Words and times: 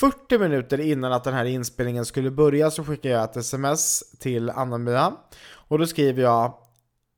40 0.00 0.38
minuter 0.38 0.80
innan 0.80 1.12
att 1.12 1.24
den 1.24 1.34
här 1.34 1.44
inspelningen 1.44 2.04
skulle 2.04 2.30
börja 2.30 2.70
så 2.70 2.84
skickade 2.84 3.14
jag 3.14 3.24
ett 3.24 3.36
sms 3.36 4.02
till 4.18 4.50
Anna-Mia 4.50 5.12
och 5.52 5.78
då 5.78 5.86
skriver 5.86 6.22
jag 6.22 6.54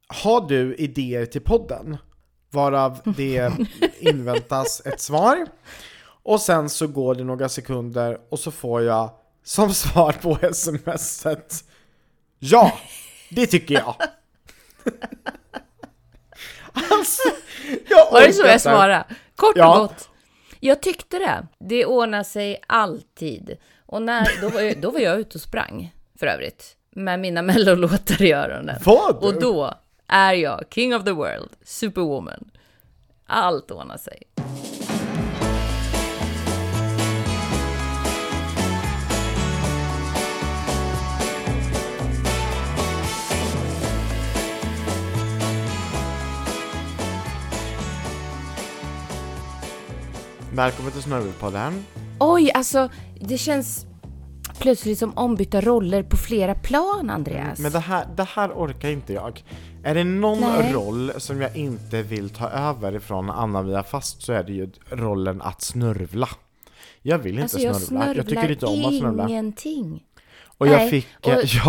Har 0.08 0.48
du 0.48 0.74
idéer 0.74 1.26
till 1.26 1.40
podden? 1.40 1.96
Varav 2.50 3.00
det 3.16 3.52
inväntas 3.98 4.82
ett 4.84 5.00
svar 5.00 5.46
och 6.22 6.40
sen 6.40 6.68
så 6.68 6.86
går 6.86 7.14
det 7.14 7.24
några 7.24 7.48
sekunder 7.48 8.18
och 8.30 8.38
så 8.38 8.50
får 8.50 8.82
jag 8.82 9.10
som 9.44 9.74
svar 9.74 10.12
på 10.12 10.38
smset 10.54 11.64
Ja, 12.38 12.72
det 13.30 13.46
tycker 13.46 13.74
jag! 13.74 13.94
alltså, 16.72 17.28
jag 17.88 18.12
Var 18.12 18.20
det 18.20 18.32
så 18.32 18.46
jag 18.46 18.60
svarade? 18.60 19.04
Kort 19.36 19.56
Ja. 19.56 19.74
och 19.74 19.88
gott. 19.88 20.08
Jag 20.64 20.82
tyckte 20.82 21.18
det. 21.18 21.46
Det 21.58 21.86
ordnar 21.86 22.22
sig 22.22 22.62
alltid. 22.66 23.56
Och 23.86 24.02
när, 24.02 24.40
då, 24.40 24.48
var 24.48 24.60
jag, 24.60 24.80
då 24.80 24.90
var 24.90 25.00
jag 25.00 25.20
ute 25.20 25.34
och 25.34 25.40
sprang, 25.40 25.94
för 26.18 26.26
övrigt. 26.26 26.76
Med 26.90 27.20
mina 27.20 27.42
mellolåtar 27.52 28.22
i 28.22 28.32
öronen. 28.32 28.76
Var 28.84 29.12
du? 29.20 29.26
Och 29.26 29.40
då 29.40 29.74
är 30.06 30.32
jag 30.32 30.64
king 30.70 30.94
of 30.94 31.04
the 31.04 31.10
world, 31.10 31.50
superwoman. 31.64 32.50
Allt 33.26 33.70
ordnar 33.70 33.96
sig. 33.96 34.22
Välkommen 50.54 50.92
till 50.92 51.02
Snurrepodden. 51.02 51.84
Oj, 52.20 52.50
alltså 52.54 52.88
det 53.20 53.38
känns 53.38 53.86
plötsligt 54.60 54.98
som 54.98 55.18
ombytta 55.18 55.60
roller 55.60 56.02
på 56.02 56.16
flera 56.16 56.54
plan, 56.54 57.10
Andreas. 57.10 57.58
Men 57.58 57.72
det 57.72 57.78
här, 57.78 58.06
det 58.16 58.24
här 58.24 58.50
orkar 58.52 58.88
inte 58.88 59.12
jag. 59.12 59.44
Är 59.84 59.94
det 59.94 60.04
någon 60.04 60.40
Nej. 60.40 60.72
roll 60.72 61.12
som 61.18 61.40
jag 61.40 61.56
inte 61.56 62.02
vill 62.02 62.30
ta 62.30 62.48
över 62.48 62.94
ifrån 62.94 63.30
Anna-Mia 63.30 63.82
Fast 63.82 64.22
så 64.22 64.32
är 64.32 64.42
det 64.42 64.52
ju 64.52 64.70
rollen 64.90 65.42
att 65.42 65.62
snörvla. 65.62 66.28
Jag 67.02 67.18
vill 67.18 67.32
inte 67.32 67.42
alltså 67.42 67.58
jag 67.58 67.76
snörvla. 67.76 68.04
snörvlar 68.04 68.14
Jag 68.14 68.28
tycker 68.28 68.50
inte 68.50 68.66
om 68.66 68.84
att 68.84 68.98
snörvla. 68.98 69.28
ingenting. 69.28 70.02
Och 70.62 70.68
jag 70.68 70.76
Nej, 70.76 70.90
fick, 70.90 71.06
och- 71.20 71.32
jag 71.44 71.48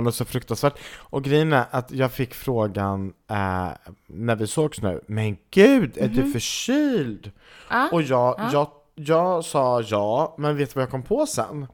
något 0.00 0.14
så 0.14 0.24
fruktansvärt. 0.24 0.78
Och 0.96 1.24
grejen 1.24 1.52
är 1.52 1.66
att 1.70 1.90
jag 1.90 2.12
fick 2.12 2.34
frågan 2.34 3.12
eh, 3.30 3.68
när 4.06 4.36
vi 4.36 4.46
sågs 4.46 4.82
nu, 4.82 5.00
men 5.06 5.36
gud, 5.50 5.98
är 5.98 6.08
du 6.08 6.32
förkyld? 6.32 7.26
Mhm. 7.26 7.32
Ja, 7.70 7.88
Och 7.92 8.02
jag, 8.02 8.34
ja. 8.38 8.50
jag, 8.52 8.70
jag 8.94 9.44
sa 9.44 9.80
ja, 9.82 10.34
men 10.38 10.56
vet 10.56 10.68
du 10.70 10.74
vad 10.74 10.82
jag 10.82 10.90
kom 10.90 11.02
på 11.02 11.26
sen? 11.26 11.66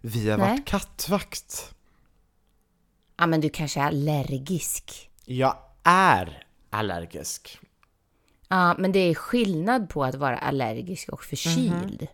Vi 0.00 0.30
har 0.30 0.38
Nej. 0.38 0.50
varit 0.50 0.64
kattvakt. 0.64 1.74
ja, 3.16 3.26
men 3.26 3.40
du 3.40 3.48
kanske 3.48 3.80
är 3.80 3.84
allergisk. 3.84 5.10
Jag 5.24 5.56
är 5.82 6.46
allergisk. 6.70 7.58
Ja, 8.48 8.74
men 8.78 8.92
det 8.92 8.98
är 8.98 9.14
skillnad 9.14 9.88
på 9.88 10.04
att 10.04 10.14
vara 10.14 10.38
allergisk 10.38 11.08
och 11.08 11.24
förkyld. 11.24 12.06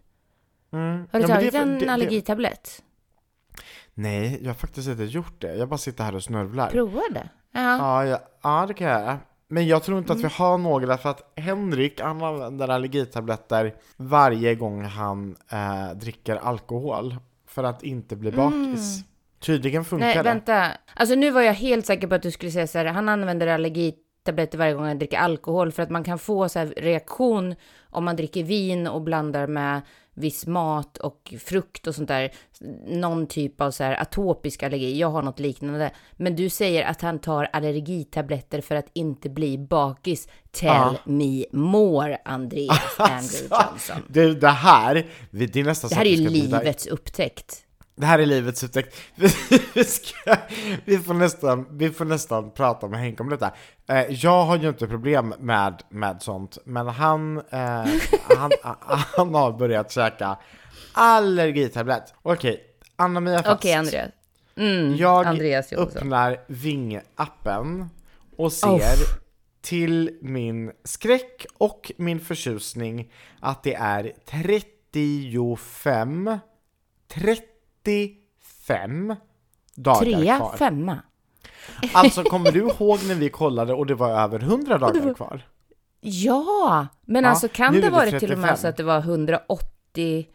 Mm. 0.72 1.06
Har 1.12 1.20
du 1.20 1.26
Ja, 1.28 1.34
tagit 1.34 1.52
det 1.52 1.58
en 1.58 1.78
det- 1.78 1.88
allergitablett? 1.88 2.82
Nej, 3.94 4.38
jag 4.40 4.48
har 4.48 4.54
faktiskt 4.54 4.88
inte 4.88 5.04
gjort 5.04 5.40
det. 5.40 5.54
Jag 5.56 5.68
bara 5.68 5.78
sitter 5.78 6.04
här 6.04 6.14
och 6.14 6.22
snörvlar. 6.22 6.70
Prova 6.70 7.00
det. 7.10 7.28
Ja. 7.52 8.18
Ja, 8.42 8.64
det 8.68 8.74
kan 8.74 8.86
jag 8.86 9.00
göra. 9.00 9.18
Men 9.48 9.66
jag 9.66 9.82
tror 9.82 9.98
inte 9.98 10.12
att 10.12 10.20
vi 10.20 10.28
har 10.28 10.58
några, 10.58 10.98
för 10.98 11.10
att 11.10 11.32
Henrik 11.36 12.00
han 12.00 12.22
använder 12.22 12.68
allergitabletter 12.68 13.74
varje 13.96 14.54
gång 14.54 14.84
han 14.84 15.36
eh, 15.52 15.90
dricker 15.96 16.36
alkohol. 16.36 17.16
För 17.46 17.64
att 17.64 17.82
inte 17.82 18.16
bli 18.16 18.32
bakis. 18.32 19.04
Tydligen 19.38 19.84
funkar 19.84 20.06
Nej, 20.06 20.16
det. 20.16 20.22
vänta. 20.22 20.66
Alltså 20.94 21.14
nu 21.14 21.30
var 21.30 21.40
jag 21.40 21.54
helt 21.54 21.86
säker 21.86 22.06
på 22.06 22.14
att 22.14 22.22
du 22.22 22.30
skulle 22.30 22.52
säga 22.52 22.66
så 22.66 22.78
här, 22.78 22.84
han 22.84 23.08
använder 23.08 23.46
allergitabletter 23.46 24.58
varje 24.58 24.74
gång 24.74 24.84
han 24.84 24.98
dricker 24.98 25.18
alkohol 25.18 25.72
för 25.72 25.82
att 25.82 25.90
man 25.90 26.04
kan 26.04 26.18
få 26.18 26.48
så 26.48 26.58
här 26.58 26.66
reaktion 26.76 27.54
om 27.90 28.04
man 28.04 28.16
dricker 28.16 28.44
vin 28.44 28.86
och 28.86 29.02
blandar 29.02 29.46
med 29.46 29.80
viss 30.20 30.46
mat 30.46 30.98
och 30.98 31.34
frukt 31.44 31.86
och 31.86 31.94
sånt 31.94 32.08
där. 32.08 32.32
Någon 32.86 33.26
typ 33.26 33.60
av 33.60 33.70
så 33.70 33.84
här 33.84 34.00
atopisk 34.02 34.62
allergi. 34.62 34.98
Jag 34.98 35.10
har 35.10 35.22
något 35.22 35.40
liknande. 35.40 35.90
Men 36.16 36.36
du 36.36 36.48
säger 36.50 36.84
att 36.84 37.00
han 37.02 37.18
tar 37.18 37.48
allergitabletter 37.52 38.60
för 38.60 38.74
att 38.74 38.86
inte 38.92 39.28
bli 39.30 39.58
bakis. 39.58 40.28
Tell 40.50 40.68
Ja. 40.68 40.94
me 41.04 41.44
more, 41.52 42.18
Andreas 42.24 42.80
Andrew 42.98 43.48
Johnson. 43.50 43.96
Du, 44.08 44.34
det 44.34 44.48
här, 44.48 45.06
det 45.30 45.56
är 45.56 45.64
nästan 45.64 45.88
Det 45.88 45.94
här 45.96 46.04
är 46.04 46.10
ju 46.10 46.28
livets 46.28 46.86
upptäckt. 46.86 47.64
Det 47.96 48.06
här 48.06 48.18
är 48.18 48.26
livets 48.26 48.64
upptäckt. 48.64 48.96
Vi, 49.74 49.84
ska, 49.84 50.36
vi, 50.84 50.98
får 50.98 51.14
nästan, 51.14 51.66
vi 51.70 51.90
får 51.90 52.04
nästan 52.04 52.50
prata 52.50 52.88
med 52.88 53.00
Henke 53.00 53.22
om 53.22 53.28
detta. 53.30 53.52
Eh, 53.88 54.00
jag 54.10 54.44
har 54.44 54.56
ju 54.56 54.68
inte 54.68 54.86
problem 54.86 55.34
med, 55.38 55.82
med 55.88 56.22
sånt, 56.22 56.58
men 56.64 56.88
han, 56.88 57.36
eh, 57.38 57.84
han, 58.36 58.50
han 59.16 59.34
har 59.34 59.52
börjat 59.58 59.92
käka 59.92 60.36
allergitablett. 60.92 62.14
Okej, 62.22 62.64
Anna-Mia 62.96 63.42
Fast. 63.42 63.58
Okej, 63.60 63.74
Andreas. 63.74 64.10
Mm, 64.56 64.96
Jag 64.96 65.26
Andreas 65.26 65.72
öppnar 65.72 66.40
Ving-appen 66.48 67.86
och 68.36 68.52
ser 68.52 68.68
Oh. 68.68 68.80
till 69.60 70.18
min 70.22 70.72
skräck 70.84 71.46
och 71.58 71.92
min 71.96 72.20
förtjusning 72.20 73.12
att 73.40 73.62
det 73.62 73.74
är 73.74 74.12
35 74.26 76.38
35 77.84 79.16
dagar 79.74 80.00
Trea, 80.00 80.36
kvar. 80.36 80.56
femma. 80.56 80.98
Alltså 81.94 82.22
kommer 82.22 82.52
du 82.52 82.58
ihåg 82.58 82.98
när 83.08 83.14
vi 83.14 83.28
kollade 83.28 83.72
och 83.72 83.86
det 83.86 83.94
var 83.94 84.10
över 84.10 84.40
100 84.42 84.78
dagar 84.78 85.14
kvar? 85.14 85.42
Ja, 86.00 86.86
men 87.06 87.24
Ja, 87.24 87.30
alltså 87.30 87.48
kan 87.48 87.72
det 87.72 87.78
är 87.78 87.82
det 87.82 87.90
varit 87.90 88.08
till 88.08 88.16
och 88.16 88.20
35. 88.20 88.40
med 88.40 88.58
så 88.58 88.68
att 88.68 88.76
det 88.76 88.82
var 88.82 88.98
180? 88.98 90.26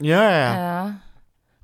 Ja, 0.00 0.22
ja, 0.24 0.58
ja. 0.60 0.92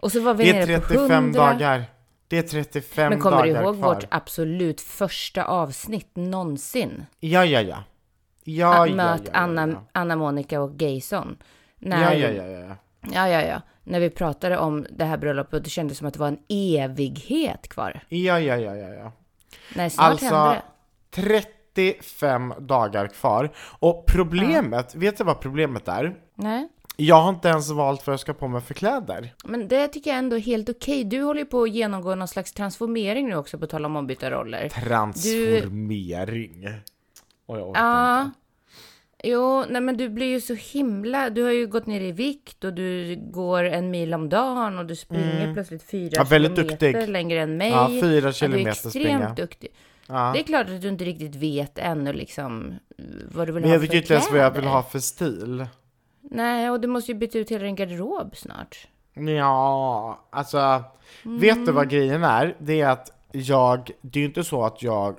Och 0.01 0.13
så 0.13 0.21
var 0.21 0.35
vi 0.35 0.45
Det 0.53 0.59
är 0.59 0.67
nere 0.67 0.81
på 0.81 0.87
35 0.89 1.11
100. 1.25 1.41
dagar. 1.53 1.85
Det 2.29 2.39
är 2.39 2.43
35 2.43 3.11
Men 3.11 3.21
kommer 3.21 3.43
du 3.43 3.53
dagar 3.53 3.63
ihåg 3.65 3.79
kvar. 3.79 3.95
vårt 3.95 4.05
absolut 4.11 4.81
första 4.81 5.45
avsnitt 5.45 6.11
någonsin? 6.17 7.07
Ja, 7.21 7.45
ja, 7.45 7.61
ja. 7.61 7.85
Ja, 8.45 8.83
Att 8.83 8.89
ja, 8.91 8.95
Möt 8.97 9.21
ja, 9.25 9.31
ja, 9.33 9.39
Anna. 9.39 9.81
Anna 9.93 10.17
Monica 10.17 10.61
och 10.61 10.73
Gayson. 10.77 11.37
När, 11.79 12.03
Ja, 12.03 12.29
ja, 12.29 12.45
ja, 12.45 12.59
ja, 12.69 12.77
ja. 13.13 13.29
ja, 13.29 13.29
ja, 13.29 13.43
ja. 13.43 13.63
När 13.85 14.01
vi 14.01 14.11
pratade 14.11 14.59
om 14.59 14.87
det 14.91 15.05
här 15.05 15.17
bröllopet, 15.17 15.65
det 15.65 15.71
kändes 15.71 15.99
som 15.99 16.07
att 16.07 16.15
det 16.15 16.21
var 16.21 16.29
en 16.29 16.39
evighet 16.49 17.69
kvar. 17.69 18.01
Ja, 18.09 18.41
ja, 18.41 18.57
ja, 18.57 18.77
ja, 18.77 18.89
ja. 18.89 19.13
Nej, 19.75 19.91
snart 19.91 20.11
Alltså, 20.11 20.35
hände 20.35 20.55
det. 20.55 20.63
35 21.75 22.55
dagar 22.59 23.07
kvar. 23.07 23.51
Och 23.79 24.05
problemet, 24.07 24.95
vet 24.95 25.19
du 25.19 25.25
vad 25.25 25.41
problemet 25.41 25.89
är? 25.89 26.15
Nej. 26.35 26.69
Jag 26.97 27.17
har 27.23 27.29
inte 27.29 27.49
ens 27.49 27.71
valt 27.71 28.07
vad 28.07 28.13
jag 28.13 28.21
ska 28.21 28.33
på 28.35 28.49
mig 28.49 28.61
för 28.61 28.75
kläder. 28.75 29.35
Men 29.45 29.69
det 29.69 29.89
tycker 29.89 30.11
jag 30.11 30.19
ändå 30.19 30.37
är 30.37 30.41
helt 30.41 30.69
okej. 30.69 31.05
Du 31.05 31.23
håller 31.23 31.41
ju 31.41 31.47
på 31.47 31.63
att 31.63 31.71
genomgå 31.71 32.15
någon 32.15 32.29
slags 32.29 32.53
transformering 32.53 33.29
nu 33.29 33.37
också, 33.37 33.59
på 33.59 33.67
tal 33.67 33.85
om 33.85 33.97
ombytta 33.97 34.31
roller. 34.31 34.69
Transformering. 34.69 36.69
Och 37.47 37.59
jag 37.59 37.69
orkar 37.69 37.83
Ja. 37.83 38.23
inte. 38.23 38.39
Jo, 39.27 39.65
nej 39.69 39.81
men 39.81 39.97
du 39.97 40.09
blir 40.09 40.27
ju 40.27 40.41
så 40.41 40.55
himla... 40.55 41.31
Du 41.31 41.43
har 41.43 41.51
ju 41.51 41.67
gått 41.67 41.87
ner 41.87 42.01
i 42.01 42.13
vikt 42.13 42.65
och 42.65 42.73
du 42.73 43.17
går 43.33 43.65
en 43.65 43.91
mil 43.91 44.15
om 44.15 44.29
dagen 44.29 44.79
och 44.79 44.87
du 44.87 44.97
springer 44.97 45.55
plötsligt 45.55 45.83
fyra 45.83 46.01
Mm. 46.07 46.13
Ja, 46.17 46.25
väldigt 46.25 46.55
kilometer 46.57 46.93
duktig. 46.93 47.09
längre 47.13 47.41
än 47.41 47.57
mig. 47.57 47.71
Ja, 47.71 47.89
fyra 47.89 48.15
Ja, 48.15 48.21
du 48.21 48.29
är 48.29 48.33
kilometer 48.33 48.71
extremt 48.71 48.93
springa. 48.93 49.35
duktig. 49.35 49.69
Ja. 50.09 50.31
Det 50.35 50.41
är 50.41 50.45
klart 50.45 50.69
att 50.69 50.83
du 50.83 50.89
inte 50.89 51.05
riktigt 51.05 51.35
vet 51.37 51.79
ännu 51.79 52.13
liksom 52.13 52.75
vad 53.33 53.49
du 53.49 53.53
vill 53.53 53.61
Men 53.63 53.71
ha 53.71 53.75
jag 53.75 53.81
för 53.81 53.87
vet 53.87 53.95
ju 53.95 53.99
inte 53.99 54.13
ens 54.15 54.31
vad 54.31 54.41
jag 54.41 54.51
vill 54.51 54.61
kläder. 54.61 54.75
ha 54.77 54.83
för 54.83 54.99
stil. 54.99 55.67
Nej, 56.21 56.71
och 56.71 56.81
du 56.81 56.89
måste 56.89 57.13
ju 57.13 57.19
byta 57.19 57.39
ut 57.39 57.51
hela 57.51 57.65
din 57.65 57.77
garderob 57.77 58.37
snart. 58.37 58.89
Ja, 59.15 60.27
alltså, 60.31 60.83
vet 61.23 61.67
du 61.67 61.73
vad 61.73 61.89
grejen 61.91 62.25
är? 62.25 62.57
Det 62.59 62.81
är 62.81 62.89
att 62.89 63.11
jag, 63.33 63.91
det 64.01 64.19
är 64.19 64.21
ju 64.21 64.27
inte 64.27 64.45
så 64.45 64.65
att 64.65 64.83
jag 64.83 65.17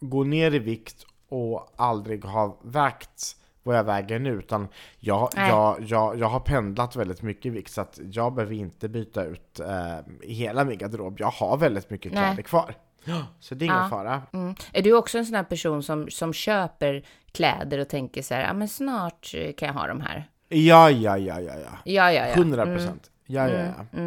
går 0.00 0.24
ner 0.24 0.54
i 0.54 0.58
vikt 0.58 1.06
och 1.32 1.72
aldrig 1.76 2.24
har 2.24 2.56
vägt 2.62 3.36
vad 3.62 3.76
jag 3.76 3.84
väger 3.84 4.18
nu, 4.18 4.30
utan 4.30 4.68
jag, 4.98 5.30
Nej. 5.36 5.48
jag, 5.48 5.76
jag, 5.80 6.18
jag 6.18 6.28
har 6.28 6.40
pendlat 6.40 6.96
väldigt 6.96 7.22
mycket 7.22 7.46
i 7.46 7.50
vikt, 7.50 7.72
så 7.72 7.80
att 7.80 8.00
jag 8.12 8.34
behöver 8.34 8.54
inte 8.54 8.88
byta 8.88 9.24
ut 9.24 9.60
eh, 9.60 10.28
hela 10.28 10.64
min 10.64 10.78
garderob. 10.78 11.16
Jag 11.20 11.30
har 11.30 11.56
väldigt 11.56 11.90
mycket 11.90 12.12
Nej. 12.12 12.24
kläder 12.24 12.42
kvar. 12.42 12.74
Så 13.40 13.54
det 13.54 13.64
är 13.64 13.66
ingen 13.66 13.78
Ja. 13.78 13.88
fara. 13.88 14.22
Mm. 14.32 14.54
Är 14.72 14.82
du 14.82 14.92
också 14.92 15.18
en 15.18 15.26
sån 15.26 15.34
här 15.34 15.44
person 15.44 15.82
som, 15.82 16.10
som 16.10 16.32
köper 16.32 17.04
kläder 17.32 17.78
och 17.78 17.88
tänker 17.88 18.22
så 18.22 18.34
här, 18.34 18.42
ja 18.42 18.52
men 18.52 18.68
snart 18.68 19.30
eh, 19.34 19.52
kan 19.52 19.66
jag 19.66 19.74
ha 19.74 19.86
de 19.86 20.00
här? 20.00 20.28
Ja, 20.48 20.90
ja, 20.90 21.18
ja, 21.18 21.40
ja, 21.40 21.52
ja. 21.54 21.78
Ja, 21.84 22.12
ja, 22.12 22.26
ja. 22.26 22.34
100 22.34 22.64
procent. 22.64 23.10
Ja, 23.26 23.48
ja, 23.48 23.66
ja. 23.92 24.02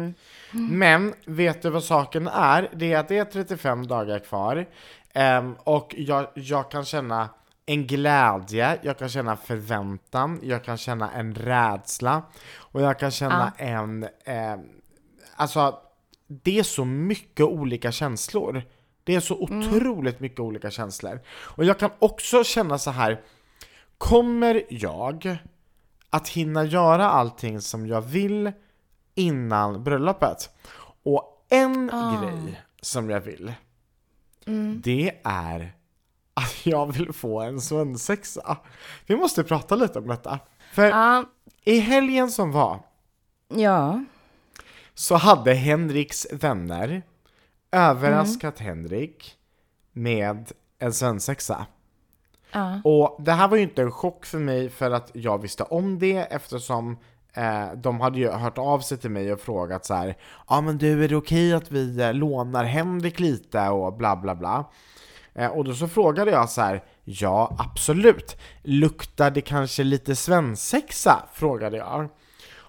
Men 0.52 1.14
vet 1.26 1.62
du 1.62 1.70
vad 1.70 1.84
saken 1.84 2.28
är? 2.28 2.70
Det 2.74 2.92
är 2.92 2.98
att 2.98 3.08
det 3.08 3.18
är 3.18 3.24
35 3.24 3.86
dagar 3.86 4.18
kvar 4.18 4.66
ehm, 5.16 5.54
och 5.64 5.94
jag, 5.98 6.26
jag 6.34 6.70
kan 6.70 6.84
känna 6.84 7.28
en 7.66 7.86
glädje, 7.86 8.78
jag 8.82 8.98
kan 8.98 9.08
känna 9.08 9.36
förväntan, 9.36 10.40
jag 10.42 10.64
kan 10.64 10.76
känna 10.76 11.12
en 11.12 11.34
rädsla 11.34 12.22
och 12.56 12.82
jag 12.82 12.98
kan 12.98 13.10
känna 13.10 13.52
en, 13.56 14.02
eh, 14.24 14.56
alltså 15.36 15.78
det 16.26 16.58
är 16.58 16.62
så 16.62 16.84
mycket 16.84 17.46
olika 17.46 17.92
känslor. 17.92 18.62
Det 19.04 19.14
är 19.14 19.20
så 19.20 19.34
otroligt 19.34 20.20
mycket 20.20 20.40
olika 20.40 20.70
känslor. 20.70 21.20
Och 21.28 21.64
jag 21.64 21.78
kan 21.78 21.90
också 21.98 22.44
känna 22.44 22.78
så 22.78 22.90
här, 22.90 23.20
kommer 23.98 24.62
jag 24.68 25.38
att 26.10 26.28
hinna 26.28 26.64
göra 26.64 27.10
allting 27.10 27.60
som 27.60 27.86
jag 27.86 28.00
vill 28.00 28.52
innan 29.14 29.84
bröllopet? 29.84 30.50
Och 31.02 31.46
en 31.48 31.86
grej 31.86 32.62
som 32.82 33.10
jag 33.10 33.20
vill, 33.20 33.52
det 34.82 35.12
är 35.24 35.72
att 36.34 36.66
jag 36.66 36.92
vill 36.92 37.12
få 37.12 37.40
en 37.40 37.60
svensexa. 37.60 38.56
Vi 39.06 39.16
måste 39.16 39.44
prata 39.44 39.76
lite 39.76 39.98
om 39.98 40.06
detta. 40.08 40.38
För 40.72 40.84
Ja, 40.88 41.24
i 41.64 41.78
helgen 41.78 42.30
som 42.30 42.52
var 42.52 42.80
ja. 43.48 44.04
så 44.94 45.14
hade 45.14 45.54
Henriks 45.54 46.26
vänner 46.32 47.02
överraskat 47.72 48.58
Henrik 48.58 49.36
med 49.92 50.52
en 50.78 50.92
svensexa. 50.92 51.66
ja. 52.52 52.80
Och 52.84 53.16
det 53.22 53.32
här 53.32 53.48
var 53.48 53.56
ju 53.56 53.62
inte 53.62 53.82
en 53.82 53.92
chock 53.92 54.26
för 54.26 54.38
mig 54.38 54.70
för 54.70 54.90
att 54.90 55.10
jag 55.14 55.42
visste 55.42 55.62
om 55.62 55.98
det 55.98 56.16
eftersom 56.18 56.98
eh, 57.36 57.72
de 57.76 58.00
hade 58.00 58.18
ju 58.18 58.30
hört 58.30 58.58
av 58.58 58.80
sig 58.80 58.98
till 58.98 59.10
mig 59.10 59.32
och 59.32 59.40
frågat 59.40 59.86
så 59.86 59.94
här, 59.94 60.16
ja 60.48 60.60
men 60.60 60.78
du 60.78 61.04
är 61.04 61.08
det 61.08 61.16
okej 61.16 61.52
att 61.52 61.72
vi 61.72 62.00
eh, 62.00 62.14
lånar 62.14 62.64
Henrik 62.64 63.20
lite 63.20 63.68
och 63.68 63.96
bla 63.96 64.16
bla 64.16 64.34
bla. 64.34 64.70
Eh, 65.34 65.50
och 65.50 65.64
då 65.64 65.74
så 65.74 65.88
frågade 65.88 66.30
jag 66.30 66.50
så 66.50 66.60
här, 66.60 66.84
ja 67.04 67.56
absolut, 67.58 68.36
luktar 68.62 69.30
det 69.30 69.40
kanske 69.40 69.84
lite 69.84 70.16
svensexa? 70.16 71.28
Frågade 71.32 71.76
jag. 71.76 72.08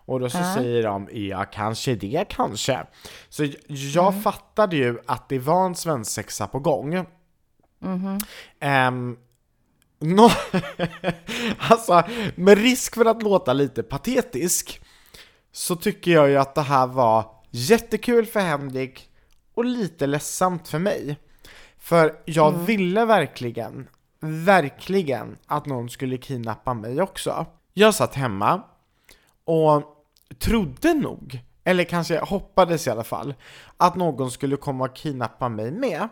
Och 0.08 0.20
då 0.20 0.30
så 0.30 0.44
säger 0.56 0.84
de, 0.84 1.10
ja 1.12 1.46
kanske 1.46 1.96
det 1.96 2.26
kanske. 2.30 2.86
Så 3.30 3.48
jag 3.68 4.24
fattade 4.24 4.76
ju 4.76 5.00
att 5.06 5.30
det 5.30 5.40
var 5.40 5.66
en 5.66 5.76
svensexa 5.76 6.48
på 6.48 6.60
gång. 6.60 7.06
Ehm, 8.60 9.18
nå 10.00 10.30
alltså, 11.58 12.04
med 12.36 12.58
risk 12.58 12.96
för 12.96 13.06
att 13.06 13.24
låta 13.24 13.54
lite 13.54 13.84
patetisk 13.84 14.82
så 15.52 15.76
tycker 15.76 16.12
jag 16.12 16.30
ju 16.30 16.38
att 16.38 16.56
det 16.56 16.62
här 16.62 16.88
var 16.88 17.26
jättekul 17.52 18.26
för 18.26 18.40
Henrik 18.40 19.10
och 19.54 19.66
lite 19.66 20.08
ledsamt 20.08 20.68
för 20.68 20.80
mig. 20.80 21.18
För 21.78 22.20
jag 22.26 22.52
ville 22.52 23.06
verkligen, 23.06 23.88
verkligen 24.20 25.38
att 25.46 25.66
någon 25.66 25.90
skulle 25.90 26.18
kidnappa 26.18 26.74
mig 26.74 27.02
också. 27.02 27.46
Jag 27.74 27.96
satt 27.96 28.16
hemma 28.16 28.62
och 29.46 29.84
trodde 30.40 30.94
nog, 30.94 31.40
eller 31.64 31.84
kanske 31.84 32.20
hoppades 32.20 32.88
i 32.88 32.90
alla 32.90 33.04
fall, 33.04 33.34
att 33.78 33.96
någon 33.96 34.32
skulle 34.32 34.58
komma 34.58 34.86
och 34.86 34.96
kidnappa 34.96 35.50
mig 35.50 35.72
med. 35.72 36.08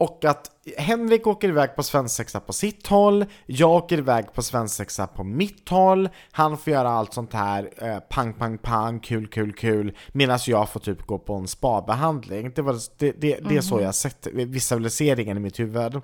Och 0.00 0.24
att 0.24 0.50
Henrik 0.76 1.26
åker 1.26 1.48
iväg 1.48 1.76
på 1.76 1.82
svensexa 1.82 2.40
på 2.40 2.52
sitt 2.52 2.86
håll, 2.86 3.24
jag 3.46 3.70
åker 3.70 3.98
iväg 3.98 4.32
på 4.32 4.42
svensexa 4.42 5.06
på 5.06 5.24
mitt 5.24 5.68
håll, 5.68 6.08
han 6.32 6.58
får 6.58 6.72
göra 6.72 6.90
allt 6.90 7.14
sånt 7.14 7.32
här, 7.32 7.70
eh, 7.76 7.98
pang, 7.98 8.32
pang, 8.34 8.58
pang, 8.58 9.00
kul, 9.00 9.26
kul, 9.26 9.52
kul, 9.52 9.96
medan 10.12 10.38
jag 10.46 10.68
får 10.68 10.80
typ 10.80 11.06
gå 11.06 11.18
på 11.18 11.34
en 11.34 11.48
spabehandling. 11.48 12.52
Det, 12.54 12.62
var, 12.62 12.76
det, 12.98 13.12
det, 13.12 13.38
det 13.48 13.56
är 13.56 13.60
så 13.60 13.80
jag 13.80 13.94
sett 13.94 14.26
visualiseringen 14.32 15.36
i 15.36 15.40
mitt 15.40 15.60
huvud. 15.60 16.00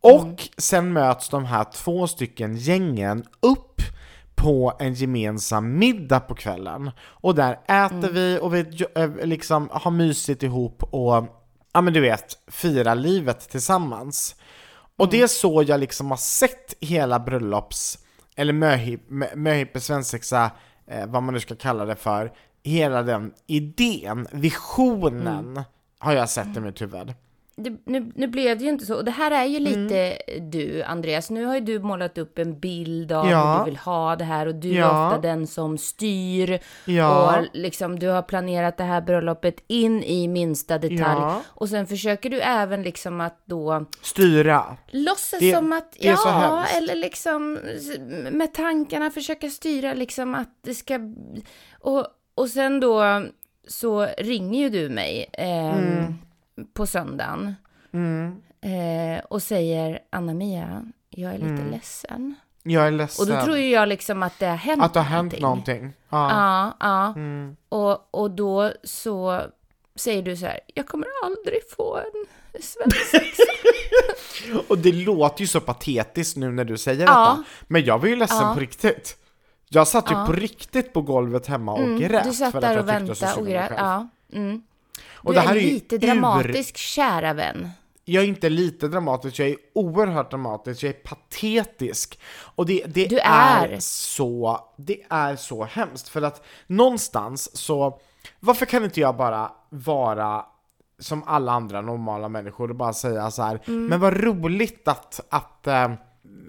Och 0.00 0.48
sen 0.58 0.92
möts 0.92 1.28
de 1.28 1.44
här 1.44 1.64
två 1.64 2.06
stycken 2.06 2.56
gängen 2.56 3.24
upp 3.40 3.82
på 4.34 4.72
en 4.78 4.94
gemensam 4.94 5.78
middag 5.78 6.20
på 6.20 6.34
kvällen. 6.34 6.90
Och 7.00 7.34
där 7.34 7.52
äter 7.52 8.12
vi 8.12 8.38
och 8.42 8.54
vi 8.54 8.84
eh, 8.94 9.10
liksom 9.26 9.68
har 9.72 9.90
mysigt 9.90 10.42
ihop 10.42 10.82
och 10.82 11.41
ja 11.72 11.80
men 11.80 11.92
du 11.92 12.00
vet, 12.00 12.38
fira 12.46 12.94
livet 12.94 13.48
tillsammans. 13.48 14.36
Och 14.96 15.10
det 15.10 15.22
är 15.22 15.26
så 15.26 15.64
jag 15.66 15.80
liksom 15.80 16.10
har 16.10 16.16
sett 16.16 16.74
hela 16.80 17.18
bröllops, 17.18 17.98
eller 18.36 18.52
möhip, 18.52 19.08
mö- 19.10 19.36
möhippe 19.36 19.80
svensexa, 19.80 20.50
eh, 20.86 21.06
vad 21.06 21.22
man 21.22 21.34
nu 21.34 21.40
ska 21.40 21.54
kalla 21.56 21.84
det 21.84 21.96
för, 21.96 22.32
hela 22.62 23.02
den 23.02 23.32
idén, 23.46 24.26
visionen 24.32 25.62
har 25.98 26.12
jag 26.12 26.28
sett 26.28 26.56
i 26.56 26.60
mitt 26.60 26.82
huvud. 26.82 27.14
Det, 27.56 27.72
nu, 27.86 28.12
nu 28.14 28.26
blev 28.26 28.58
det 28.58 28.64
ju 28.64 28.70
inte 28.70 28.86
så. 28.86 28.94
Och 28.96 29.04
det 29.04 29.10
här 29.10 29.30
är 29.30 29.44
ju 29.44 29.58
lite 29.58 30.18
du, 30.40 30.82
Andreas. 30.82 31.30
Nu 31.30 31.44
har 31.44 31.54
ju 31.54 31.60
du 31.60 31.78
målat 31.80 32.18
upp 32.18 32.38
en 32.38 32.60
bild 32.60 33.12
av 33.12 33.30
Ja. 33.30 33.52
hur 33.52 33.58
du 33.58 33.64
vill 33.70 33.76
ha 33.78 34.16
det 34.16 34.24
här 34.24 34.46
och 34.46 34.54
du 34.54 34.70
är 34.72 34.78
Ja. 34.78 35.06
ofta 35.08 35.20
den 35.20 35.46
som 35.46 35.78
styr. 35.78 36.60
Ja. 36.84 37.36
Och 37.38 37.46
liksom, 37.52 37.98
du 37.98 38.08
har 38.08 38.22
planerat 38.22 38.76
det 38.76 38.84
här 38.84 39.00
bröllopet 39.00 39.64
in 39.66 40.02
i 40.02 40.28
minsta 40.28 40.78
detalj. 40.78 41.42
Och 41.46 41.68
sen 41.68 41.86
försöker 41.86 42.30
du 42.30 42.40
även 42.40 42.82
liksom 42.82 43.20
att 43.20 43.42
då 43.44 43.84
Styra. 44.02 44.76
låtsas 44.90 45.40
Det- 45.40 45.54
som 45.54 45.72
att, 45.72 45.92
det 46.00 46.08
är 46.08 46.12
ja, 46.12 46.64
eller 46.76 46.94
liksom 46.94 47.58
med 48.32 48.54
tankarna 48.54 49.10
försöka 49.10 49.50
styra 49.50 49.94
liksom 49.94 50.34
att 50.34 50.48
det 50.64 50.74
ska... 50.74 50.98
Och, 51.80 52.06
och 52.34 52.48
sen 52.48 52.80
då 52.80 53.22
så 53.68 54.06
ringer 54.18 54.60
ju 54.60 54.68
du 54.68 54.88
mig 54.88 55.26
eh, 55.32 55.76
Mm. 55.78 56.14
På 56.74 56.86
söndagen 56.86 57.54
eh, 58.60 59.24
och 59.30 59.42
säger 59.42 59.98
Anna-Mia, 60.10 60.84
jag 61.10 61.34
är 61.34 61.38
lite 61.38 61.64
ledsen. 61.70 62.34
Jag 62.62 62.82
är 62.86 62.86
Och 62.92 62.92
ledsen. 62.98 63.28
då 63.28 63.42
tror 63.44 63.56
ju 63.58 63.68
jag 63.70 63.88
liksom 63.88 64.22
att 64.22 64.38
det 64.38 64.46
har 64.46 64.56
hänt 64.56 64.82
att 64.82 64.94
det 64.94 65.00
har 65.00 65.06
hänt 65.16 65.40
någonting. 65.40 65.92
Ja. 66.08 66.30
Ja, 66.30 66.76
ja. 66.80 67.06
Mm. 67.20 67.56
Och, 67.68 68.14
och 68.14 68.30
då 68.30 68.72
så 68.84 69.40
säger 69.94 70.22
du 70.22 70.36
så 70.36 70.46
här, 70.46 70.60
jag 70.74 70.86
kommer 70.86 71.06
aldrig 71.24 71.58
få 71.76 71.96
en 71.96 72.62
svensexa. 72.62 73.42
Och 74.68 74.78
det 74.78 74.92
låter 74.92 75.40
ju 75.40 75.46
så 75.46 75.60
patetiskt 75.60 76.36
nu 76.36 76.50
när 76.50 76.64
du 76.64 76.78
säger 76.78 77.00
Ja. 77.06 77.06
detta. 77.06 77.44
Men 77.68 77.84
jag 77.84 77.98
var 77.98 78.08
ju 78.08 78.16
ledsen 78.16 78.38
Ja. 78.46 78.54
på 78.54 78.60
riktigt. 78.60 79.16
Jag 79.68 79.88
satt 79.88 80.10
ju 80.10 80.14
Ja. 80.14 80.26
på 80.26 80.32
riktigt 80.32 80.92
på 80.92 81.02
golvet 81.02 81.46
hemma 81.46 81.72
och 81.72 81.98
grät 81.98 82.10
Mm, 82.10 82.26
du 82.26 82.32
satt 82.32 82.60
där 82.60 82.76
att 82.76 82.82
och 82.82 82.88
väntade 82.88 83.34
och 83.40 83.46
grät. 83.46 83.72
Ja. 83.76 84.08
Mm. 84.32 84.62
Och 85.14 85.32
Du 85.32 85.38
är 85.38 85.50
är 85.50 85.54
lite 85.54 85.94
ur- 85.94 86.00
dramatisk, 86.00 86.76
kära 86.76 87.32
vän. 87.32 87.68
Jag 88.04 88.24
är 88.24 88.28
inte 88.28 88.48
lite 88.48 88.88
dramatisk, 88.88 89.38
jag 89.38 89.48
är 89.48 89.56
oerhört 89.74 90.30
dramatisk, 90.30 90.82
jag 90.82 90.88
är 90.88 90.92
patetisk. 90.92 92.20
Och 92.54 92.66
det, 92.66 92.84
det 92.86 93.06
Du 93.06 93.18
är. 93.18 93.76
så, 93.80 94.60
det 94.76 94.98
är 95.10 95.36
så 95.36 95.64
hemskt 95.64 96.08
för 96.08 96.22
att 96.22 96.44
någonstans 96.66 97.56
så, 97.56 98.00
varför 98.40 98.66
kan 98.66 98.84
inte 98.84 99.00
jag 99.00 99.16
bara 99.16 99.52
vara 99.70 100.44
som 100.98 101.22
alla 101.26 101.52
andra 101.52 101.80
normala 101.80 102.28
människor 102.28 102.70
och 102.70 102.76
bara 102.76 102.92
säga 102.92 103.30
så 103.30 103.42
här, 103.42 103.60
Mm. 103.66 103.86
men 103.86 104.00
vad 104.00 104.20
roligt 104.24 104.88
att, 104.88 105.20
att 105.30 105.66
eh, 105.66 105.92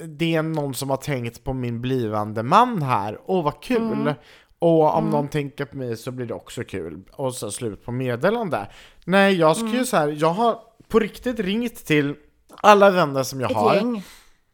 det 0.07 0.35
är 0.35 0.41
någon 0.43 0.73
som 0.73 0.89
har 0.89 0.97
tänkt 0.97 1.43
på 1.43 1.53
min 1.53 1.81
blivande 1.81 2.43
man 2.43 2.81
här, 2.81 3.19
åh 3.25 3.43
vad 3.43 3.61
kul! 3.63 3.81
Mm. 3.93 4.13
Och 4.63 4.95
om 4.95 5.09
någon 5.09 5.27
tänker 5.27 5.65
på 5.65 5.77
mig 5.77 5.97
så 5.97 6.11
blir 6.11 6.25
det 6.25 6.33
också 6.33 6.63
kul. 6.63 6.99
Och 7.11 7.33
så 7.33 7.51
slut 7.51 7.85
på 7.85 7.91
meddelande. 7.91 8.67
Nej, 9.05 9.35
jag 9.35 9.55
ska 9.55 9.65
Mm. 9.65 9.77
ju 9.77 9.85
så 9.85 9.97
här, 9.97 10.15
jag 10.19 10.29
har 10.29 10.59
på 10.87 10.99
riktigt 10.99 11.39
ringt 11.39 11.85
till 11.85 12.15
alla 12.61 12.89
vänner 12.89 13.23
som 13.23 13.41
jag 13.41 13.51
Ett 13.51 13.57
har. 13.57 13.75
gäng. 13.75 14.03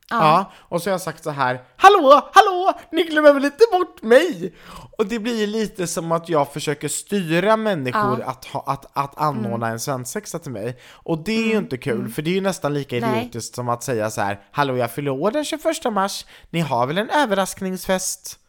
Ja. 0.10 0.52
och 0.58 0.82
så 0.82 0.90
har 0.90 0.92
jag 0.92 1.02
sagt 1.02 1.24
så 1.24 1.30
här 1.30 1.60
Hallå, 1.78 2.22
hallå, 2.34 2.74
ni 2.92 3.04
glömmer 3.04 3.34
väl 3.34 3.46
inte 3.46 3.64
bort 3.72 4.02
mig? 4.02 4.54
Och 4.98 5.06
det 5.06 5.20
blir 5.20 5.48
lite 5.48 5.88
som 5.88 6.12
att 6.12 6.30
jag 6.30 6.54
försöker 6.54 6.88
styra 6.88 7.58
människor 7.58 8.22
att, 8.22 8.46
ha, 8.46 8.64
att, 8.68 8.86
att 8.94 9.18
anordna 9.22 9.56
Mm. 9.66 9.72
en 9.74 9.80
svensexa 9.80 10.40
till 10.40 10.52
mig. 10.52 10.78
Och 10.92 11.18
det 11.24 11.32
är 11.32 11.48
ju 11.48 11.58
inte 11.58 11.78
kul, 11.78 12.10
för 12.10 12.22
det 12.22 12.30
är 12.30 12.34
ju 12.36 12.42
nästan 12.42 12.74
lika 12.74 12.98
idiotiskt 12.98 13.56
som 13.56 13.70
att 13.70 13.84
säga 13.84 14.10
så 14.10 14.22
här 14.22 14.40
Hallå, 14.52 14.78
jag 14.78 14.92
fyller 14.92 15.12
år 15.12 15.32
den 15.32 15.46
21 15.46 15.64
mars, 15.94 16.26
ni 16.50 16.60
har 16.60 16.88
väl 16.88 16.98
en 16.98 17.10
överraskningsfest? 17.10 18.40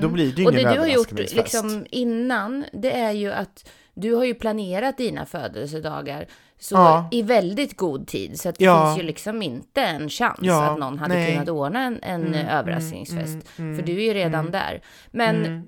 Då 0.00 0.08
blir 0.08 0.32
det 0.32 0.40
ju 0.42 0.46
Och 0.46 0.52
ingen 0.52 0.64
det 0.68 0.74
du 0.74 0.80
har 0.80 0.86
gjort 0.86 1.12
liksom 1.12 1.86
innan, 1.90 2.64
det 2.72 2.92
är 2.92 3.12
ju 3.12 3.32
att 3.32 3.70
du 3.94 4.14
har 4.14 4.24
ju 4.24 4.34
planerat 4.34 4.96
dina 4.96 5.26
födelsedagar 5.26 6.26
så 6.58 6.74
Ja. 6.74 7.08
i 7.12 7.22
väldigt 7.22 7.76
god 7.76 8.06
tid. 8.06 8.40
Så 8.40 8.48
att 8.48 8.58
det 8.58 8.64
Ja. 8.64 8.86
finns 8.86 8.98
ju 9.04 9.06
liksom 9.06 9.42
inte 9.42 9.80
en 9.82 10.08
chans 10.08 10.38
Ja, 10.42 10.64
att 10.70 10.78
någon 10.78 10.98
hade 10.98 11.14
nej. 11.14 11.24
Mm, 11.24 11.34
kunnat 11.34 11.48
ordna 11.48 11.80
en, 11.82 12.02
en 12.02 12.34
överraskningsfest. 12.34 13.48
för 13.56 13.82
du 13.82 13.92
är 13.92 14.00
ju 14.04 14.14
redan 14.14 14.50
där. 14.50 14.82
Men 15.10 15.36
Mm. 15.44 15.62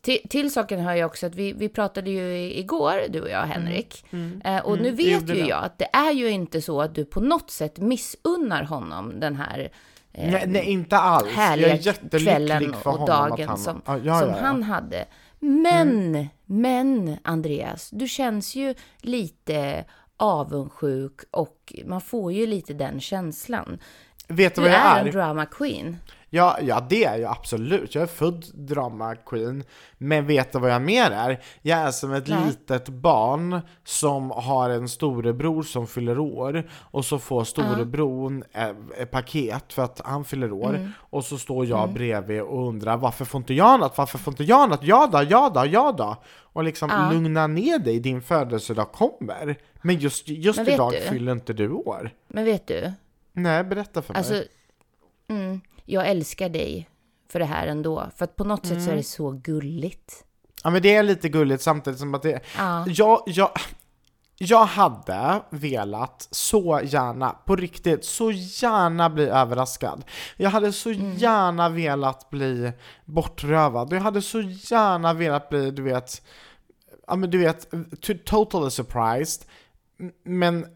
till, 0.00 0.18
till 0.30 0.52
saken 0.52 0.80
hör 0.80 0.94
jag 0.94 1.06
också 1.06 1.26
att 1.26 1.34
vi, 1.34 1.52
vi 1.52 1.68
pratade 1.68 2.10
ju 2.10 2.52
igår, 2.54 2.94
du 3.08 3.20
och 3.20 3.30
jag, 3.30 3.42
Henrik. 3.42 4.04
Eh, 4.44 4.58
och 4.58 4.76
nu 4.78 4.88
Mm, 4.88 4.96
vet 4.96 5.36
ju 5.36 5.46
jag 5.46 5.64
att 5.64 5.78
det 5.78 5.88
är 5.92 6.12
ju 6.12 6.28
inte 6.30 6.60
så 6.62 6.80
att 6.80 6.94
du 6.94 7.04
på 7.04 7.20
något 7.20 7.50
sätt 7.50 7.78
missunnar 7.78 8.62
honom 8.62 9.20
den 9.20 9.36
här 9.36 9.68
eh, 10.12 10.30
Nej, 10.32 10.44
nej, 10.46 10.64
inte 10.64 10.98
alls. 10.98 11.28
Härliga 11.28 11.72
är 11.72 11.86
jättelycklig 11.86 12.22
kvällen 12.26 12.74
för 12.74 12.90
och 12.90 12.98
honom 12.98 13.06
dagen 13.06 13.48
han, 13.48 13.58
som, 13.58 13.82
Ja, 13.86 13.98
ja, 13.98 14.20
som 14.20 14.28
ja, 14.28 14.36
han 14.40 14.62
hade. 14.62 15.04
Men, 15.38 16.28
men 16.46 17.16
Andreas, 17.24 17.90
du 17.90 18.08
känns 18.08 18.54
ju 18.54 18.74
lite 19.00 19.84
avundsjuk 20.16 21.20
och 21.30 21.72
man 21.86 22.00
får 22.00 22.32
ju 22.32 22.46
lite 22.46 22.74
den 22.74 23.00
känslan. 23.00 23.78
Vet 24.28 24.54
du 24.54 24.62
Du 24.62 24.68
vad 24.68 24.76
jag 24.76 24.86
är 24.86 25.00
är? 25.00 25.04
en 25.06 25.10
drama 25.10 25.46
queen. 25.46 25.96
Ja, 26.32 26.58
ja, 26.62 26.86
det 26.88 27.04
är 27.04 27.16
jag 27.18 27.30
absolut. 27.32 27.94
Jag 27.94 28.02
är 28.02 28.06
född 28.06 28.44
drama 28.54 29.14
queen. 29.14 29.64
Men 29.98 30.26
vet 30.26 30.52
du 30.52 30.58
vad 30.58 30.70
jag 30.70 30.82
mer 30.82 31.10
är? 31.10 31.42
Jag 31.62 31.78
är 31.78 31.90
som 31.90 32.12
ett 32.12 32.28
Nej. 32.28 32.46
litet 32.46 32.88
barn 32.88 33.60
som 33.84 34.30
har 34.30 34.70
en 34.70 34.88
storebror 34.88 35.62
som 35.62 35.86
fyller 35.86 36.18
år 36.18 36.70
och 36.72 37.04
så 37.04 37.18
får 37.18 37.44
storebror 37.44 38.44
ett, 38.52 38.76
ett 38.98 39.10
paket 39.10 39.72
för 39.72 39.82
att 39.82 40.00
han 40.04 40.24
fyller 40.24 40.52
år 40.52 40.74
Mm. 40.74 40.92
och 40.98 41.24
så 41.24 41.38
står 41.38 41.66
jag 41.66 41.92
bredvid 41.92 42.42
och 42.42 42.68
undrar 42.68 42.96
varför 42.96 43.24
får 43.24 43.38
inte 43.38 43.54
jag 43.54 43.80
något? 43.80 43.98
Varför 43.98 44.18
får 44.18 44.32
inte 44.32 44.44
jag 44.44 44.70
något? 44.70 44.82
Ja 44.84 45.08
då, 45.12 45.22
ja 45.28 45.50
då, 45.54 45.66
ja 45.66 45.92
då! 45.98 46.16
Och 46.52 46.64
liksom 46.64 46.90
Ja. 46.92 47.10
lugna 47.12 47.46
ner 47.46 47.78
dig, 47.78 48.00
din 48.00 48.22
födelsedag 48.22 48.92
kommer. 48.92 49.56
Men 49.82 49.98
just, 49.98 50.28
just 50.28 50.58
Men 50.58 50.68
idag 50.68 50.92
du? 50.92 51.00
fyller 51.00 51.32
inte 51.32 51.52
du 51.52 51.70
år. 51.70 52.10
Men 52.28 52.44
vet 52.44 52.66
du? 52.66 52.92
Nej, 53.32 53.64
berätta 53.64 54.02
för 54.02 54.12
mig. 54.12 54.18
Alltså, 54.18 54.42
mm, 55.28 55.60
jag 55.92 56.08
älskar 56.08 56.48
dig 56.48 56.88
för 57.28 57.38
det 57.38 57.44
här 57.44 57.66
ändå. 57.66 58.06
För 58.16 58.24
att 58.24 58.36
på 58.36 58.44
något 58.44 58.62
sätt 58.66 58.72
Mm. 58.72 58.84
så 58.84 58.90
är 58.90 58.96
det 58.96 59.02
så 59.02 59.30
gulligt. 59.30 60.24
Ja 60.64 60.70
men 60.70 60.82
det 60.82 60.94
är 60.94 61.02
lite 61.02 61.28
gulligt 61.28 61.62
samtidigt 61.62 61.98
som 62.00 62.14
att 62.14 62.22
det 62.22 62.40
Ja. 62.58 62.84
jag, 62.88 63.22
jag, 63.26 63.50
jag 64.38 64.64
hade 64.64 65.42
velat 65.50 66.28
så 66.30 66.80
gärna, 66.84 67.30
på 67.30 67.56
riktigt, 67.56 68.04
så 68.04 68.30
gärna 68.32 69.10
bli 69.10 69.24
överraskad. 69.24 70.04
Jag 70.36 70.50
hade 70.50 70.72
så 70.72 70.90
gärna 70.92 71.68
velat 71.68 72.30
bli 72.30 72.72
bortrövad. 73.04 73.92
Jag 73.92 74.00
hade 74.00 74.22
så 74.22 74.40
gärna 74.40 75.12
velat 75.14 75.48
bli, 75.48 75.70
du 75.70 75.82
vet, 75.82 76.22
ja 77.06 77.16
men 77.16 77.30
du 77.30 77.38
vet, 77.38 77.70
to- 77.72 78.18
totally 78.24 78.70
surprised. 78.70 79.42
Men 80.24 80.66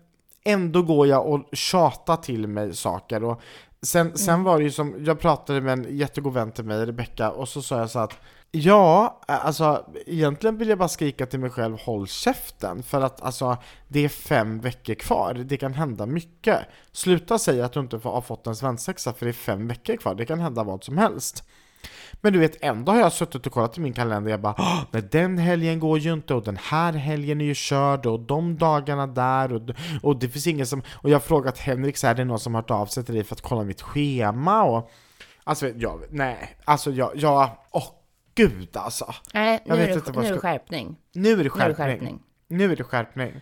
ändå 0.45 0.83
går 0.83 1.07
jag 1.07 1.27
och 1.27 1.49
tjatar 1.53 2.17
till 2.17 2.47
mig 2.49 2.75
saker 2.77 3.25
och 3.25 3.41
sen, 3.85 4.19
sen 4.19 4.43
var 4.43 4.59
det 4.59 4.65
ju 4.65 4.71
som, 4.71 5.05
jag 5.05 5.21
pratade 5.21 5.61
med 5.61 5.73
en 5.73 5.97
jättegod 5.97 6.33
vän 6.35 6.53
till 6.53 6.65
mig, 6.65 6.87
Rebecca, 6.87 7.31
och 7.31 7.49
så 7.49 7.63
sa 7.63 7.79
jag 7.79 7.91
så 7.91 7.99
att 7.99 8.19
Ja, 8.57 9.21
alltså 9.27 9.87
egentligen 10.07 10.59
vill 10.59 10.69
jag 10.69 10.79
bara 10.79 10.89
skrika 10.89 11.27
till 11.27 11.41
mig 11.41 11.51
själv 11.51 11.79
håll 11.81 12.07
käften 12.07 12.83
för 12.83 13.01
att 13.01 13.23
alltså 13.23 13.57
det 13.89 14.05
är 14.05 14.09
fem 14.09 14.61
veckor 14.61 14.95
kvar, 14.95 15.35
det 15.35 15.57
kan 15.57 15.75
hända 15.75 16.07
mycket. 16.07 16.61
Sluta 16.93 17.39
säga 17.39 17.65
att 17.65 17.73
du 17.73 17.81
inte 17.81 17.97
har 17.97 18.21
fått 18.21 18.47
en 18.47 18.57
svensexa 18.57 19.13
för 19.13 19.27
det 19.27 19.31
är 19.31 19.33
fem 19.33 19.69
veckor 19.69 19.97
kvar, 19.97 20.15
det 20.15 20.27
kan 20.27 20.41
hända 20.41 20.63
vad 20.65 20.85
som 20.85 20.99
helst. 20.99 21.45
Men 22.25 22.33
du 22.33 22.39
vet, 22.39 22.57
ändå 22.65 22.93
har 22.93 22.99
jag 22.99 23.13
suttit 23.13 23.47
och 23.47 23.53
kollat 23.53 23.79
i 23.79 23.81
min 23.81 23.93
kalender 23.93 24.31
jag 24.31 24.41
bara 24.41 24.55
"Åh, 24.59 24.81
Nej 24.91 25.03
den 25.11 25.39
helgen 25.39 25.81
går 25.81 25.99
ju 25.99 26.13
inte 26.13 26.35
och 26.35 26.45
den 26.45 26.57
här 26.63 26.93
helgen 26.93 27.41
är 27.41 27.45
ju 27.45 27.55
körd 27.55 28.07
och 28.07 28.21
de 28.21 28.57
dagarna 28.59 29.07
där 29.07 29.53
och, 29.53 29.63
och 30.03 30.17
det 30.19 30.29
finns 30.29 30.47
ingen 30.47 30.67
som 30.67 30.83
Och 30.93 31.11
jag 31.11 31.15
har 31.15 31.21
frågat 31.21 31.59
Henrik 31.59 31.97
så 31.97 32.07
här, 32.07 32.15
är 32.15 32.19
det 32.19 32.25
någon 32.25 32.39
som 32.39 32.55
har 32.55 32.63
hört 32.63 32.71
av 32.71 32.87
sig 32.87 33.05
till 33.05 33.15
dig 33.15 33.25
för 33.25 33.35
att 33.35 33.41
kolla 33.41 33.63
mitt 33.65 33.83
schema 33.83 34.63
och 34.65 34.91
Alltså 35.45 35.69
jag, 35.69 36.01
nej, 36.11 36.57
alltså 36.65 36.91
jag, 36.91 37.11
jag, 37.15 37.51
åh 37.71 37.85
gud 38.35 38.77
alltså 38.77 39.15
Nej, 39.35 39.63
nu 39.67 39.75
är, 39.75 39.77
det, 39.79 39.83
nu 39.85 39.91
är 39.93 39.97
jag 40.15 40.23
det 40.25 40.27
ska- 40.29 40.39
skärpning. 40.41 40.97
Nu 41.15 41.33
är 41.33 41.37
det 41.37 41.43
Nu 41.57 41.63
är 41.63 41.69
det 41.69 41.75
skärpning. 41.75 42.19
Nu 42.57 42.73
är 42.73 42.77
det 42.77 42.85
skärpning. 42.85 43.41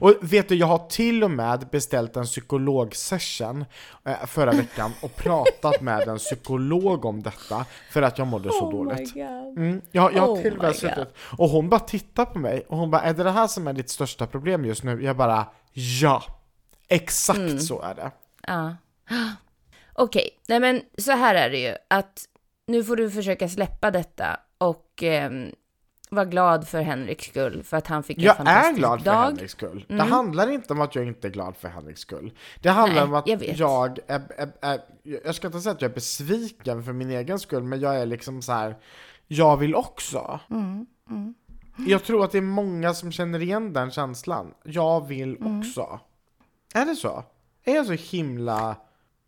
Och 0.00 0.14
vet 0.20 0.48
du, 0.48 0.54
jag 0.54 0.66
har 0.66 0.78
till 0.88 1.24
och 1.24 1.30
med 1.30 1.68
beställt 1.72 2.16
en 2.16 2.24
psykologsession 2.24 3.64
eh, 4.04 4.26
förra 4.26 4.52
veckan 4.52 4.92
och 5.02 5.16
pratat 5.16 5.80
med 5.80 6.08
en 6.08 6.18
psykolog 6.18 7.04
om 7.04 7.22
detta 7.22 7.66
för 7.90 8.02
att 8.02 8.18
jag 8.18 8.26
mådde 8.26 8.52
så 8.52 8.70
dåligt. 8.70 9.16
Mm, 9.16 9.80
jag, 9.90 10.14
jag 10.14 10.20
har 10.20 10.28
Oh 10.28 10.42
till 10.42 10.56
och 10.56 10.62
med 10.62 10.76
suttit 10.76 11.08
och 11.38 11.48
hon 11.48 11.68
bara 11.68 11.80
tittar 11.80 12.24
på 12.24 12.38
mig 12.38 12.64
och 12.68 12.78
hon 12.78 12.90
bara 12.90 13.02
är 13.02 13.14
det 13.14 13.22
det 13.22 13.30
här 13.30 13.46
som 13.46 13.66
är 13.66 13.72
ditt 13.72 13.90
största 13.90 14.26
problem 14.26 14.64
just 14.64 14.84
nu? 14.84 15.02
Jag 15.04 15.16
bara 15.16 15.46
ja, 15.72 16.22
exakt 16.88 17.38
Mm. 17.38 17.58
så 17.60 17.82
är 17.82 17.94
det. 17.94 18.10
Ja. 18.46 18.76
Okej, 19.92 20.30
nej 20.48 20.60
men 20.60 20.82
så 20.98 21.12
här 21.12 21.34
är 21.34 21.50
det 21.50 21.58
ju 21.58 21.74
att 21.90 22.24
nu 22.66 22.84
får 22.84 22.96
du 22.96 23.10
försöka 23.10 23.48
släppa 23.48 23.90
detta 23.90 24.40
och 24.58 25.02
ehm, 25.02 25.52
vara 26.14 26.24
glad 26.24 26.68
för 26.68 26.80
Henriks 26.82 27.26
skull 27.26 27.62
för 27.62 27.76
att 27.76 27.86
han 27.86 28.02
fick 28.02 28.18
en 28.18 28.24
Jag 28.24 28.32
är 28.32 28.36
fantastisk 28.36 28.76
glad 28.78 28.98
för 28.98 29.04
dag. 29.04 29.14
Mm. 29.14 29.26
Henriks 29.26 29.52
skull. 29.52 29.84
Det 29.88 30.02
handlar 30.02 30.50
inte 30.50 30.72
om 30.72 30.80
att 30.80 30.94
jag 30.94 31.06
inte 31.06 31.28
är 31.28 31.30
glad 31.30 31.56
för 31.56 31.68
Henriks 31.68 32.00
skull. 32.00 32.32
Det 32.62 32.68
handlar 32.70 33.00
Nej, 33.00 33.04
om 33.04 33.14
att 33.14 33.28
jag 33.28 33.42
jag 33.44 33.98
är, 34.06 34.22
är, 34.38 34.50
är, 34.60 34.80
jag 35.24 35.34
ska 35.34 35.46
inte 35.46 35.60
säga 35.60 35.72
att 35.74 35.82
jag 35.82 35.90
är 35.90 35.94
besviken 35.94 36.84
för 36.84 36.92
min 36.92 37.10
egen 37.10 37.38
skull, 37.38 37.62
men 37.62 37.80
jag 37.80 37.96
är 37.96 38.06
liksom 38.06 38.42
så 38.42 38.52
här. 38.52 38.76
jag 39.26 39.56
vill 39.56 39.74
också. 39.74 40.40
Mm, 40.50 40.86
Jag 41.86 42.04
tror 42.04 42.24
att 42.24 42.32
det 42.32 42.38
är 42.38 42.42
många 42.42 42.94
som 42.94 43.12
känner 43.12 43.42
igen 43.42 43.72
den 43.72 43.90
känslan. 43.90 44.54
Jag 44.64 45.06
vill 45.06 45.36
Mm. 45.36 45.58
också. 45.60 46.00
Är 46.74 46.86
det 46.86 46.96
så? 46.96 47.24
Är 47.64 47.74
jag 47.74 47.86
så 47.86 47.92
himla 47.92 48.76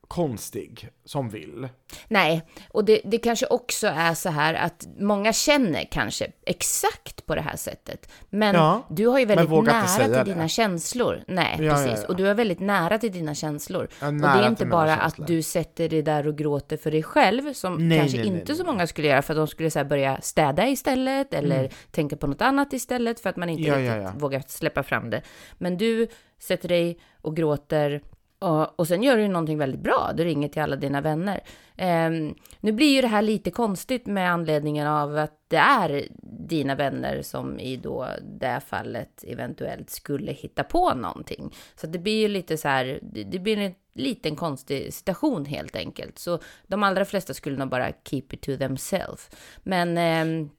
konstig 0.09 0.89
som 1.05 1.29
vill? 1.29 1.69
Nej, 2.09 2.43
och 2.71 2.85
det, 2.85 3.01
det 3.05 3.19
kanske 3.19 3.47
också 3.47 3.87
är 3.87 4.15
så 4.15 4.29
här 4.29 4.55
att 4.55 4.87
många 4.99 5.33
känner 5.33 5.85
kanske 5.91 6.27
exakt 6.47 7.27
på 7.27 7.35
det 7.35 7.41
här 7.41 7.57
sättet. 7.57 8.13
Men 8.31 8.55
Ja, 8.55 8.87
du 8.91 9.07
har 9.07 9.19
ju 9.19 9.25
väldigt 9.25 9.51
nära 9.65 9.87
till 10.05 10.13
det. 10.13 10.25
dina 10.25 10.49
känslor. 10.49 11.25
Nej, 11.29 11.57
Ja, 11.61 11.75
precis. 11.75 12.01
ja. 12.03 12.09
Och 12.09 12.17
du 12.17 12.29
är 12.29 12.35
väldigt 12.35 12.61
nära 12.61 12.99
till 12.99 13.13
dina 13.13 13.35
känslor. 13.35 13.89
Och 14.01 14.13
det 14.15 14.27
är 14.29 14.49
inte 14.49 14.67
bara 14.67 14.97
känslor. 14.97 15.25
att 15.25 15.29
du 15.29 15.43
sätter 15.43 15.89
dig 15.89 16.03
där 16.03 16.27
och 16.29 16.39
gråter 16.39 16.77
för 16.77 16.91
dig 16.91 17.03
själv, 17.03 17.53
som 17.53 17.89
Nej, 17.89 17.99
kanske 17.99 18.19
nej, 18.19 18.31
nej, 18.31 18.41
inte 18.41 18.55
så 18.55 18.65
många 18.65 18.87
skulle 18.87 19.09
göra, 19.09 19.23
för 19.23 19.33
att 19.35 19.39
de 19.39 19.47
skulle 19.49 19.71
så 19.71 19.85
börja 19.85 20.21
städa 20.21 20.69
istället, 20.69 21.35
eller 21.35 21.71
tänka 21.91 22.17
på 22.17 22.27
något 22.27 22.43
annat 22.43 22.73
istället, 22.73 23.21
för 23.21 23.31
att 23.31 23.37
man 23.37 23.49
inte 23.49 23.67
Mm. 23.67 24.05
Riktigt 24.05 24.23
vågar 24.23 24.43
släppa 24.47 24.83
fram 24.83 25.11
det. 25.11 25.23
Men 25.59 25.77
du 25.79 26.09
sätter 26.39 26.69
dig 26.69 26.99
och 27.23 27.37
gråter, 27.37 28.03
och, 28.47 28.81
och 28.81 28.88
sen 28.88 29.03
gör 29.03 29.17
du 29.17 29.23
ju 29.23 29.29
någonting 29.29 29.59
väldigt 29.59 29.81
bra. 29.81 30.12
Du 30.15 30.25
ringer 30.25 30.49
till 30.49 30.62
alla 30.62 30.76
dina 30.76 31.00
vänner. 31.00 31.41
Ehm, 31.76 32.35
nu 32.61 32.73
blir 32.73 32.95
ju 32.95 33.00
det 33.00 33.07
här 33.07 33.23
lite 33.23 33.50
konstigt 33.50 34.07
med 34.07 34.33
anledningen 34.33 34.87
av 34.87 35.17
att 35.17 35.41
det 35.49 35.57
är 35.57 36.09
dina 36.49 36.75
vänner 36.75 37.23
som 37.23 37.61
i 37.61 37.76
då 37.76 38.09
det 38.23 38.61
fallet 38.67 39.25
eventuellt 39.26 39.91
skulle 39.91 40.33
hitta 40.33 40.65
på 40.65 40.95
någonting. 40.95 41.55
Så 41.75 41.87
det 41.87 41.99
blir 41.99 42.21
ju 42.21 42.29
lite 42.29 42.57
så 42.57 42.69
här, 42.69 42.99
det, 43.03 43.38
blir 43.38 43.59
en 43.59 43.75
liten 43.95 44.37
konstig 44.37 44.95
situation 44.95 45.45
helt 45.45 45.76
enkelt. 45.76 46.19
Så 46.19 46.38
de 46.67 46.83
allra 46.83 47.05
flesta 47.05 47.35
skulle 47.35 47.57
nog 47.57 47.69
bara 47.69 47.93
keep 48.05 48.25
it 48.31 48.43
to 48.43 48.57
themselves. 48.57 49.31
Men 49.62 49.99
ehm, 49.99 50.50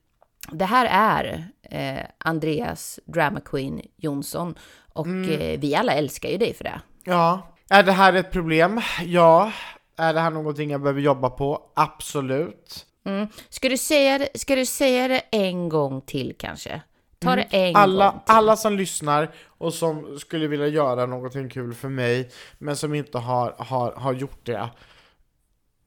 det 0.51 0.65
här 0.65 0.87
är 0.91 1.47
eh, 1.61 2.05
Andreas 2.17 2.99
Drama 3.05 3.39
Queen 3.39 3.81
Jonsson 3.97 4.55
och 4.93 5.07
eh, 5.07 5.59
vi 5.59 5.75
alla 5.75 5.93
älskar 5.93 6.29
ju 6.29 6.37
dig 6.37 6.53
för 6.53 6.63
det. 6.63 6.81
Ja. 7.03 7.53
Är 7.69 7.83
det 7.83 7.91
här 7.91 8.13
ett 8.13 8.31
problem? 8.31 8.81
Ja. 9.05 9.51
Är 9.97 10.13
det 10.13 10.19
här 10.19 10.31
någonting 10.31 10.71
jag 10.71 10.81
behöver 10.81 11.01
jobba 11.01 11.29
på? 11.29 11.61
Absolut. 11.75 12.85
Mm. 13.05 13.27
Ska, 13.49 13.69
du 13.69 13.77
säga, 13.77 14.17
det- 14.17 14.39
ska 14.39 14.55
du 14.55 14.65
säga 14.65 15.07
det 15.07 15.19
en 15.31 15.69
gång 15.69 16.01
till 16.01 16.35
kanske? 16.39 16.81
Ta 17.19 17.35
det 17.35 17.41
en 17.41 17.61
Mm. 17.69 17.75
Alla, 17.81 18.09
gång 18.11 18.19
till. 18.25 18.35
alla 18.35 18.55
som 18.55 18.77
lyssnar 18.77 19.31
och 19.47 19.73
som 19.73 20.19
skulle 20.19 20.47
vilja 20.47 20.67
göra 20.67 21.05
någonting 21.05 21.49
kul 21.49 21.73
för 21.73 21.89
mig, 21.89 22.29
men 22.57 22.75
som 22.75 22.93
inte 22.93 23.17
har, 23.17 23.55
har, 23.57 23.91
har 23.91 24.13
gjort 24.13 24.45
det, 24.45 24.69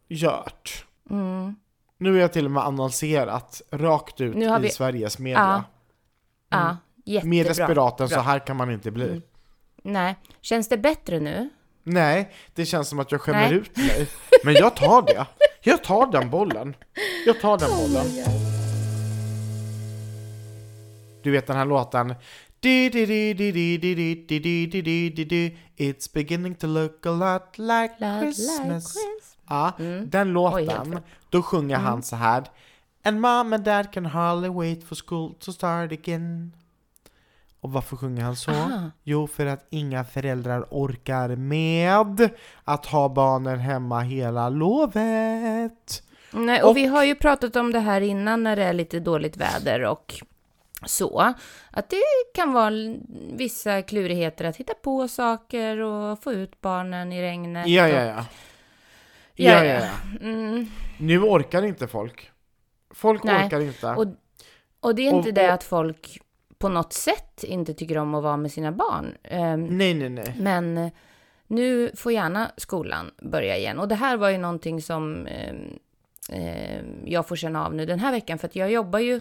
gjort. 0.08 0.84
Mm. 1.10 1.54
Nu 1.98 2.16
är 2.16 2.20
jag 2.20 2.32
till 2.32 2.44
och 2.44 2.50
med 2.50 2.62
annonserat 2.64 3.62
rakt 3.70 4.20
ut 4.20 4.36
i 4.36 4.48
vi- 4.60 4.70
Sveriges 4.70 5.18
media. 5.18 5.64
Ja, 6.50 6.76
jättebra. 7.04 7.30
Mer 7.30 7.44
desperat 7.44 8.00
än 8.00 8.08
så 8.08 8.20
här 8.20 8.38
kan 8.38 8.56
man 8.56 8.70
inte 8.70 8.90
bli. 8.90 9.22
Nej, 9.82 10.14
känns 10.40 10.68
det 10.68 10.78
bättre 10.78 11.20
nu? 11.20 11.48
Nej, 11.90 12.32
det 12.54 12.66
känns 12.66 12.88
som 12.88 12.98
att 12.98 13.12
jag 13.12 13.20
skämmer 13.20 13.48
Nej. 13.48 13.54
ut 13.54 13.76
mig. 13.76 14.08
Men 14.44 14.54
jag 14.54 14.76
tar 14.76 15.02
det. 15.02 15.26
Jag 15.62 15.84
tar 15.84 16.12
den 16.12 16.30
bollen. 16.30 16.74
Jag 17.26 17.40
tar 17.40 17.58
den 17.58 17.70
bollen. 17.70 18.06
Du 21.22 21.30
vet 21.30 21.46
den 21.46 21.56
här 21.56 21.64
låten. 21.64 22.14
It's 25.76 26.12
beginning 26.14 26.54
to 26.54 26.66
look 26.66 27.06
a 27.06 27.10
lot 27.10 27.58
like 27.58 27.94
Christmas. 28.20 28.94
Ja, 29.48 29.72
den 30.06 30.32
låten. 30.32 31.00
Då 31.30 31.42
sjunger 31.42 31.76
han 31.76 32.02
så 32.02 32.16
här. 32.16 32.44
And 33.04 33.20
mom 33.20 33.52
and 33.52 33.64
dad 33.64 33.92
can 33.92 34.06
hardly 34.06 34.48
wait 34.48 34.84
for 34.84 34.96
school 35.06 35.34
to 35.34 35.52
start 35.52 35.92
again. 35.92 36.52
Och 37.60 37.72
varför 37.72 37.96
sjunger 37.96 38.22
han 38.22 38.36
så? 38.36 38.50
Aha. 38.50 38.90
Jo, 39.02 39.26
för 39.26 39.46
att 39.46 39.66
inga 39.70 40.04
föräldrar 40.04 40.66
orkar 40.70 41.36
med 41.36 42.30
att 42.64 42.86
ha 42.86 43.08
barnen 43.08 43.58
hemma 43.58 44.00
hela 44.00 44.48
lovet. 44.48 46.02
Nej, 46.32 46.62
och, 46.62 46.70
Och- 46.70 46.76
vi 46.76 46.86
har 46.86 47.04
ju 47.04 47.14
pratat 47.14 47.56
om 47.56 47.72
det 47.72 47.80
här 47.80 48.00
innan 48.00 48.42
när 48.42 48.56
det 48.56 48.64
är 48.64 48.72
lite 48.72 49.00
dåligt 49.00 49.36
väder 49.36 49.84
och 49.84 50.14
så. 50.86 51.34
Att 51.70 51.90
det 51.90 52.02
kan 52.34 52.52
vara 52.52 52.70
vissa 53.32 53.82
klurigheter 53.82 54.44
att 54.44 54.56
hitta 54.56 54.74
på 54.74 55.08
saker 55.08 55.78
och 55.80 56.22
få 56.22 56.32
ut 56.32 56.60
barnen 56.60 57.12
i 57.12 57.22
regnet. 57.22 57.66
Ja, 57.68 57.84
och, 57.84 57.90
ja, 57.90 58.02
ja. 58.04 58.24
Ja, 59.34 59.52
Ja, 59.52 59.64
ja. 59.64 59.80
ja. 59.80 60.18
Mm, 60.26 60.66
Nu 60.98 61.20
orkar 61.22 61.62
inte 61.62 61.86
folk. 61.88 62.30
Folk 62.94 63.22
Nej, 63.22 63.46
orkar 63.46 63.60
inte. 63.60 63.86
och, 63.86 64.06
och 64.80 64.94
det 64.94 65.02
är 65.02 65.06
inte 65.16 65.28
Och- 65.28 65.34
det 65.34 65.48
och- 65.48 65.54
att 65.54 65.64
folk 65.64 66.20
på 66.60 66.68
något 66.68 66.92
sätt 66.92 67.44
inte 67.44 67.74
tycker 67.74 67.98
om 67.98 68.14
att 68.14 68.22
vara 68.22 68.36
med 68.36 68.52
sina 68.52 68.72
barn. 68.72 69.14
Ehm, 69.22 69.64
Nej, 69.64 69.94
nej, 69.94 70.10
nej. 70.10 70.34
Men 70.38 70.90
nu 71.46 71.90
får 71.94 72.12
gärna 72.12 72.50
skolan 72.56 73.10
börja 73.22 73.56
igen. 73.56 73.78
Och 73.78 73.88
det 73.88 73.94
här 73.94 74.16
var 74.16 74.30
ju 74.30 74.38
någonting 74.38 74.82
som 74.82 75.26
eh, 75.26 75.54
eh, 76.28 76.82
jag 77.04 77.28
får 77.28 77.36
känna 77.36 77.66
av 77.66 77.74
nu 77.74 77.86
den 77.86 77.98
här 77.98 78.12
veckan, 78.12 78.38
för 78.38 78.48
att 78.48 78.56
jag 78.56 78.70
jobbar 78.70 78.98
ju 78.98 79.20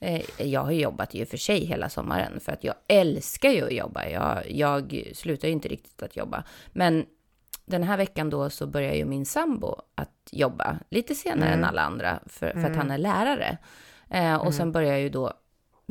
eh, 0.00 0.22
jag 0.38 0.60
har 0.60 0.72
jobbat 0.72 1.14
ju 1.14 1.26
för 1.26 1.36
sig 1.36 1.64
hela 1.64 1.88
sommaren 1.88 2.40
för 2.40 2.52
att 2.52 2.64
jag 2.64 2.74
älskar 2.88 3.50
ju 3.50 3.64
att 3.64 3.72
jobba. 3.72 4.06
Jag, 4.06 4.50
jag 4.50 5.04
slutar 5.14 5.48
ju 5.48 5.54
inte 5.54 5.68
riktigt 5.68 6.02
att 6.02 6.16
jobba. 6.16 6.44
Men 6.72 7.06
den 7.64 7.82
här 7.82 7.96
veckan 7.96 8.30
då 8.30 8.50
så 8.50 8.66
börjar 8.66 8.94
ju 8.94 9.04
min 9.04 9.26
sambo 9.26 9.76
att 9.94 10.28
jobba 10.30 10.78
lite 10.90 11.14
senare 11.14 11.48
mm. 11.48 11.58
än 11.58 11.64
alla 11.64 11.82
andra 11.82 12.20
för, 12.26 12.50
för 12.50 12.58
mm. 12.58 12.70
att 12.70 12.76
han 12.76 12.90
är 12.90 12.98
lärare. 12.98 13.58
Eh, 14.10 14.34
och 14.34 14.42
mm. 14.42 14.52
sen 14.52 14.72
börjar 14.72 14.96
ju 14.96 15.08
då 15.08 15.32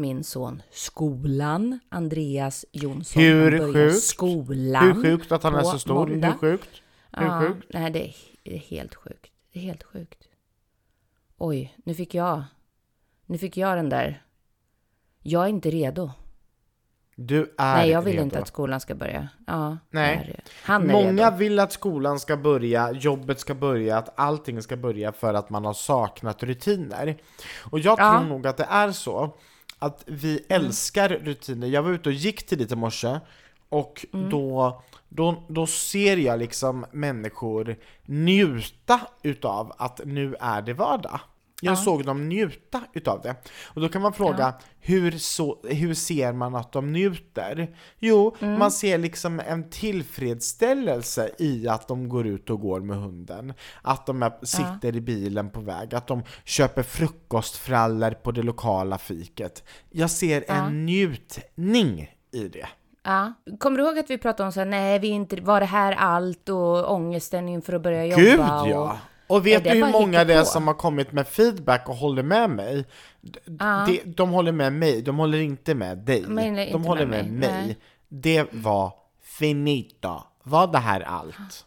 min 0.02 0.24
son 0.24 0.62
skolan, 0.72 1.80
Andreas 1.90 2.66
Jonsson. 2.72 3.24
Hur 3.24 3.60
han 3.60 3.74
sjukt? 3.74 4.04
skolan 4.04 4.96
Hur 4.96 5.04
sjukt 5.04 5.32
att 5.32 5.44
han 5.44 5.56
är 5.56 5.64
så 5.64 5.80
stor? 5.80 6.08
Måndag. 6.08 6.28
Hur 6.28 6.38
sjukt? 6.38 6.82
Hur 7.12 7.26
ja, 7.26 7.42
sjukt? 7.42 7.68
Nej, 7.74 7.92
det 7.92 8.08
är, 8.08 8.16
är 8.44 8.58
helt 8.58 8.96
sjukt. 8.96 9.32
Det 9.54 9.60
är 9.60 9.64
helt 9.64 9.84
sjukt. 9.84 10.24
Oj, 11.38 11.76
nu 11.86 11.94
fick 11.94 12.16
jag, 12.16 12.44
nu 13.26 13.38
fick 13.38 13.58
jag 13.58 13.78
den 13.78 13.90
där. 13.90 14.24
Jag 15.24 15.44
är 15.44 15.48
inte 15.48 15.70
redo. 15.70 16.12
Du 17.16 17.56
är 17.58 17.76
Nej, 17.76 17.90
jag 17.90 18.02
vill 18.02 18.14
redo. 18.14 18.24
inte 18.24 18.40
att 18.40 18.48
skolan 18.48 18.80
ska 18.80 18.96
börja. 18.96 19.28
Ja, 19.48 19.78
Nej. 19.90 20.40
Han 20.64 20.90
är 20.90 20.94
Många 20.94 21.26
redo. 21.26 21.38
vill 21.38 21.60
att 21.60 21.72
skolan 21.72 22.20
ska 22.20 22.38
börja, 22.38 22.92
jobbet 22.92 23.40
ska 23.40 23.56
börja, 23.56 23.98
att 23.98 24.20
allting 24.20 24.62
ska 24.62 24.78
börja 24.78 25.12
för 25.12 25.34
att 25.34 25.50
man 25.50 25.66
har 25.66 25.74
saknat 25.74 26.44
rutiner. 26.44 27.18
Och 27.72 27.80
jag 27.80 27.98
tror 27.98 28.10
ja. 28.10 28.24
nog 28.24 28.48
att 28.48 28.58
det 28.58 28.68
är 28.70 28.92
så 28.92 29.38
att 29.82 30.04
vi 30.08 30.46
älskar 30.50 31.10
rutiner. 31.10 31.68
Jag 31.68 31.84
var 31.84 31.92
ute 31.92 32.10
och 32.10 32.16
gick 32.16 32.46
tidigt 32.46 32.72
i 32.72 32.76
morse 32.76 33.20
och 33.70 34.06
mm. 34.14 34.30
då, 34.30 34.82
då, 35.10 35.44
då 35.48 35.68
ser 35.68 36.18
jag 36.18 36.40
liksom 36.40 36.86
människor 36.92 37.76
njuta 38.06 39.00
utav 39.24 39.74
att 39.78 40.02
nu 40.06 40.36
är 40.40 40.62
det 40.62 40.74
vardag. 40.74 41.20
Jag 41.64 41.72
ja. 41.72 41.76
såg 41.76 42.06
dem 42.06 42.30
njuta 42.30 42.82
utav 42.94 43.22
det. 43.22 43.36
Och 43.66 43.82
då 43.82 43.90
kan 43.90 44.02
man 44.02 44.14
fråga, 44.14 44.40
ja. 44.40 44.60
hur, 44.80 45.12
så, 45.12 45.58
hur 45.64 45.94
ser 45.94 46.34
man 46.34 46.56
att 46.56 46.72
de 46.72 46.92
njuter? 46.92 47.76
Jo, 48.00 48.36
mm. 48.40 48.60
man 48.60 48.72
ser 48.72 48.98
liksom 48.98 49.42
en 49.48 49.70
tillfredsställelse 49.70 51.30
i 51.38 51.68
att 51.68 51.88
de 51.88 52.10
går 52.10 52.28
ut 52.28 52.50
och 52.50 52.60
går 52.60 52.80
med 52.80 52.98
hunden. 52.98 53.54
Att 53.82 54.06
de 54.06 54.24
är, 54.24 54.46
sitter 54.46 54.92
ja. 54.92 54.98
i 54.98 55.02
bilen 55.02 55.50
på 55.50 55.60
väg, 55.60 55.96
att 55.96 56.08
de 56.08 56.24
köper 56.44 56.84
frukostfrallor 56.84 58.12
på 58.12 58.32
det 58.32 58.44
lokala 58.44 58.98
fiket. 58.98 59.64
Jag 59.90 60.12
ser 60.12 60.44
en 60.48 60.86
njutning 60.86 62.10
i 62.32 62.48
det. 62.48 62.68
Ja. 63.04 63.34
Kommer 63.60 63.78
du 63.78 63.84
ihåg 63.84 64.00
att 64.00 64.10
vi 64.10 64.18
pratade 64.18 64.48
om 64.48 64.52
så 64.52 64.60
här, 64.60 64.68
nej, 64.68 65.00
vi 65.00 65.08
inte, 65.08 65.42
var 65.42 65.60
det 65.60 65.66
här 65.66 65.92
allt 65.92 66.50
och 66.50 66.92
ångesten 66.92 67.50
inför 67.50 67.74
att 67.74 67.82
börja 67.82 68.06
jobba? 68.06 68.22
Gud 68.22 68.40
ja! 68.40 68.92
Och 68.92 69.11
vet 69.40 69.64
du 69.64 69.70
hur 69.70 69.92
många 69.92 70.24
det 70.24 70.34
är 70.34 70.44
som 70.44 70.68
har 70.68 70.74
kommit 70.74 71.12
med 71.12 71.28
feedback 71.28 71.90
och 71.90 71.96
håller 71.96 72.24
med 72.24 72.50
mig? 72.50 72.78
Uh. 72.78 73.86
De, 73.86 74.02
de 74.06 74.30
håller 74.30 74.52
med 74.52 74.74
mig, 74.74 75.02
de 75.02 75.18
håller 75.18 75.38
inte 75.38 75.76
med 75.76 75.98
dig. 75.98 76.22
de 76.72 76.84
håller 76.84 77.06
med, 77.06 77.26
med 77.26 77.34
mig. 77.34 77.66
mig. 77.66 77.78
Det 78.08 78.46
var 78.52 78.94
finito. 79.22 80.22
Var 80.44 80.68
det 80.68 80.78
här 80.78 81.02
allt? 81.02 81.66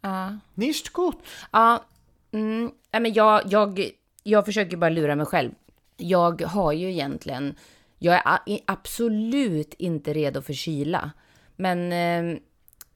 Ja. 0.00 0.38
Nicht 0.54 0.92
gut. 0.92 1.16
Ja, 1.50 1.84
mm, 2.32 2.70
men 2.92 3.12
jag, 3.12 3.42
jag, 3.46 3.90
jag 4.22 4.44
försöker 4.44 4.76
bara 4.76 4.90
lura 4.90 5.16
mig 5.16 5.26
själv. 5.26 5.50
Jag 5.96 6.42
har 6.42 6.72
ju 6.72 6.90
egentligen, 6.90 7.54
jag 7.98 8.14
är 8.14 8.60
absolut 8.66 9.74
inte 9.74 10.12
redo 10.12 10.42
för 10.42 10.52
kyla. 10.52 11.10
Men 11.56 11.92
eh, 11.92 12.40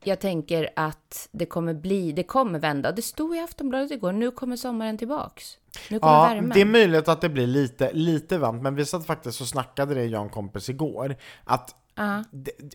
jag 0.06 0.20
tänker 0.20 0.68
att 0.76 1.28
det 1.32 1.46
kommer 1.46 1.74
bli, 1.74 2.12
det 2.12 2.22
kommer 2.22 2.58
vända. 2.58 2.92
Det 2.92 3.02
stod 3.02 3.36
i 3.36 3.40
Aftonbladet 3.40 3.90
igår, 3.90 4.12
nu 4.12 4.30
kommer 4.30 4.56
sommaren 4.56 4.98
tillbaks. 4.98 5.58
Nu 5.90 5.98
kommer 5.98 6.14
ja, 6.14 6.28
värmen. 6.28 6.50
det 6.54 6.60
är 6.60 6.64
möjligt 6.64 7.08
att 7.08 7.20
det 7.20 7.28
blir 7.28 7.46
lite, 7.46 7.92
lite 7.92 8.38
varmt, 8.38 8.62
men 8.62 8.74
vi 8.74 8.84
satt 8.84 9.06
faktiskt 9.06 9.40
och 9.40 9.46
snackade 9.46 9.94
det, 9.94 10.04
jag 10.04 10.20
och 10.20 10.24
en 10.24 10.32
kompis 10.32 10.68
igår, 10.68 11.16
att 11.44 11.74
uh. 12.00 12.20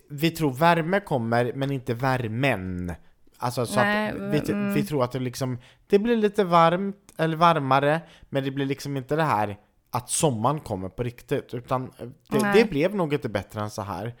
vi 0.08 0.30
tror 0.30 0.52
värme 0.52 1.00
kommer, 1.00 1.52
men 1.54 1.70
inte 1.70 1.94
värmen. 1.94 2.94
Alltså 3.38 3.66
så 3.66 3.80
Nej, 3.80 4.10
att 4.10 4.16
vi, 4.16 4.52
mm. 4.52 4.74
vi 4.74 4.82
tror 4.82 5.04
att 5.04 5.12
det 5.12 5.18
liksom, 5.18 5.58
det 5.86 5.98
blir 5.98 6.16
lite 6.16 6.44
varmt, 6.44 6.96
eller 7.16 7.36
varmare, 7.36 8.00
men 8.28 8.44
det 8.44 8.50
blir 8.50 8.66
liksom 8.66 8.96
inte 8.96 9.16
det 9.16 9.22
här 9.22 9.56
att 9.90 10.10
sommaren 10.10 10.60
kommer 10.60 10.88
på 10.88 11.02
riktigt, 11.02 11.54
utan 11.54 11.90
det, 12.30 12.52
det 12.54 12.70
blev 12.70 12.94
nog 12.94 13.12
inte 13.14 13.28
bättre 13.28 13.60
än 13.60 13.70
så 13.70 13.82
här. 13.82 14.14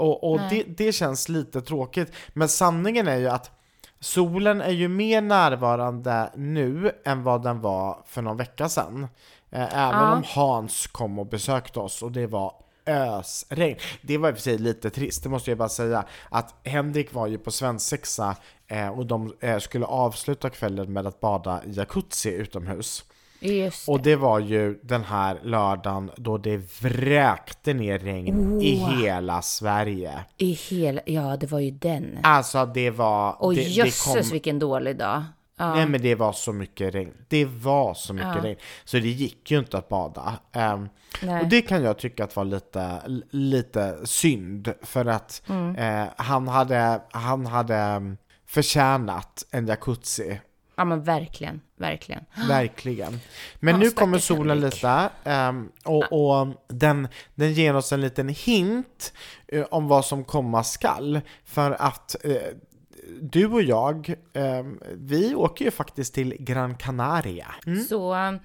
Och, 0.00 0.32
och 0.32 0.40
det, 0.50 0.62
det 0.62 0.92
känns 0.92 1.28
lite 1.28 1.60
tråkigt. 1.60 2.12
Men 2.32 2.48
sanningen 2.48 3.08
är 3.08 3.16
ju 3.16 3.28
att 3.28 3.50
solen 4.00 4.60
är 4.60 4.70
ju 4.70 4.88
mer 4.88 5.20
närvarande 5.20 6.30
nu 6.36 6.92
än 7.04 7.22
vad 7.22 7.42
den 7.42 7.60
var 7.60 8.02
för 8.06 8.22
någon 8.22 8.36
vecka 8.36 8.68
sedan. 8.68 9.08
Eh, 9.50 9.78
även 9.78 10.00
ja. 10.00 10.12
om 10.16 10.22
Hans 10.26 10.86
kom 10.86 11.18
och 11.18 11.26
besökte 11.26 11.80
oss 11.80 12.02
och 12.02 12.12
det 12.12 12.26
var 12.26 12.54
ösregn. 12.86 13.76
Det 14.02 14.18
var 14.18 14.28
i 14.28 14.32
och 14.32 14.36
för 14.36 14.42
sig 14.42 14.58
lite 14.58 14.90
trist, 14.90 15.22
det 15.22 15.28
måste 15.28 15.50
jag 15.50 15.58
bara 15.58 15.68
säga. 15.68 16.04
Att 16.28 16.54
Henrik 16.64 17.12
var 17.12 17.26
ju 17.26 17.38
på 17.38 17.50
svensexa 17.50 18.36
eh, 18.66 18.88
och 18.88 19.06
de 19.06 19.34
eh, 19.40 19.58
skulle 19.58 19.86
avsluta 19.86 20.50
kvällen 20.50 20.92
med 20.92 21.06
att 21.06 21.20
bada 21.20 21.64
i 21.64 21.72
jacuzzi 21.72 22.30
utomhus. 22.30 23.04
Just 23.40 23.86
det. 23.86 23.92
Och 23.92 24.02
det 24.02 24.16
var 24.16 24.38
ju 24.38 24.78
den 24.82 25.04
här 25.04 25.40
lördagen 25.42 26.10
då 26.16 26.38
det 26.38 26.82
vräkte 26.82 27.74
ner 27.74 27.98
regn 27.98 28.58
oh. 28.58 28.64
i 28.64 28.74
hela 28.74 29.42
Sverige. 29.42 30.24
I 30.36 30.52
hela, 30.52 31.00
ja 31.06 31.36
det 31.36 31.46
var 31.46 31.60
ju 31.60 31.70
den. 31.70 32.18
Alltså 32.22 32.66
det 32.66 32.90
var... 32.90 33.42
Och 33.42 33.54
det, 33.54 33.62
jösses 33.62 34.14
det 34.14 34.20
kom... 34.20 34.30
vilken 34.30 34.58
dålig 34.58 34.96
dag. 34.96 35.22
Ja. 35.56 35.74
Nej 35.74 35.86
men 35.86 36.02
det 36.02 36.14
var 36.14 36.32
så 36.32 36.52
mycket 36.52 36.94
regn. 36.94 37.12
Det 37.28 37.44
var 37.44 37.94
så 37.94 38.12
mycket 38.12 38.36
ja. 38.36 38.44
regn. 38.44 38.56
Så 38.84 38.96
det 38.96 39.08
gick 39.08 39.50
ju 39.50 39.58
inte 39.58 39.78
att 39.78 39.88
bada. 39.88 40.38
Um, 40.52 40.88
och 41.40 41.48
det 41.48 41.62
kan 41.62 41.82
jag 41.82 41.98
tycka 41.98 42.24
att 42.24 42.36
var 42.36 42.44
lite, 42.44 43.00
lite 43.30 44.06
synd. 44.06 44.72
För 44.82 45.06
att 45.06 45.42
mm. 45.48 45.76
uh, 45.76 46.08
han, 46.16 46.48
hade, 46.48 47.02
han 47.10 47.46
hade 47.46 48.16
förtjänat 48.46 49.44
en 49.50 49.66
jacuzzi 49.66 50.40
Ja 50.80 50.84
men 50.84 51.02
verkligen, 51.02 51.60
verkligen. 51.76 52.24
Verkligen. 52.48 53.20
Men 53.58 53.74
ja, 53.74 53.78
nu 53.80 53.90
kommer 53.90 54.18
solen 54.18 54.60
lite 54.60 55.10
um, 55.24 55.72
och, 55.84 56.12
och, 56.12 56.46
den, 56.68 57.08
den 57.34 57.52
ger 57.52 57.76
oss 57.76 57.92
en 57.92 58.00
liten 58.00 58.28
hint 58.28 59.12
uh, 59.52 59.64
om 59.70 59.88
vad 59.88 60.04
som 60.04 60.24
komma 60.24 60.64
skall. 60.64 61.20
För 61.44 61.70
att 61.70 62.16
uh, 62.24 62.34
du 63.20 63.46
och 63.46 63.62
jag, 63.62 64.14
um, 64.34 64.80
vi 64.92 65.34
åker 65.34 65.64
ju 65.64 65.70
faktiskt 65.70 66.14
till 66.14 66.36
Gran 66.38 66.74
Canaria. 66.74 67.54
Mm. 67.66 67.84
Så 67.84 68.14
um, 68.14 68.38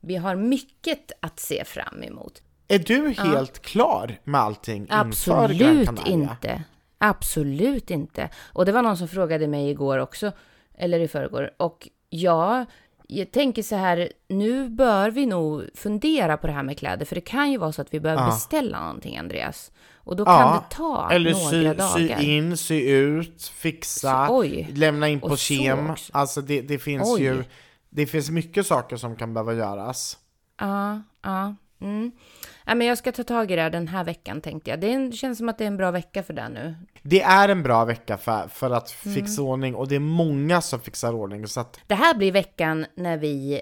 vi 0.00 0.16
har 0.16 0.36
mycket 0.36 1.12
att 1.20 1.40
se 1.40 1.64
fram 1.64 2.02
emot. 2.02 2.42
Är 2.68 2.78
du 2.78 3.08
helt 3.08 3.60
ja. 3.62 3.62
klar 3.62 4.18
med 4.24 4.40
allting 4.40 4.86
Absolut 4.90 5.50
inför 5.50 5.54
Gran 5.54 5.86
Canaria? 5.86 6.12
inte. 6.12 6.62
Absolut 6.98 7.90
inte. 7.90 8.28
Och 8.52 8.64
det 8.64 8.72
var 8.72 8.82
någon 8.82 8.96
som 8.96 9.08
frågade 9.08 9.46
mig 9.46 9.70
igår 9.70 9.98
också 9.98 10.32
eller 10.80 11.00
i 11.00 11.08
förrgår. 11.08 11.50
Och 11.56 11.88
ja, 12.10 12.66
jag 13.06 13.30
tänker 13.30 13.62
så 13.62 13.76
här, 13.76 14.12
nu 14.28 14.68
bör 14.68 15.10
vi 15.10 15.26
nog 15.26 15.68
fundera 15.74 16.36
på 16.36 16.46
det 16.46 16.52
här 16.52 16.62
med 16.62 16.78
kläder, 16.78 17.06
för 17.06 17.14
det 17.14 17.20
kan 17.20 17.52
ju 17.52 17.58
vara 17.58 17.72
så 17.72 17.82
att 17.82 17.94
vi 17.94 18.00
behöver 18.00 18.22
ja. 18.22 18.28
beställa 18.28 18.80
någonting, 18.80 19.18
Andreas. 19.18 19.72
Och 19.94 20.16
då 20.16 20.24
kan 20.24 20.34
ja. 20.34 20.64
det 20.70 20.76
ta 20.76 21.10
Eller 21.12 21.30
några 21.30 21.50
sy, 21.50 21.64
dagar. 21.64 21.96
Eller 21.96 22.16
sy 22.16 22.24
in, 22.24 22.56
sy 22.56 22.90
ut, 22.90 23.42
fixa, 23.42 24.26
så, 24.26 24.44
lämna 24.74 25.08
in 25.08 25.20
på 25.20 25.36
kem. 25.36 25.92
Alltså 26.12 26.40
det, 26.40 26.60
det 26.60 26.78
finns 26.78 27.08
oj. 27.14 27.22
ju, 27.22 27.44
det 27.90 28.06
finns 28.06 28.30
mycket 28.30 28.66
saker 28.66 28.96
som 28.96 29.16
kan 29.16 29.34
behöva 29.34 29.54
göras. 29.54 30.18
Ja, 30.60 31.02
ja. 31.22 31.54
Mm. 31.80 32.12
Ja, 32.70 32.74
men 32.74 32.86
jag 32.86 32.98
ska 32.98 33.12
ta 33.12 33.24
tag 33.24 33.50
i 33.50 33.56
det 33.56 33.68
den 33.70 33.88
här 33.88 34.04
veckan 34.04 34.40
tänkte 34.40 34.70
jag. 34.70 34.80
Det 34.80 35.16
känns 35.16 35.38
som 35.38 35.48
att 35.48 35.58
det 35.58 35.64
är 35.64 35.68
en 35.68 35.76
bra 35.76 35.90
vecka 35.90 36.22
för 36.22 36.34
det 36.34 36.48
nu. 36.48 36.74
Det 37.02 37.22
är 37.22 37.48
en 37.48 37.62
bra 37.62 37.84
vecka 37.84 38.16
för, 38.16 38.48
för 38.48 38.70
att 38.70 38.90
fixa 38.90 39.40
mm. 39.40 39.52
ordning 39.52 39.74
och 39.74 39.88
det 39.88 39.94
är 39.94 40.00
många 40.00 40.60
som 40.60 40.80
fixar 40.80 41.12
ordning. 41.12 41.46
Så 41.46 41.60
att... 41.60 41.80
Det 41.86 41.94
här 41.94 42.14
blir 42.14 42.32
veckan 42.32 42.86
när 42.94 43.16
vi 43.16 43.60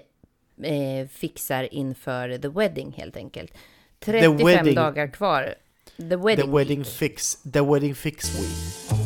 eh, 0.63 1.07
fixar 1.07 1.73
inför 1.73 2.37
the 2.37 2.47
wedding 2.47 2.93
helt 2.97 3.17
enkelt. 3.17 3.53
35 3.99 4.37
wedding, 4.37 4.75
dagar 4.75 5.07
kvar. 5.07 5.53
The 5.97 6.15
wedding, 6.15 6.45
the 6.45 6.51
wedding 6.57 6.85
fix. 6.85 7.35
The 7.53 7.61
wedding 7.61 7.95
fix 7.95 8.39
week. 8.39 8.99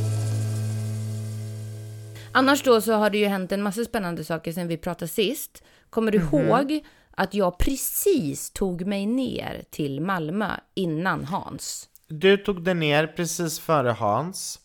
Annars 2.31 2.63
då 2.63 2.81
så 2.81 2.93
har 2.93 3.09
det 3.09 3.17
ju 3.17 3.25
hänt 3.25 3.51
en 3.51 3.61
massa 3.61 3.83
spännande 3.83 4.23
saker 4.23 4.51
sen 4.51 4.67
vi 4.67 4.77
pratade 4.77 5.07
sist. 5.07 5.63
Kommer 5.89 6.11
du 6.11 6.17
mm 6.17 6.29
-hmm. 6.29 6.47
ihåg 6.47 6.83
att 7.15 7.33
jag 7.33 7.57
precis 7.57 8.49
tog 8.51 8.85
mig 8.85 9.05
ner 9.05 9.63
till 9.69 10.01
Malmö 10.01 10.51
innan 10.73 11.25
Hans. 11.25 11.89
Du 12.07 12.37
tog 12.37 12.63
dig 12.63 12.73
ner 12.73 13.07
precis 13.07 13.59
före 13.59 13.89
Hans. 13.89 14.59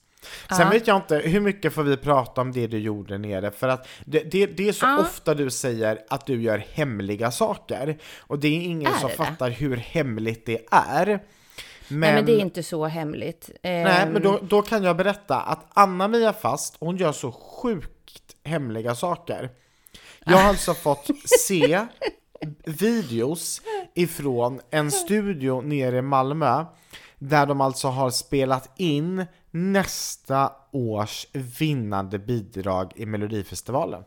Sen 0.49 0.61
ja. 0.61 0.71
vet 0.71 0.87
jag 0.87 0.97
inte, 0.97 1.19
hur 1.19 1.41
mycket 1.41 1.73
får 1.73 1.83
vi 1.83 1.97
prata 1.97 2.41
om 2.41 2.53
det 2.53 2.67
du 2.67 2.79
gjorde 2.79 3.19
nere? 3.19 3.51
För 3.51 3.69
att 3.69 3.89
det, 4.05 4.21
det, 4.21 4.47
det 4.47 4.69
är 4.69 4.73
så 4.73 4.87
ja. 4.87 4.99
ofta 4.99 5.35
du 5.35 5.51
säger 5.51 5.99
att 6.09 6.27
du 6.27 6.43
gör 6.43 6.59
hemliga 6.73 7.31
saker. 7.31 7.99
Och 8.19 8.39
det 8.39 8.49
är 8.49 8.61
ingen 8.61 8.93
är 8.93 8.99
som 8.99 9.09
det? 9.09 9.15
fattar 9.15 9.51
hur 9.51 9.77
hemligt 9.77 10.47
det 10.47 10.67
är. 10.71 11.07
Nej, 11.91 12.15
men 12.15 12.25
det 12.25 12.33
är 12.33 12.41
inte 12.41 12.63
så 12.63 12.87
hemligt. 12.87 13.51
Nej, 13.63 13.85
Ehm, 13.87 14.13
men 14.13 14.23
då, 14.23 14.41
då 14.43 14.63
kan 14.63 14.83
jag 14.83 14.97
berätta 14.97 15.41
att 15.41 15.67
Anna-Mia 15.75 16.33
Fast, 16.33 16.77
hon 16.81 16.97
gör 16.97 17.13
så 17.13 17.33
sjukt 17.33 18.37
hemliga 18.45 18.95
saker. 18.95 19.51
Jag 20.25 20.37
har 20.39 20.49
alltså 20.49 20.75
fått 20.75 21.07
se 21.47 21.87
videos 22.65 23.63
ifrån 23.95 24.61
en 24.71 24.91
studio 24.91 25.61
nere 25.61 25.97
i 25.99 26.03
Malmö 26.03 26.65
där 27.19 27.47
de 27.47 27.61
alltså 27.61 27.89
har 27.89 28.11
spelat 28.11 28.71
in 28.77 29.27
nästa 29.51 30.53
års 30.73 31.27
vinnande 31.33 32.19
bidrag 32.19 32.93
i 32.97 33.07
Melodifestivalen. 33.07 34.03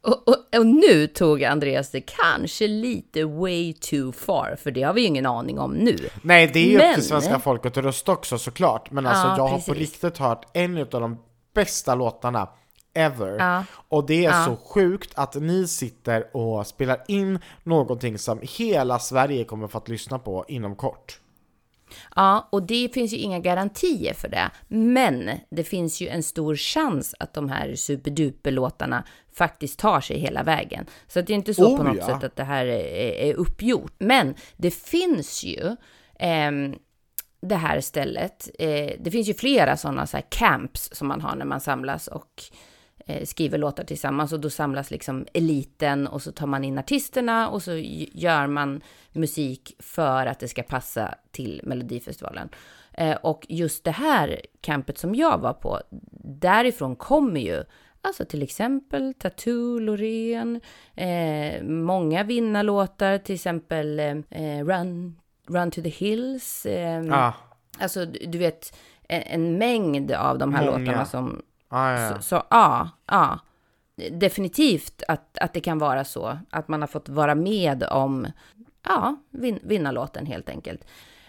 Och, 0.00 0.28
och, 0.28 0.36
och 0.58 0.66
nu 0.66 1.06
tog 1.06 1.44
Andreas 1.44 1.90
det 1.90 2.00
kanske 2.00 2.66
lite 2.68 3.24
way 3.24 3.72
too 3.72 4.12
far, 4.12 4.56
för 4.62 4.70
det 4.70 4.82
har 4.82 4.92
vi 4.94 5.00
ju 5.00 5.06
ingen 5.06 5.26
aning 5.26 5.58
om 5.58 5.72
nu. 5.72 5.96
Nej, 6.22 6.50
det 6.52 6.58
är 6.58 6.64
ju 6.68 6.74
upp 6.76 6.82
Men- 6.82 6.94
till 6.94 7.04
svenska 7.04 7.38
folket 7.38 7.76
att 7.76 7.84
rösta 7.84 8.12
också 8.12 8.38
såklart, 8.38 8.90
men 8.90 9.06
alltså 9.06 9.26
Ja, 9.28 9.36
jag 9.36 9.42
har 9.48 9.58
på 9.58 9.64
precis. 9.64 9.78
riktigt 9.78 10.18
hört 10.18 10.44
en 10.52 10.78
av 10.78 10.86
de 10.86 11.18
bästa 11.54 11.94
låtarna 11.94 12.48
ever. 12.96 13.36
Ja. 13.38 13.64
Och 13.88 14.06
det 14.06 14.24
är 14.24 14.44
så 14.44 14.56
sjukt 14.56 15.12
att 15.14 15.34
ni 15.34 15.68
sitter 15.68 16.36
och 16.36 16.66
spelar 16.66 17.02
in 17.08 17.38
någonting 17.62 18.18
som 18.18 18.38
hela 18.42 18.98
Sverige 18.98 19.44
kommer 19.44 19.68
få 19.68 19.78
att 19.78 19.88
lyssna 19.88 20.18
på 20.18 20.44
inom 20.48 20.76
kort. 20.76 21.20
Ja, 22.16 22.48
och 22.52 22.62
det 22.62 22.94
finns 22.94 23.12
ju 23.12 23.16
inga 23.16 23.38
garantier 23.38 24.14
för 24.14 24.28
det. 24.28 24.50
Men 24.68 25.30
det 25.50 25.64
finns 25.64 26.00
ju 26.00 26.08
en 26.08 26.22
stor 26.22 26.56
chans 26.56 27.14
att 27.18 27.34
de 27.34 27.48
här 27.48 27.74
superduper-låtarna 27.74 29.04
faktiskt 29.32 29.78
tar 29.78 30.00
sig 30.00 30.18
hela 30.18 30.42
vägen. 30.42 30.86
Så 31.08 31.20
det 31.20 31.32
är 31.32 31.34
inte 31.34 31.54
så 31.54 31.66
Oh, 31.66 31.76
på 31.76 31.82
något 31.82 31.96
ja. 31.96 32.06
sätt 32.06 32.24
att 32.24 32.36
det 32.36 32.44
här 32.44 32.66
är, 32.66 33.30
är 33.30 33.34
uppgjort. 33.34 33.94
Men 33.98 34.34
det 34.56 34.70
finns 34.70 35.44
ju 35.44 35.76
ehm, 36.18 36.74
det 37.40 37.56
här 37.56 37.80
stället. 37.80 38.50
Eh, 38.58 38.90
det 39.00 39.10
finns 39.10 39.28
ju 39.28 39.34
flera 39.34 39.76
sådana 39.76 40.06
så 40.06 40.18
camps 40.28 40.88
som 40.92 41.08
man 41.08 41.20
har 41.20 41.36
när 41.36 41.44
man 41.44 41.60
samlas 41.60 42.08
och 42.08 42.42
eh, 42.50 42.56
skriver 43.24 43.58
låtar 43.58 43.84
tillsammans 43.84 44.32
och 44.32 44.40
då 44.40 44.50
samlas 44.50 44.90
liksom 44.90 45.26
eliten 45.34 46.06
och 46.06 46.22
så 46.22 46.32
tar 46.32 46.46
man 46.46 46.64
in 46.64 46.78
artisterna 46.78 47.48
och 47.48 47.62
så 47.62 47.72
gör 48.12 48.46
man 48.46 48.80
musik 49.12 49.76
för 49.78 50.26
att 50.26 50.38
det 50.40 50.48
ska 50.48 50.62
passa 50.62 51.14
till 51.30 51.60
Melodifestivalen. 51.64 52.48
Eh, 52.92 53.16
och 53.16 53.46
just 53.48 53.84
det 53.84 53.90
här 53.90 54.40
campet 54.60 54.98
som 54.98 55.14
jag 55.14 55.38
var 55.38 55.52
på, 55.52 55.80
därifrån 56.24 56.96
kommer 56.96 57.40
ju 57.40 57.64
Alltså 58.00 58.24
till 58.24 58.42
exempel 58.42 59.14
Tattoo, 59.14 59.78
Loreen, 59.78 60.60
eh, 60.94 61.62
många 61.62 62.22
vinnarlåtar, 62.22 63.18
till 63.18 63.34
exempel 63.34 63.98
eh, 64.30 64.64
Run, 64.64 65.16
Run 65.48 65.70
to 65.70 65.82
the 65.82 65.88
Hills. 65.88 66.66
Eh, 66.66 67.02
Ja, 67.06 67.34
Alltså 67.78 68.04
du 68.04 68.38
vet, 68.38 68.76
en, 69.08 69.22
en 69.22 69.58
mängd 69.58 70.12
av 70.12 70.38
de 70.38 70.54
här 70.54 70.64
Många. 70.64 70.78
låtarna 70.78 71.04
som 71.04 71.42
ja, 71.70 72.00
ja. 72.00 72.14
så, 72.16 72.22
så 72.22 72.42
ja, 72.50 72.90
ja. 73.06 73.38
Definitivt 74.10 75.02
att, 75.08 75.38
att 75.38 75.54
det 75.54 75.60
kan 75.60 75.78
vara 75.78 76.04
så. 76.04 76.38
Att 76.50 76.68
man 76.68 76.80
har 76.80 76.86
fått 76.88 77.08
vara 77.08 77.34
med 77.34 77.82
om, 77.82 78.26
ja, 78.84 79.16
vin, 79.30 79.58
vinnarlåten 79.62 80.26
helt 80.26 80.48
enkelt. 80.48 80.80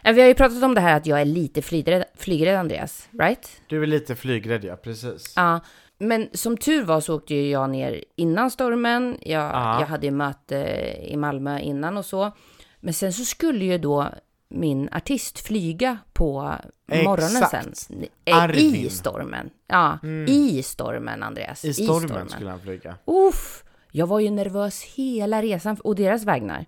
Vi 0.04 0.22
har 0.22 0.28
ju 0.28 0.34
pratat 0.34 0.64
om 0.64 0.74
det 0.76 0.82
här 0.82 0.98
att 0.98 1.06
jag 1.06 1.22
är 1.22 1.26
lite 1.26 1.62
flygrädd, 1.62 2.04
flygrädd 2.16 2.56
Andreas, 2.56 3.10
right? 3.20 3.62
Du 3.68 3.84
är 3.84 3.88
lite 3.88 4.16
flygrädd 4.16 4.64
ja, 4.64 4.76
precis. 4.76 5.34
Ja, 5.36 5.60
men 5.98 6.30
som 6.34 6.58
tur 6.58 6.84
var 6.84 7.00
så 7.02 7.16
åkte 7.16 7.36
ju 7.36 7.50
jag 7.50 7.70
ner 7.70 8.04
innan 8.16 8.52
stormen. 8.52 9.18
Jag, 9.22 9.44
Ja. 9.44 9.80
jag 9.80 9.88
hade 9.88 10.06
ju 10.06 10.12
möte 10.12 10.56
i 11.02 11.18
Malmö 11.18 11.60
innan 11.60 11.98
och 11.98 12.06
så. 12.06 12.32
Men 12.80 12.94
sen 12.94 13.14
så 13.14 13.26
skulle 13.26 13.66
ju 13.66 13.78
då 13.78 14.10
min 14.50 14.90
artist 14.92 15.40
flyga 15.40 15.98
på 16.14 16.56
morgonen 16.86 17.44
Exakt. 17.44 17.78
sen. 17.78 18.06
Arvin. 18.32 18.76
I 18.76 18.90
stormen. 18.90 19.50
Ja, 19.68 20.00
i 20.28 20.64
stormen 20.64 21.24
Andreas. 21.24 21.66
I 21.66 21.74
stormen 21.74 22.30
skulle 22.30 22.50
han 22.50 22.60
flyga. 22.60 22.96
Uff, 23.06 23.64
jag 23.92 24.08
var 24.08 24.20
ju 24.20 24.30
nervös 24.30 24.84
hela 24.84 25.42
resan 25.42 25.78
och 25.84 25.96
deras 25.96 26.24
vägnar. 26.24 26.66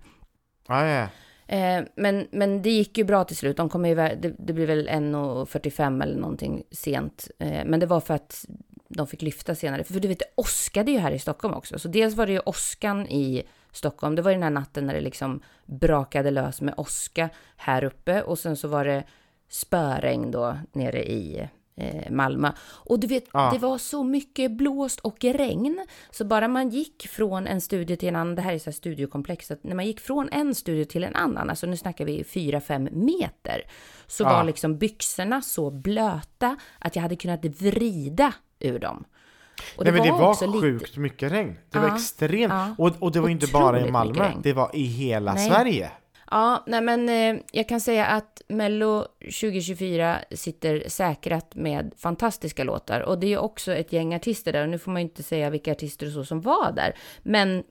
Ja, 0.68 0.86
ja. 0.86 1.08
Eh, 1.56 1.84
men, 1.96 2.26
men 2.30 2.62
det 2.62 2.70
gick 2.70 2.98
ju 2.98 3.04
bra 3.04 3.24
till 3.24 3.36
slut. 3.36 3.56
De 3.56 3.68
kom 3.68 3.86
iväg, 3.86 4.18
det, 4.22 4.34
det 4.38 4.52
blev 4.52 4.68
väl 4.68 4.88
1.45 4.88 6.02
eller 6.02 6.16
någonting 6.16 6.62
sent. 6.70 7.28
Eh, 7.38 7.64
men 7.66 7.80
det 7.80 7.86
var 7.86 8.00
för 8.00 8.14
att 8.14 8.44
de 8.88 9.06
fick 9.06 9.22
lyfta 9.22 9.54
senare. 9.54 9.84
För 9.84 10.00
du 10.00 10.08
vet, 10.08 10.18
det 10.18 10.32
åskade 10.34 10.90
ju 10.90 10.98
här 10.98 11.12
i 11.12 11.18
Stockholm 11.18 11.54
också. 11.54 11.78
Så 11.78 11.88
dels 11.88 12.14
var 12.14 12.26
det 12.26 12.32
ju 12.32 12.40
åskan 12.40 13.06
i 13.06 13.42
Stockholm. 13.72 14.14
Det 14.14 14.22
var 14.22 14.30
den 14.32 14.42
här 14.42 14.50
natten 14.50 14.86
när 14.86 14.94
det 14.94 15.00
liksom 15.00 15.40
brakade 15.66 16.30
lös 16.30 16.60
med 16.60 16.74
åska 16.76 17.28
här 17.56 17.84
uppe. 17.84 18.22
Och 18.22 18.38
sen 18.38 18.56
så 18.56 18.68
var 18.68 18.84
det 18.84 19.04
spöregn 19.48 20.30
då 20.30 20.56
nere 20.72 21.04
i 21.04 21.48
eh, 21.76 22.10
Malmö. 22.10 22.52
Och 22.60 23.00
du 23.00 23.06
vet, 23.06 23.24
Ja. 23.32 23.50
det 23.52 23.58
var 23.58 23.78
så 23.78 24.04
mycket 24.04 24.50
blåst 24.52 25.00
och 25.00 25.24
regn. 25.24 25.86
Så 26.10 26.24
bara 26.24 26.48
man 26.48 26.68
gick 26.68 27.08
från 27.08 27.46
en 27.46 27.60
studio 27.60 27.96
till 27.96 28.08
en 28.08 28.16
annan, 28.16 28.34
det 28.34 28.42
här 28.42 28.52
är 28.54 28.58
så 28.58 28.70
här 28.70 28.72
studiokomplex, 28.72 29.46
så 29.46 29.52
att 29.52 29.64
när 29.64 29.74
man 29.74 29.86
gick 29.86 30.00
från 30.00 30.28
en 30.32 30.54
studio 30.54 30.84
till 30.84 31.04
en 31.04 31.14
annan, 31.16 31.50
alltså 31.50 31.66
nu 31.66 31.76
snackar 31.76 32.04
vi 32.04 32.22
4-5 32.22 32.88
meter, 32.92 33.62
så 34.06 34.22
Ja. 34.24 34.28
var 34.32 34.44
liksom 34.44 34.78
byxorna 34.78 35.42
så 35.42 35.70
blöta 35.70 36.56
att 36.78 36.96
jag 36.96 37.02
hade 37.02 37.16
kunnat 37.16 37.44
vrida 37.44 38.34
ur 38.58 38.78
dem. 38.78 39.04
Och 39.76 39.84
Nej 39.84 39.92
men 39.92 40.02
det 40.02 40.10
var 40.12 40.28
också 40.28 40.46
lite- 40.46 40.60
sjukt 40.60 40.96
mycket 40.96 41.32
regn. 41.32 41.56
Det 41.70 41.78
var 41.78 41.88
Ja, 41.88 41.94
extremt. 41.94 42.52
ja. 42.52 42.74
Och, 42.78 42.92
och 42.98 43.12
det 43.12 43.20
var 43.20 43.28
inte 43.28 43.46
bara 43.46 43.80
i 43.86 43.90
Malmö, 43.90 44.32
det 44.42 44.52
var 44.52 44.70
i 44.74 44.82
hela 44.84 45.34
Nej. 45.34 45.48
Sverige. 45.48 45.90
Ja, 46.30 46.64
nej 46.66 46.80
men 46.80 47.08
eh, 47.08 47.42
jag 47.52 47.68
kan 47.68 47.80
säga 47.80 48.06
att 48.06 48.42
Mello 48.48 49.04
2024 49.20 50.18
sitter 50.34 50.84
säkrat 50.88 51.54
med 51.54 51.92
fantastiska 51.96 52.64
låtar 52.64 53.00
och 53.00 53.18
det 53.18 53.32
är 53.32 53.38
också 53.38 53.72
ett 53.72 53.92
gäng 53.92 54.14
artister 54.14 54.52
där 54.52 54.62
och 54.62 54.68
nu 54.68 54.78
får 54.78 54.90
man 54.92 55.02
ju 55.02 55.08
inte 55.08 55.22
säga 55.22 55.50
vilka 55.50 55.72
artister 55.72 56.06
och 56.06 56.12
så 56.12 56.24
som 56.24 56.40
var 56.40 56.72
där. 56.72 56.94
Men 57.22 57.62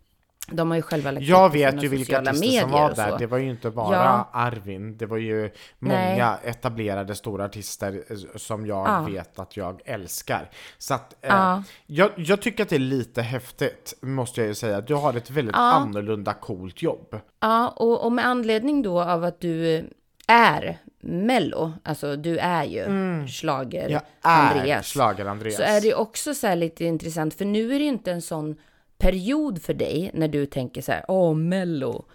de 0.51 0.69
har 0.69 0.75
ju 0.75 0.81
själva 0.81 1.11
lagt 1.11 1.25
Jag 1.25 1.51
vet 1.51 1.83
ju 1.83 1.87
vilka 1.87 2.19
artister 2.21 2.61
som 2.61 2.71
var 2.71 2.95
där. 2.95 3.17
Det 3.19 3.25
var 3.27 3.37
ju 3.37 3.49
inte 3.49 3.69
bara 3.69 3.95
Ja. 3.95 4.29
Arvin. 4.33 4.97
Det 4.97 5.05
var 5.05 5.17
ju 5.17 5.49
många 5.79 6.37
etablerade 6.43 7.15
stora 7.15 7.45
artister 7.45 8.03
eh, 8.09 8.17
som 8.35 8.65
jag 8.65 8.87
Ja. 8.87 9.01
vet 9.11 9.39
att 9.39 9.57
jag 9.57 9.81
älskar. 9.85 10.49
Så 10.77 10.93
att, 10.93 11.13
eh, 11.21 11.29
Ja. 11.29 11.63
jag, 11.85 12.11
jag 12.15 12.41
tycker 12.41 12.63
att 12.63 12.69
det 12.69 12.75
är 12.75 12.79
lite 12.79 13.21
häftigt, 13.21 13.93
måste 14.01 14.41
jag 14.41 14.47
ju 14.47 14.55
säga. 14.55 14.81
Du 14.81 14.93
har 14.93 15.13
ett 15.13 15.29
väldigt 15.29 15.55
annorlunda 15.55 16.33
coolt 16.33 16.81
jobb. 16.81 17.19
Ja, 17.39 17.67
och, 17.67 18.05
och 18.05 18.11
med 18.11 18.25
anledning 18.25 18.81
då 18.81 19.01
av 19.01 19.23
att 19.23 19.39
du 19.41 19.89
är 20.27 20.77
Mello, 21.01 21.73
alltså 21.83 22.15
du 22.15 22.37
är 22.37 22.63
ju 22.63 22.83
Mm. 22.83 23.27
Jag 23.41 23.73
är 23.73 24.01
Andreas. 24.21 24.85
Schlager-Andreas. 24.93 25.55
Så 25.55 25.61
är 25.63 25.81
det 25.81 25.93
också 25.95 26.33
så 26.33 26.47
här 26.47 26.55
lite 26.55 26.85
intressant, 26.85 27.33
för 27.33 27.45
nu 27.45 27.75
är 27.75 27.79
det 27.79 27.85
inte 27.85 28.11
en 28.11 28.21
sån 28.21 28.55
period 28.99 29.61
för 29.61 29.73
dig 29.73 30.11
när 30.13 30.27
du 30.27 30.45
tänker 30.45 30.81
så 30.81 30.91
här, 30.91 31.05
åh, 31.07 31.35
Mello, 31.35 32.05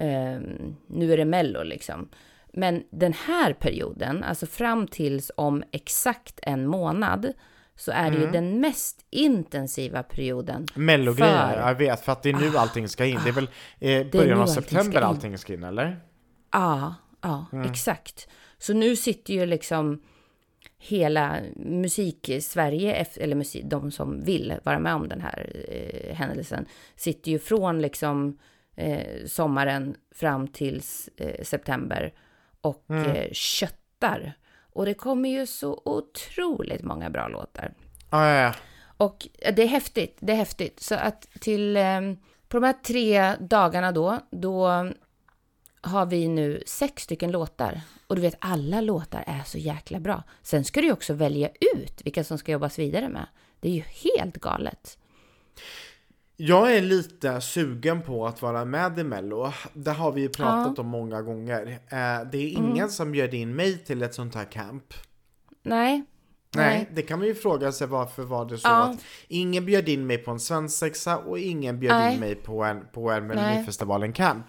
Ehm, 0.00 0.76
nu 0.86 1.12
är 1.12 1.16
det 1.16 1.24
Mello 1.24 1.62
liksom. 1.62 2.08
Men 2.52 2.82
den 2.90 3.12
här 3.12 3.52
perioden, 3.52 4.24
alltså 4.24 4.46
fram 4.46 4.86
tills 4.88 5.30
om 5.36 5.62
exakt 5.72 6.40
en 6.42 6.66
månad, 6.66 7.32
så 7.76 7.92
är 7.92 8.10
det 8.10 8.16
Mm. 8.16 8.20
ju 8.22 8.30
den 8.30 8.60
mest 8.60 9.06
intensiva 9.10 10.02
perioden. 10.02 10.66
Mellogrejer, 10.74 11.52
För- 11.54 11.68
jag 11.68 11.74
vet, 11.74 12.00
för 12.00 12.12
att 12.12 12.22
det 12.22 12.28
är 12.28 12.32
nu 12.34 12.56
allting 12.58 12.88
ska 12.88 13.04
in. 13.06 13.18
Det 13.24 13.28
är 13.30 13.32
väl 13.34 13.48
eh, 13.80 14.06
början 14.06 14.32
av 14.32 14.40
allting 14.40 14.62
ska 14.62 14.62
september 14.62 14.98
in. 15.00 15.04
allting 15.06 15.38
ska 15.38 15.52
in, 15.54 15.62
eller? 15.64 16.00
Ja, 16.52 16.94
ja, 17.22 17.46
Mm. 17.52 17.70
exakt. 17.70 18.28
Så 18.58 18.72
nu 18.74 18.96
sitter 18.96 19.34
ju 19.34 19.46
liksom 19.46 20.02
hela 20.78 21.36
musik-Sverige, 21.56 23.06
eller 23.16 23.36
musik, 23.36 23.64
de 23.64 23.90
som 23.90 24.24
vill 24.24 24.54
vara 24.62 24.78
med 24.78 24.94
om 24.94 25.08
den 25.08 25.20
här 25.20 25.64
eh, 25.68 26.14
händelsen, 26.14 26.66
sitter 26.96 27.30
ju 27.30 27.38
från 27.38 27.82
liksom 27.82 28.38
eh, 28.76 29.26
sommaren 29.26 29.96
fram 30.14 30.48
tills 30.48 31.08
eh, 31.16 31.44
september 31.44 32.12
och 32.60 32.84
Mm. 32.90 33.06
eh, 33.10 33.32
köttar. 33.32 34.32
Och 34.72 34.84
det 34.86 34.94
kommer 34.94 35.28
ju 35.28 35.46
så 35.46 35.82
otroligt 35.84 36.82
många 36.82 37.10
bra 37.10 37.28
låtar. 37.28 37.74
Ja, 38.10 38.30
ja, 38.30 38.40
ja. 38.42 38.54
Och 38.96 39.28
det 39.52 39.62
är 39.62 39.66
häftigt, 39.66 40.16
det 40.20 40.32
är 40.32 40.36
häftigt. 40.36 40.80
Så 40.80 40.94
att 40.94 41.28
till, 41.40 41.76
eh, 41.76 42.00
på 42.48 42.56
de 42.60 42.62
här 42.64 42.72
tre 42.72 43.34
dagarna 43.40 43.92
då, 43.92 44.18
då 44.30 44.66
har 45.80 46.06
vi 46.06 46.28
nu 46.28 46.62
sex 46.66 47.02
stycken 47.02 47.30
låtar. 47.30 47.80
Och 48.08 48.16
du 48.16 48.22
vet, 48.22 48.36
alla 48.38 48.80
låtar 48.80 49.24
är 49.26 49.42
så 49.46 49.58
jäkla 49.58 50.00
bra. 50.00 50.22
Sen 50.42 50.64
ska 50.64 50.80
du 50.80 50.92
också 50.92 51.14
välja 51.14 51.48
ut 51.74 52.00
vilka 52.04 52.24
som 52.24 52.38
ska 52.38 52.52
jobbas 52.52 52.78
vidare 52.78 53.08
med. 53.08 53.26
Det 53.60 53.68
är 53.68 53.72
ju 53.72 53.82
helt 53.82 54.36
galet. 54.40 54.98
Jag 56.36 56.76
är 56.76 56.80
lite 56.82 57.40
sugen 57.40 58.02
på 58.02 58.26
att 58.26 58.42
vara 58.42 58.64
med 58.64 58.98
i 58.98 59.04
Mello. 59.04 59.52
Det 59.72 59.90
har 59.90 60.12
vi 60.12 60.20
ju 60.20 60.28
pratat 60.28 60.78
om 60.78 60.86
många 60.86 61.22
gånger. 61.22 61.66
Eh, 61.66 62.30
det 62.32 62.38
är 62.38 62.48
ingen 62.52 62.72
Mm. 62.76 62.88
som 62.88 63.12
bjöd 63.12 63.34
in 63.34 63.54
mig 63.56 63.78
till 63.78 64.02
ett 64.02 64.14
sånt 64.14 64.34
här 64.34 64.44
camp. 64.44 64.94
Nej. 65.62 66.04
Nej, 66.56 66.88
det 66.94 67.02
kan 67.02 67.18
man 67.18 67.28
ju 67.28 67.34
fråga 67.34 67.72
sig 67.72 67.86
varför 67.86 68.22
var 68.22 68.44
det 68.44 68.58
så 68.58 68.68
Ja. 68.68 68.82
att 68.84 68.98
ingen 69.28 69.66
bjöd 69.66 69.88
in 69.88 70.06
mig 70.06 70.18
på 70.18 70.30
en 70.30 70.40
svensexa 70.40 71.18
och 71.18 71.38
ingen 71.38 71.80
bjöd 71.80 71.92
Nej. 71.96 72.14
in 72.14 72.20
mig 72.20 72.34
på 72.34 72.64
en, 72.64 72.86
på 72.92 73.10
en 73.10 73.26
Melodifestivalen 73.26 74.12
camp. 74.12 74.46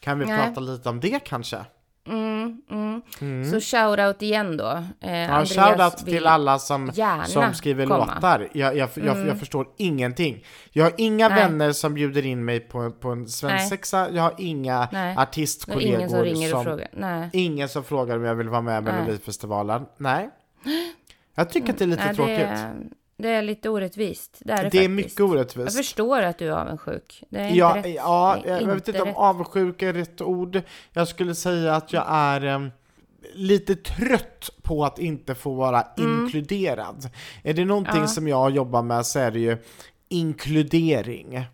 Kan 0.00 0.18
vi 0.18 0.26
Nej. 0.26 0.38
prata 0.46 0.60
lite 0.60 0.88
om 0.88 1.00
det 1.00 1.20
kanske? 1.24 1.64
Mm, 2.08 3.02
mm. 3.20 3.50
Så 3.50 3.60
shoutout 3.60 4.22
igen 4.22 4.56
då. 4.56 4.84
Eh, 5.00 5.12
Ja, 5.12 5.28
Andreas 5.28 5.52
shoutout 5.54 6.06
till 6.06 6.26
alla 6.26 6.58
som, 6.58 6.92
som 7.26 7.54
skriver 7.54 7.86
komma. 7.86 8.02
Mm. 8.04 8.14
låtar. 8.14 8.48
Jag, 8.52 8.76
jag, 8.76 8.88
jag, 8.94 9.26
jag 9.26 9.38
förstår 9.38 9.66
ingenting. 9.76 10.44
Jag 10.70 10.84
har 10.84 10.92
inga 10.96 11.28
Nej. 11.28 11.38
vänner 11.42 11.72
som 11.72 11.94
bjuder 11.94 12.26
in 12.26 12.44
mig 12.44 12.60
på, 12.60 12.90
på 12.90 13.08
en 13.08 13.28
svensexa. 13.28 14.10
Jag 14.10 14.22
har 14.22 14.34
inga 14.38 14.88
Nej. 14.92 15.16
Artistkollegor 15.18 15.96
ingen 15.96 16.10
som 16.10 16.20
ringer 16.22 16.54
och 16.54 16.56
som 16.56 16.64
frågar. 16.64 16.88
Nej. 16.92 17.30
Ingen 17.32 17.68
som 17.68 17.84
frågar 17.84 18.16
om 18.16 18.24
jag 18.24 18.34
vill 18.34 18.48
vara 18.48 18.62
med 18.62 18.82
i 18.82 18.84
Melodifestivalen. 18.84 19.86
Nej. 19.96 20.30
Jag 21.34 21.50
tycker 21.50 21.72
att 21.72 21.78
det 21.78 21.84
är 21.84 21.86
lite 21.86 22.04
Nej, 22.06 22.14
tråkigt. 22.14 22.38
det, 22.38 22.74
det 23.18 23.28
är 23.28 23.42
lite 23.42 23.68
orättvist. 23.68 24.36
Det 24.44 24.52
är 24.52 24.62
det, 24.62 24.68
Det 24.70 24.84
är 24.84 24.88
mycket 24.88 25.18
Jag 25.18 25.30
orättvist. 25.30 25.76
förstår 25.76 26.22
att 26.22 26.38
du 26.38 26.46
är 26.46 26.50
avundsjuk. 26.52 27.22
Det 27.30 27.38
är 27.38 27.44
inte 27.44 27.58
Ja, 27.58 27.76
rätt. 27.76 27.94
ja 27.94 28.36
är 28.44 28.60
jag 28.60 28.74
vet 28.74 28.88
inte 28.88 29.02
om 29.02 29.14
avundsjuk 29.16 29.82
är 29.82 29.92
rätt 29.92 30.20
ord. 30.20 30.62
Jag 30.92 31.08
skulle 31.08 31.34
säga 31.34 31.74
att 31.74 31.92
jag 31.92 32.04
är 32.08 32.44
em, 32.44 32.70
lite 33.34 33.74
trött 33.76 34.50
på 34.62 34.84
att 34.84 34.98
inte 34.98 35.34
få 35.34 35.54
vara 35.54 35.84
inkluderad. 35.96 37.10
Är 37.42 37.54
det 37.54 37.64
någonting 37.64 37.90
Mm. 37.92 38.02
Ja. 38.02 38.08
som 38.08 38.28
jag 38.28 38.50
jobbar 38.50 38.82
med 38.82 39.06
så 39.06 39.18
är 39.18 39.30
det 39.30 39.38
ju 39.40 39.56
inkludering. 40.08 41.46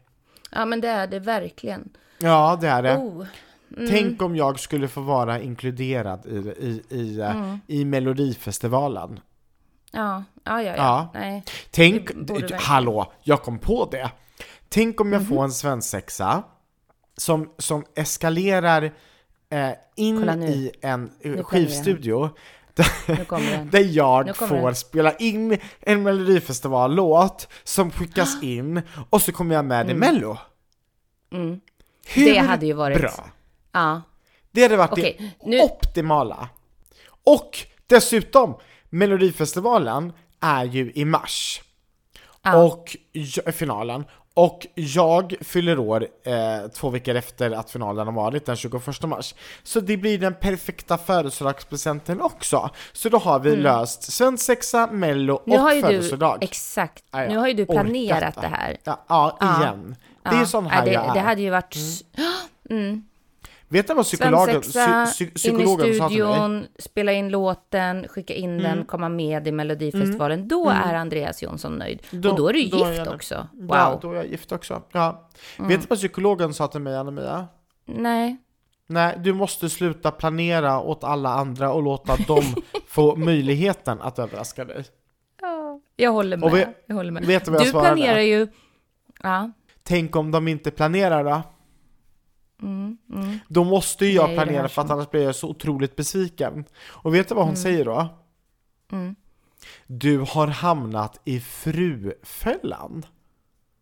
Ja, 0.50 0.64
men 0.64 0.80
det 0.80 0.88
är 0.88 1.06
det 1.06 1.18
verkligen. 1.18 1.88
Ja, 2.18 2.58
det 2.60 2.68
är 2.68 2.82
det. 2.82 2.96
Oh. 2.96 3.26
Tänk 3.90 4.22
om 4.22 4.36
jag 4.36 4.60
skulle 4.60 4.88
få 4.88 5.00
vara 5.00 5.40
inkluderad 5.40 6.26
i, 6.26 6.30
i, 6.36 6.82
i, 7.00 7.20
eh, 7.20 7.36
Mm. 7.36 7.58
i 7.66 7.84
Melodifestivalen. 7.84 9.20
Ja, 9.94 10.24
ja, 10.44 10.62
ja. 10.62 10.74
ja. 10.76 11.10
Nej. 11.14 11.44
Tänk, 11.70 12.10
verkligen- 12.14 12.60
hallå, 12.62 13.12
jag 13.22 13.42
kom 13.42 13.58
på 13.58 13.88
det. 13.90 14.10
Tänk 14.68 15.00
om 15.00 15.12
jag 15.12 15.22
Mhm. 15.22 15.28
får 15.28 15.44
en 15.44 15.52
svensexa 15.52 16.42
som, 17.16 17.50
som 17.58 17.84
eskalerar 17.96 18.82
eh, 19.50 19.70
in 19.96 20.42
i 20.42 20.70
en 20.82 21.10
eh, 21.20 21.42
skivstudio 21.44 22.30
Nu 23.06 23.24
den. 23.28 23.70
där 23.70 23.96
jag 23.96 24.36
får 24.36 24.46
den. 24.66 24.74
spela 24.74 25.12
in 25.16 25.58
en 25.80 26.02
Melodifestival-låt 26.02 27.48
som 27.64 27.90
skickas 27.90 28.36
in 28.42 28.82
och 29.10 29.22
så 29.22 29.32
kommer 29.32 29.54
jag 29.54 29.64
med 29.64 29.90
i 29.90 29.94
Mello. 29.94 30.36
Mm. 31.32 31.60
Hur 32.06 32.24
Det 32.24 32.38
hade 32.38 32.66
ju 32.66 32.72
varit- 32.72 32.98
bra? 33.00 33.28
Ja. 33.72 34.02
Det 34.50 34.62
hade 34.62 34.76
varit 34.76 34.92
Okej, 34.92 35.36
det 35.40 35.46
nu- 35.50 35.60
optimala. 35.60 36.48
Och 37.24 37.58
dessutom, 37.86 38.54
Melodifestivalen 38.94 40.12
är 40.40 40.64
ju 40.64 40.92
i 40.94 41.04
mars. 41.04 41.62
Ja. 42.42 42.62
Och 42.64 42.96
finalen. 43.52 44.04
Och 44.34 44.66
jag 44.74 45.34
fyller 45.40 45.78
år 45.78 46.06
eh, 46.24 46.68
två 46.74 46.90
veckor 46.90 47.14
efter 47.14 47.50
att 47.50 47.70
finalen 47.70 48.06
har 48.06 48.14
varit, 48.14 48.46
den 48.46 48.56
21 48.56 49.02
mars. 49.02 49.34
Så 49.62 49.80
det 49.80 49.96
blir 49.96 50.18
den 50.18 50.34
perfekta 50.34 50.98
födelsedagspresenten 50.98 52.20
också. 52.20 52.70
Så 52.92 53.08
då 53.08 53.18
har 53.18 53.40
vi 53.40 53.56
löst 53.56 54.12
svensexa, 54.12 54.86
mello 54.86 55.42
Mm. 55.46 55.60
Och 55.60 55.70
ju 55.72 55.80
du, 55.82 55.86
födelsedag. 55.86 56.38
exakt, 56.40 57.04
Ja, 57.10 57.22
ja. 57.22 57.28
nu 57.28 57.36
har 57.38 57.48
ju 57.48 57.54
du 57.54 57.62
Orkat 57.62 57.74
planerat 57.74 58.34
det 58.40 58.46
här. 58.46 58.76
Ja, 58.84 59.04
ja 59.08 59.36
Ja. 59.40 59.62
igen. 59.62 59.96
Det 60.22 60.28
är 60.28 60.40
ju 60.40 60.46
sån 60.46 60.66
här 60.66 60.78
ja, 60.78 60.84
det, 60.84 60.92
jag 60.92 61.06
är. 61.08 61.14
det 61.14 61.20
hade 61.20 61.42
ju 61.42 61.50
varit... 61.50 61.76
Mm. 62.70 63.02
Vet 63.68 63.88
du 63.88 63.94
vad 63.94 64.04
psykologen, 64.04 64.60
psy, 64.60 64.80
psy, 65.06 65.24
in 65.24 65.30
i 65.30 65.34
psykologen 65.34 65.78
till 65.78 65.88
mig? 65.88 66.08
studion, 66.10 66.66
spela 66.78 67.12
in 67.12 67.28
låten, 67.28 68.08
skicka 68.08 68.34
in 68.34 68.58
den, 68.58 68.84
komma 68.84 69.08
med 69.08 69.48
i 69.48 69.52
Melodifestivalen. 69.52 70.48
Då 70.48 70.68
är 70.70 70.94
Andreas 70.94 71.42
Jonsson 71.42 71.76
nöjd. 71.76 72.02
Då- 72.10 72.30
och 72.30 72.36
då 72.36 72.48
är 72.48 72.52
du 72.52 72.58
är 72.58 72.62
gift 72.62 72.74
nöjd. 72.84 73.08
också. 73.08 73.48
Wow. 73.52 73.68
Ja, 73.76 73.98
då 74.02 74.10
är 74.10 74.14
jag 74.16 74.26
gift 74.26 74.52
också. 74.52 74.82
Ja. 74.92 75.28
Vet 75.58 75.80
du 75.80 75.86
vad 75.88 75.98
psykologen 75.98 76.54
sa 76.54 76.66
till 76.66 76.80
mig, 76.80 76.96
Anna-Mia? 76.96 77.46
Nej. 77.86 78.36
Nej, 78.86 79.18
du 79.22 79.32
måste 79.32 79.70
sluta 79.70 80.10
planera 80.10 80.80
åt 80.80 81.04
alla 81.04 81.28
andra 81.34 81.72
och 81.72 81.82
låta 81.82 82.16
dem 82.16 82.44
få 82.86 83.16
möjligheten 83.16 84.00
att 84.00 84.18
överraska 84.18 84.64
dig. 84.64 84.84
Ja, 85.40 85.80
jag 85.96 86.10
håller 86.12 86.36
med. 86.36 86.52
Vi- 86.52 86.66
jag 86.86 86.94
håller 86.96 87.10
med. 87.12 87.22
du 87.22 87.38
du 87.64 87.70
planerar 87.70 88.20
ju... 88.20 88.46
Ja. 89.22 89.50
Tänk 89.82 90.16
om 90.16 90.30
de 90.30 90.48
inte 90.48 90.70
planerar 90.70 91.24
då? 91.24 91.42
Mm, 92.62 92.96
mm. 93.12 93.38
Då 93.48 93.64
måste 93.64 94.06
ju 94.06 94.12
jag 94.12 94.30
det 94.30 94.34
planera 94.34 94.68
för 94.68 94.82
att 94.82 94.90
annars 94.90 95.10
blir 95.10 95.22
jag 95.22 95.34
så 95.34 95.48
otroligt 95.48 95.96
besviken. 95.96 96.64
Och 96.86 97.14
vet 97.14 97.28
du 97.28 97.34
vad 97.34 97.46
hon 97.46 97.56
säger 97.56 97.84
då? 97.84 98.08
Mm. 98.92 99.14
Du 99.86 100.18
har 100.18 100.46
hamnat 100.46 101.20
i 101.24 101.40
frufällan. 101.40 103.06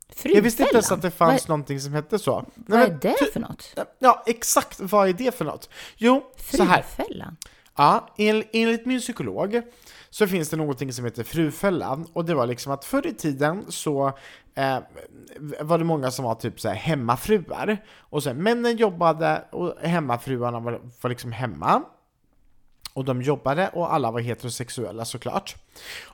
Frufällan? 0.09 0.37
Jag 0.37 0.43
visste 0.43 0.63
inte 0.63 0.75
ens 0.75 0.93
att 0.93 1.03
det 1.03 1.11
fanns 1.11 1.43
Vad, 1.43 1.49
någonting 1.49 1.81
som 1.81 1.93
hette 1.93 2.19
så. 2.19 2.45
Nej, 2.55 2.65
vad 2.67 2.79
men 2.79 2.91
är 2.91 2.99
det 3.01 3.33
för 3.33 3.41
något? 3.41 3.79
Ja, 3.99 4.23
exakt 4.27 4.81
vad 4.81 5.09
är 5.09 5.13
det 5.13 5.35
för 5.35 5.45
något? 5.45 5.71
Jo, 5.97 6.23
så 6.37 6.63
här. 6.63 6.83
Frufällan? 6.83 7.37
Ja, 7.77 8.09
en, 8.17 8.45
enligt 8.53 8.87
min 8.87 9.01
psykolog 9.01 9.63
så 10.11 10.27
finns 10.27 10.49
det 10.49 10.57
någonting 10.57 10.93
som 10.93 11.05
heter 11.05 11.25
frufällan 11.25 12.07
och 12.13 12.25
det 12.25 12.35
var 12.35 12.47
liksom 12.47 12.73
att 12.73 12.85
förr 12.85 13.07
i 13.07 13.15
tiden 13.15 13.65
så 13.69 14.19
eh, 14.55 14.79
var 15.61 15.79
det 15.79 15.85
många 15.85 16.11
som 16.11 16.25
var 16.25 16.35
typ 16.35 16.61
så 16.61 16.69
här 16.69 16.75
hemmafruar 16.75 17.85
och 17.99 18.23
sen 18.23 18.43
männen 18.43 18.77
jobbade 18.77 19.45
och 19.53 19.75
hemmafruarna 19.83 20.61
var, 20.61 20.81
var 21.01 21.11
liksom 21.11 21.33
hemma 21.33 21.83
och 22.95 23.05
de 23.05 23.23
jobbade 23.23 23.69
och 23.69 23.95
alla 23.95 24.11
var 24.11 24.21
heterosexuella 24.21 25.05
såklart. 25.05 25.57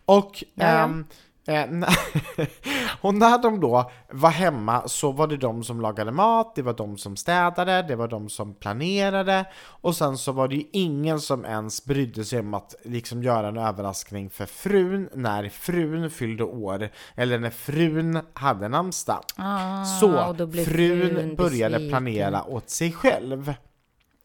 Och, 0.05 0.45
Ja, 0.55 0.65
ja. 0.67 0.85
ehm, 0.85 1.01
eh, 1.11 1.17
och 3.01 3.15
när 3.15 3.43
de 3.43 3.61
då 3.61 3.91
var 4.11 4.31
hemma 4.31 4.89
så 4.89 5.13
var 5.13 5.27
det 5.27 5.37
de 5.37 5.65
som 5.65 5.81
lagade 5.81 6.13
mat, 6.13 6.55
det 6.55 6.63
var 6.63 6.73
de 6.73 6.99
som 6.99 7.17
städade, 7.17 7.83
det 7.83 7.97
var 7.97 8.09
de 8.09 8.29
som 8.29 8.55
planerade 8.55 9.45
och 9.65 9.97
sen 9.97 10.19
så 10.19 10.33
var 10.33 10.49
det 10.49 10.55
ju 10.55 10.65
ingen 10.73 11.21
som 11.21 11.45
ens 11.45 11.85
brydde 11.85 12.25
sig 12.25 12.41
om 12.41 12.55
att 12.55 12.75
liksom 12.85 13.23
göra 13.23 13.49
en 13.49 13.57
överraskning 13.57 14.31
för 14.31 14.47
frun 14.47 15.09
när 15.15 15.49
frun 15.49 16.11
fyllde 16.11 16.45
år 16.45 16.89
eller 17.15 17.39
när 17.39 17.51
frun 17.51 18.21
hade 18.33 18.69
namnsdag. 18.69 19.21
Ah, 19.37 19.85
så 19.85 20.35
frun, 20.35 20.65
frun 20.65 21.35
började 21.37 21.89
planera 21.89 22.45
åt 22.45 22.71
sig 22.71 22.93
själv. 22.93 23.55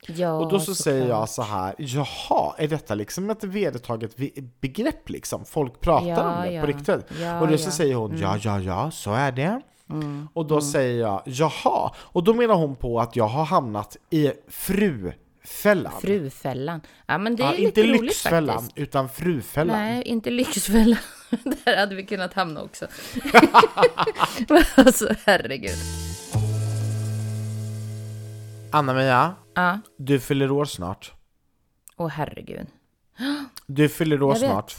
Ja, 0.06 0.34
Och 0.34 0.50
då 0.52 0.60
så 0.60 0.76
säger 0.76 1.08
jag 1.08 1.30
såklart. 1.30 1.30
så 1.30 1.42
här, 1.56 1.76
jaha, 1.78 2.54
är 2.58 2.68
detta 2.68 2.96
liksom 2.96 3.30
ett 3.30 3.44
vedertaget 3.44 4.16
begrepp 4.62 5.10
liksom? 5.10 5.46
Folk 5.46 5.80
pratar 5.82 6.08
Ja, 6.08 6.36
om 6.38 6.42
det 6.42 6.52
ja. 6.52 6.62
på 6.62 6.68
riktigt. 6.68 7.06
Ja, 7.22 7.40
och 7.42 7.48
då 7.48 7.58
så 7.58 7.72
säger 7.72 7.96
hon, 7.96 8.18
ja, 8.18 8.38
ja, 8.42 8.60
ja, 8.60 8.92
så 8.92 9.14
är 9.14 9.32
det. 9.32 9.62
Mm, 9.90 10.28
Och 10.34 10.46
då 10.46 10.62
säger 10.62 11.00
jag, 11.02 11.22
jaha. 11.26 11.92
Och 11.98 12.24
då 12.24 12.34
menar 12.34 12.56
hon 12.56 12.76
på 12.76 13.00
att 13.00 13.16
jag 13.16 13.28
har 13.28 13.46
hamnat 13.46 13.98
i 14.10 14.32
frufällan. 14.48 15.92
Frufällan. 16.02 16.82
Ja, 17.08 17.18
men 17.18 17.36
det 17.36 17.44
är 17.44 17.48
ja, 17.48 17.52
lite 17.52 17.64
inte 17.64 17.84
roligt 17.84 18.02
Lyxfällan, 18.02 18.56
faktiskt. 18.56 18.78
utan 18.78 19.10
frufällan. 19.10 19.78
Nej, 19.78 20.04
inte 20.04 20.30
Lyxfällan. 20.30 20.98
Där 21.66 21.78
hade 21.78 21.96
vi 21.96 22.06
kunnat 22.06 22.34
hamna 22.34 22.62
också. 22.62 22.88
alltså, 24.76 25.10
herregud. 25.26 25.78
Anna-Mia, 28.74 29.36
Ja, 29.56 29.80
du 29.98 30.20
fyller 30.20 30.52
år 30.52 30.66
snart. 30.66 31.14
åh 31.98 32.08
herregud. 32.10 32.68
Du 33.68 33.90
fyller 33.90 34.24
år 34.24 34.34
Jag 34.36 34.40
vet. 34.40 34.44
Mm. 34.44 34.52
snart. 34.54 34.76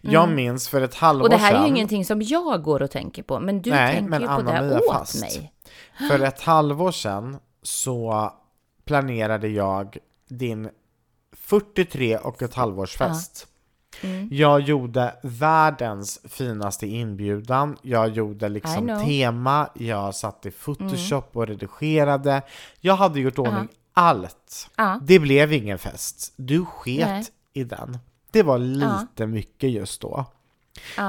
Jag 0.00 0.28
minns 0.28 0.68
för 0.68 0.80
ett 0.80 0.94
halvår 0.94 1.22
Och 1.24 1.30
det 1.30 1.36
här 1.36 1.52
är 1.52 1.56
sedan. 1.56 1.62
ju 1.62 1.68
ingenting 1.68 2.04
som 2.04 2.22
jag 2.22 2.62
går 2.62 2.82
och 2.82 2.90
tänker 2.90 3.22
på, 3.22 3.40
men 3.40 3.62
du 3.62 3.70
Nej, 3.70 3.94
tänker 3.94 4.10
men 4.10 4.20
ju 4.20 4.26
på 4.26 4.32
Anna 4.32 4.52
det 4.62 4.68
Mia 4.68 4.78
åt 4.80 4.92
fast. 4.92 5.20
mig. 5.20 5.52
För 6.08 6.18
ett 6.24 6.40
halvår 6.40 6.92
sedan 6.92 7.38
så 7.62 8.30
planerade 8.84 9.48
jag 9.48 9.96
din 10.28 10.68
43 11.36 12.16
och 12.18 12.42
ett 12.42 12.54
halvårsfest. 12.54 13.46
Mm. 14.00 14.28
Jag 14.32 14.60
gjorde 14.60 15.14
världens 15.22 16.20
finaste 16.24 16.86
inbjudan, 16.86 17.76
jag 17.82 18.08
gjorde 18.08 18.48
liksom 18.48 18.86
tema, 19.04 19.68
jag 19.74 20.14
satt 20.14 20.46
i 20.46 20.50
Photoshop 20.50 21.36
och 21.36 21.46
redigerade. 21.46 22.42
Jag 22.80 22.94
hade 22.94 23.20
gjort 23.20 23.38
ordning 23.38 23.68
allt. 23.94 24.70
Ja. 24.76 25.00
Det 25.02 25.18
blev 25.18 25.52
ingen 25.52 25.78
fest. 25.78 26.32
Du 26.36 26.64
sket 26.64 27.08
Nej. 27.08 27.24
i 27.52 27.64
den. 27.64 27.98
Det 28.30 28.42
var 28.42 28.58
lite 28.58 29.26
mycket 29.26 29.70
just 29.70 30.00
då. 30.00 30.24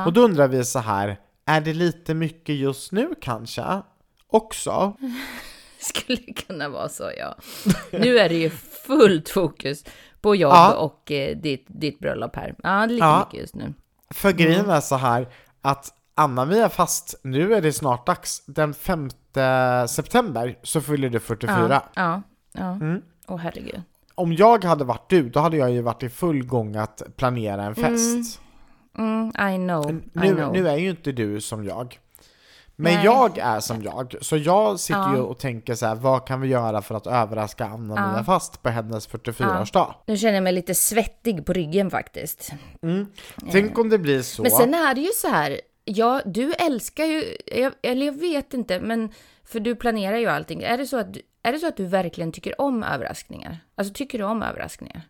Och 0.06 0.14
då 0.14 0.22
undrar 0.22 0.48
vi 0.48 0.66
så 0.66 0.80
här, 0.80 1.20
är 1.46 1.62
det 1.62 1.74
lite 1.74 2.14
mycket 2.14 2.56
just 2.56 2.92
nu 2.92 3.10
kanske? 3.22 3.82
Också? 4.28 4.98
Skulle 5.80 6.18
kunna 6.18 6.70
vara 6.70 6.90
så, 6.90 7.12
ja. 7.18 7.36
Nu 7.92 8.20
är 8.20 8.30
det 8.30 8.36
ju 8.36 8.50
fullt 8.88 9.30
fokus 9.30 9.84
på 10.22 10.36
jobb 10.36 10.52
Ja. 10.54 10.74
och 10.74 11.12
eh, 11.12 11.38
ditt, 11.38 11.66
ditt 11.68 12.00
bröllop 12.00 12.36
här. 12.36 12.56
Ja, 12.64 12.70
det 12.70 12.76
är 12.84 12.88
lite 12.88 13.06
Ja. 13.06 13.26
mycket 13.28 13.42
just 13.42 13.56
nu. 13.56 13.74
För 14.10 14.32
grejen 14.32 14.70
är 14.70 14.82
så 14.82 14.96
här 14.96 15.28
att 15.62 15.94
Anna-Mia 16.16 16.70
fast, 16.70 17.16
nu 17.24 17.54
är 17.54 17.62
det 17.62 17.74
snart 17.74 18.06
dags. 18.06 18.44
Den 18.46 18.74
5 18.74 19.10
september 19.88 20.58
så 20.64 20.82
fyller 20.82 21.10
du 21.10 21.20
44. 21.20 21.82
Ja, 21.94 22.22
ja. 22.54 22.72
Mm. 22.72 23.02
Åh 23.28 23.38
herregud. 23.38 23.82
Om 24.16 24.34
jag 24.34 24.64
hade 24.64 24.84
varit 24.84 25.10
du, 25.10 25.30
då 25.30 25.40
hade 25.40 25.58
jag 25.58 25.72
ju 25.72 25.82
varit 25.82 26.04
i 26.04 26.10
full 26.10 26.46
gång 26.46 26.76
att 26.76 27.02
planera 27.16 27.64
en 27.64 27.76
fest. 27.76 28.40
Mm, 28.98 29.28
I 29.54 29.56
know, 29.58 29.92
I 29.92 30.02
Nu, 30.14 30.36
know. 30.36 30.54
nu 30.54 30.68
är 30.70 30.76
ju 30.78 30.90
inte 30.90 31.12
du 31.12 31.42
som 31.42 31.64
jag. 31.66 32.00
Men 32.82 32.94
Nej. 32.94 33.06
jag 33.06 33.38
är 33.38 33.60
som 33.60 33.84
jag, 33.84 34.16
så 34.22 34.38
jag 34.38 34.80
sitter 34.80 35.00
Ja. 35.00 35.16
ju 35.16 35.22
och 35.22 35.38
tänker 35.40 35.76
så 35.76 35.86
här: 35.86 35.96
vad 35.96 36.28
kan 36.28 36.42
vi 36.42 36.48
göra 36.48 36.82
för 36.82 36.96
att 36.96 37.08
överraska 37.08 37.66
Anna-Mia 37.66 38.14
Ja. 38.18 38.24
Fast 38.24 38.62
på 38.62 38.70
hennes 38.70 39.10
44-årsdag? 39.10 39.94
Nu 40.08 40.18
känner 40.18 40.34
jag 40.34 40.44
mig 40.44 40.54
lite 40.54 40.76
svettig 40.76 41.46
på 41.46 41.54
ryggen 41.54 41.90
faktiskt. 41.92 42.52
Tänk 43.52 43.78
om 43.78 43.90
det 43.90 43.98
blir 43.98 44.22
så. 44.22 44.42
Men 44.42 44.52
sen 44.52 44.74
är 44.74 44.96
det 44.96 45.02
ju 45.02 45.12
så 45.16 45.28
här, 45.28 45.62
ja, 45.86 46.22
du 46.26 46.54
älskar 46.54 47.06
ju, 47.06 47.38
jag, 47.46 47.74
eller 47.84 48.06
jag 48.06 48.20
vet 48.20 48.54
inte, 48.54 48.80
men 48.80 49.12
för 49.44 49.60
du 49.60 49.76
planerar 49.76 50.18
ju 50.18 50.28
allting. 50.28 50.64
Är 50.64 50.78
det, 50.78 50.88
så 50.88 50.98
att, 50.98 51.08
är 51.44 51.52
det 51.52 51.60
så 51.60 51.68
att 51.68 51.78
du 51.78 51.86
verkligen 51.86 52.32
tycker 52.32 52.62
om 52.62 52.84
överraskningar? 52.84 53.58
Alltså 53.76 53.94
tycker 53.94 54.18
du 54.18 54.24
om 54.26 54.44
överraskningar? 54.44 55.02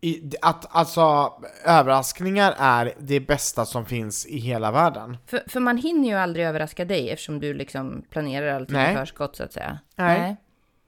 I, 0.00 0.30
att, 0.42 0.66
alltså, 0.76 1.32
överraskningar 1.64 2.54
är 2.58 2.94
det 2.98 3.20
bästa 3.20 3.66
som 3.66 3.86
finns 3.86 4.26
i 4.26 4.38
hela 4.38 4.70
världen. 4.70 5.16
För, 5.26 5.42
för 5.46 5.60
man 5.60 5.76
hinner 5.76 6.08
ju 6.08 6.14
aldrig 6.14 6.46
överraska 6.46 6.84
dig 6.84 7.10
eftersom 7.10 7.40
du 7.40 7.54
liksom 7.54 8.04
planerar 8.10 8.66
Nej. 8.68 8.92
i 8.92 8.96
förskott 8.96 9.36
så 9.36 9.44
att 9.44 9.52
säga. 9.52 9.78
Nej. 9.96 10.36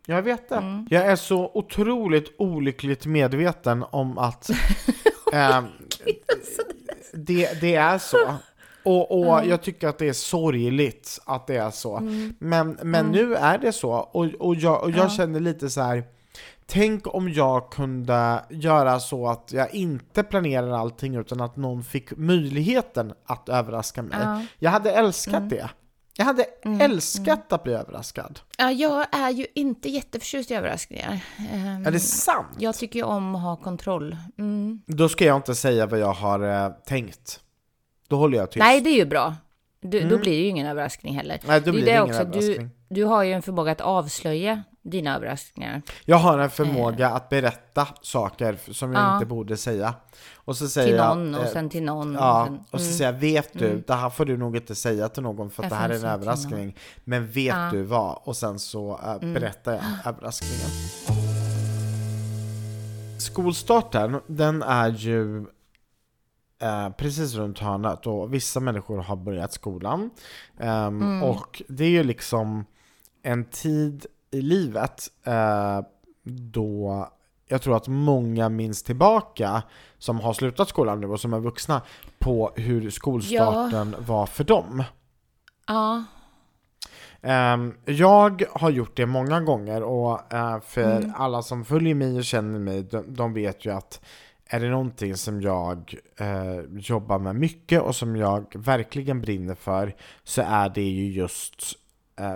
Jag 0.06 0.22
vet 0.22 0.48
det. 0.48 0.56
Mm. 0.56 0.86
Jag 0.90 1.06
är 1.06 1.16
så 1.16 1.50
otroligt 1.54 2.34
olyckligt 2.38 3.06
medveten 3.06 3.84
om 3.90 4.18
att 4.18 4.50
ehm, 5.32 5.64
det, 7.12 7.60
det 7.60 7.74
är 7.74 7.98
så. 7.98 8.34
Och, 8.82 9.10
och 9.10 9.46
jag 9.46 9.62
tycker 9.62 9.88
att 9.88 9.98
det 9.98 10.08
är 10.08 10.12
sorgligt 10.12 11.18
att 11.24 11.46
det 11.46 11.56
är 11.56 11.70
så. 11.70 11.96
Mm. 11.96 12.34
Men, 12.38 12.78
men 12.82 13.06
nu 13.06 13.34
är 13.34 13.58
det 13.58 13.72
så. 13.72 13.90
Och, 13.90 14.24
och 14.24 14.54
jag, 14.54 14.82
och 14.82 14.90
jag 14.90 15.12
känner 15.12 15.40
lite 15.40 15.70
så 15.70 15.80
här. 15.80 16.04
Tänk 16.70 17.14
om 17.14 17.28
jag 17.32 17.70
kunde 17.70 18.44
göra 18.50 19.00
så 19.00 19.28
att 19.28 19.52
jag 19.52 19.74
inte 19.74 20.22
planerar 20.22 20.70
allting 20.70 21.14
utan 21.16 21.40
att 21.40 21.56
någon 21.56 21.84
fick 21.84 22.16
möjligheten 22.16 23.12
att 23.26 23.48
överraska 23.48 24.02
mig. 24.02 24.18
Ja. 24.22 24.42
Jag 24.58 24.70
hade 24.70 24.92
älskat 24.92 25.34
Mm. 25.34 25.48
det. 25.48 25.70
Jag 26.16 26.24
hade 26.24 26.44
älskat 26.80 27.52
att 27.52 27.62
bli 27.64 27.72
överraskad. 27.72 28.40
Ja, 28.58 28.70
jag 28.70 29.06
är 29.14 29.30
ju 29.30 29.46
inte 29.54 29.88
jätteförtjust 29.88 30.50
i 30.50 30.54
överraskningar. 30.54 31.20
Ehm, 31.52 31.86
Är 31.86 31.90
det 31.90 32.00
sant? 32.00 32.56
Jag 32.58 32.74
tycker 32.74 32.98
ju 32.98 33.04
om 33.04 33.34
att 33.34 33.42
ha 33.42 33.56
kontroll. 33.56 34.16
Mm. 34.38 34.82
Då 34.86 35.08
ska 35.08 35.24
jag 35.24 35.36
inte 35.36 35.54
säga 35.54 35.86
vad 35.86 35.98
jag 36.00 36.12
har 36.12 36.64
eh, 36.64 36.70
tänkt. 36.86 37.40
Då 38.08 38.16
håller 38.16 38.38
jag 38.38 38.50
tyst. 38.50 38.58
Nej, 38.58 38.80
det 38.80 38.90
är 38.90 38.96
ju 38.96 39.06
bra. 39.06 39.34
Du, 39.80 40.00
Då 40.08 40.18
blir 40.18 40.32
det 40.32 40.38
ju 40.38 40.46
ingen 40.46 40.66
överraskning 40.66 41.14
heller. 41.16 41.34
Mm. 41.34 41.46
Nej, 41.46 41.60
då 41.60 41.64
det 41.64 41.70
är 41.70 41.72
blir 41.72 41.84
det 41.84 41.90
det 41.90 41.96
ingen 41.96 42.02
också, 42.08 42.20
överraskning. 42.20 42.70
Du, 42.88 42.94
du 42.94 43.04
har 43.04 43.22
ju 43.22 43.32
en 43.32 43.42
förmåga 43.42 43.72
att 43.72 43.80
avslöja 43.80 44.62
dina 44.82 45.16
överraskningar. 45.16 45.82
Jag 46.04 46.16
har 46.16 46.38
en 46.38 46.50
förmåga 46.50 47.08
att 47.10 47.28
berätta 47.28 47.88
saker 48.02 48.58
som 48.72 48.92
jag 48.92 49.02
Ja. 49.02 49.14
inte 49.14 49.26
borde 49.26 49.56
säga. 49.56 49.94
Och 50.34 50.56
så 50.56 50.68
säger 50.68 50.86
Till 50.88 50.96
jag, 50.96 51.18
någon 51.18 51.34
och 51.34 51.44
eh, 51.44 51.52
sen 51.52 51.70
till 51.70 51.82
någon. 51.82 52.14
Ja, 52.14 52.42
och 52.42 52.46
sen, 52.46 52.58
och 52.70 52.80
så 52.80 52.86
mm. 52.86 52.96
säger 52.98 53.12
jag, 53.12 53.18
vet 53.18 53.52
du, 53.52 53.84
det 53.86 53.94
här 53.94 54.10
får 54.10 54.24
du 54.24 54.36
nog 54.36 54.56
inte 54.56 54.74
säga 54.74 55.08
till 55.08 55.22
någon 55.22 55.50
för 55.50 55.62
att 55.62 55.70
Jag 55.70 55.78
det 55.78 55.82
här 55.82 55.90
är 55.90 55.94
en 55.94 56.04
överraskning. 56.04 56.76
Men 57.04 57.26
vet 57.26 57.44
Ja. 57.46 57.54
Mm. 57.56 57.74
du 57.74 57.82
vad? 57.82 58.18
Och 58.24 58.36
sen 58.36 58.58
så 58.58 59.00
eh, 59.04 59.32
berättar 59.32 59.72
jag 59.72 59.82
överraskningen. 60.14 60.70
Skolstarten, 63.18 64.20
den 64.26 64.62
är 64.62 64.88
ju 64.90 65.46
eh, 66.62 66.90
precis 66.98 67.34
runt 67.34 67.58
hörnet 67.58 68.06
och 68.06 68.34
vissa 68.34 68.60
människor 68.60 68.98
har 68.98 69.16
börjat 69.16 69.52
skolan. 69.52 70.10
Ehm, 70.58 71.02
Mm. 71.02 71.22
Och 71.22 71.62
det 71.68 71.84
är 71.84 71.88
ju 71.90 72.04
liksom 72.04 72.64
en 73.22 73.44
tid 73.44 74.06
i 74.30 74.42
livet 74.42 75.08
eh, 75.24 75.80
då 76.52 77.08
jag 77.50 77.62
tror 77.62 77.76
att 77.76 77.88
många 77.88 78.48
minns 78.48 78.82
tillbaka 78.82 79.62
som 79.98 80.20
har 80.20 80.32
slutat 80.32 80.68
skolan 80.68 81.00
nu 81.00 81.06
och 81.06 81.20
som 81.20 81.32
är 81.34 81.40
vuxna 81.40 81.82
på 82.18 82.52
hur 82.56 82.90
skolstarten 82.90 83.94
var 83.98 84.26
för 84.26 84.44
dem. 84.44 84.84
Ja, 85.66 86.04
Ehm, 87.22 87.74
jag 87.84 88.42
har 88.52 88.70
gjort 88.70 88.96
det 88.96 89.06
många 89.06 89.40
gånger 89.40 89.82
och 89.82 90.32
eh, 90.32 90.60
för 90.60 90.96
Mm. 90.96 91.12
alla 91.16 91.42
som 91.42 91.64
följer 91.64 91.94
mig 91.94 92.16
och 92.16 92.24
känner 92.24 92.58
mig, 92.58 92.82
de, 93.08 93.32
vet 93.32 93.64
ju 93.64 93.70
att 93.72 94.00
är 94.46 94.60
det 94.60 94.68
någonting 94.70 95.16
som 95.16 95.42
jag 95.42 95.94
eh, 96.16 96.60
jobbar 96.78 97.18
med 97.18 97.36
mycket 97.36 97.82
och 97.82 97.96
som 97.96 98.16
jag 98.16 98.52
verkligen 98.56 99.20
brinner 99.20 99.54
för 99.54 99.96
så 100.24 100.42
är 100.42 100.68
det 100.68 100.82
ju 100.82 101.12
just 101.12 101.62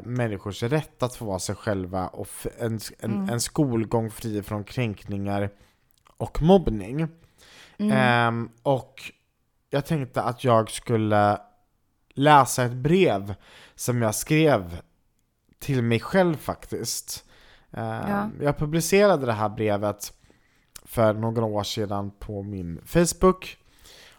människors 0.05 0.62
rätt 0.62 1.03
att 1.03 1.16
få 1.16 1.25
vara 1.25 1.38
sig 1.38 1.55
själva 1.55 2.09
och 2.09 2.29
en, 2.59 2.81
en, 2.99 3.29
en 3.29 3.40
skolgång 3.40 4.11
fri 4.11 4.42
från 4.42 4.64
kränkningar 4.64 5.51
och 6.16 6.42
mobbning. 6.42 7.09
Ehm, 7.79 8.51
och 8.62 9.12
jag 9.71 9.87
tänkte 9.87 10.23
att 10.23 10.45
jag 10.45 10.71
skulle 10.71 11.40
läsa 12.14 12.64
ett 12.64 12.73
brev 12.73 13.35
som 13.75 14.03
jag 14.03 14.14
skrev 14.14 14.81
till 15.59 15.83
mig 15.83 16.01
själv 16.01 16.37
faktiskt. 16.37 17.25
Ehm, 17.71 18.09
Ja. 18.11 18.31
Jag 18.40 18.59
publicerade 18.59 19.27
det 19.27 19.33
här 19.33 19.49
brevet 19.49 20.12
för 20.85 21.14
några 21.14 21.45
år 21.45 21.62
sedan 21.62 22.11
på 22.18 22.42
min 22.42 22.81
Facebook. 22.85 23.57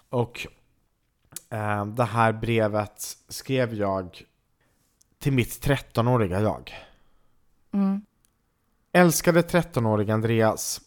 Och 0.10 0.48
ehm, 1.50 1.96
det 1.96 2.04
här 2.04 2.34
brevet 2.34 3.18
skrev 3.30 3.74
jag 3.74 4.22
till 5.24 5.34
mitt 5.34 5.66
13-åriga 5.66 6.42
jag. 6.42 6.74
mm. 7.74 8.02
Älskade 8.92 9.42
13-åriga 9.42 10.14
Andreas. 10.14 10.82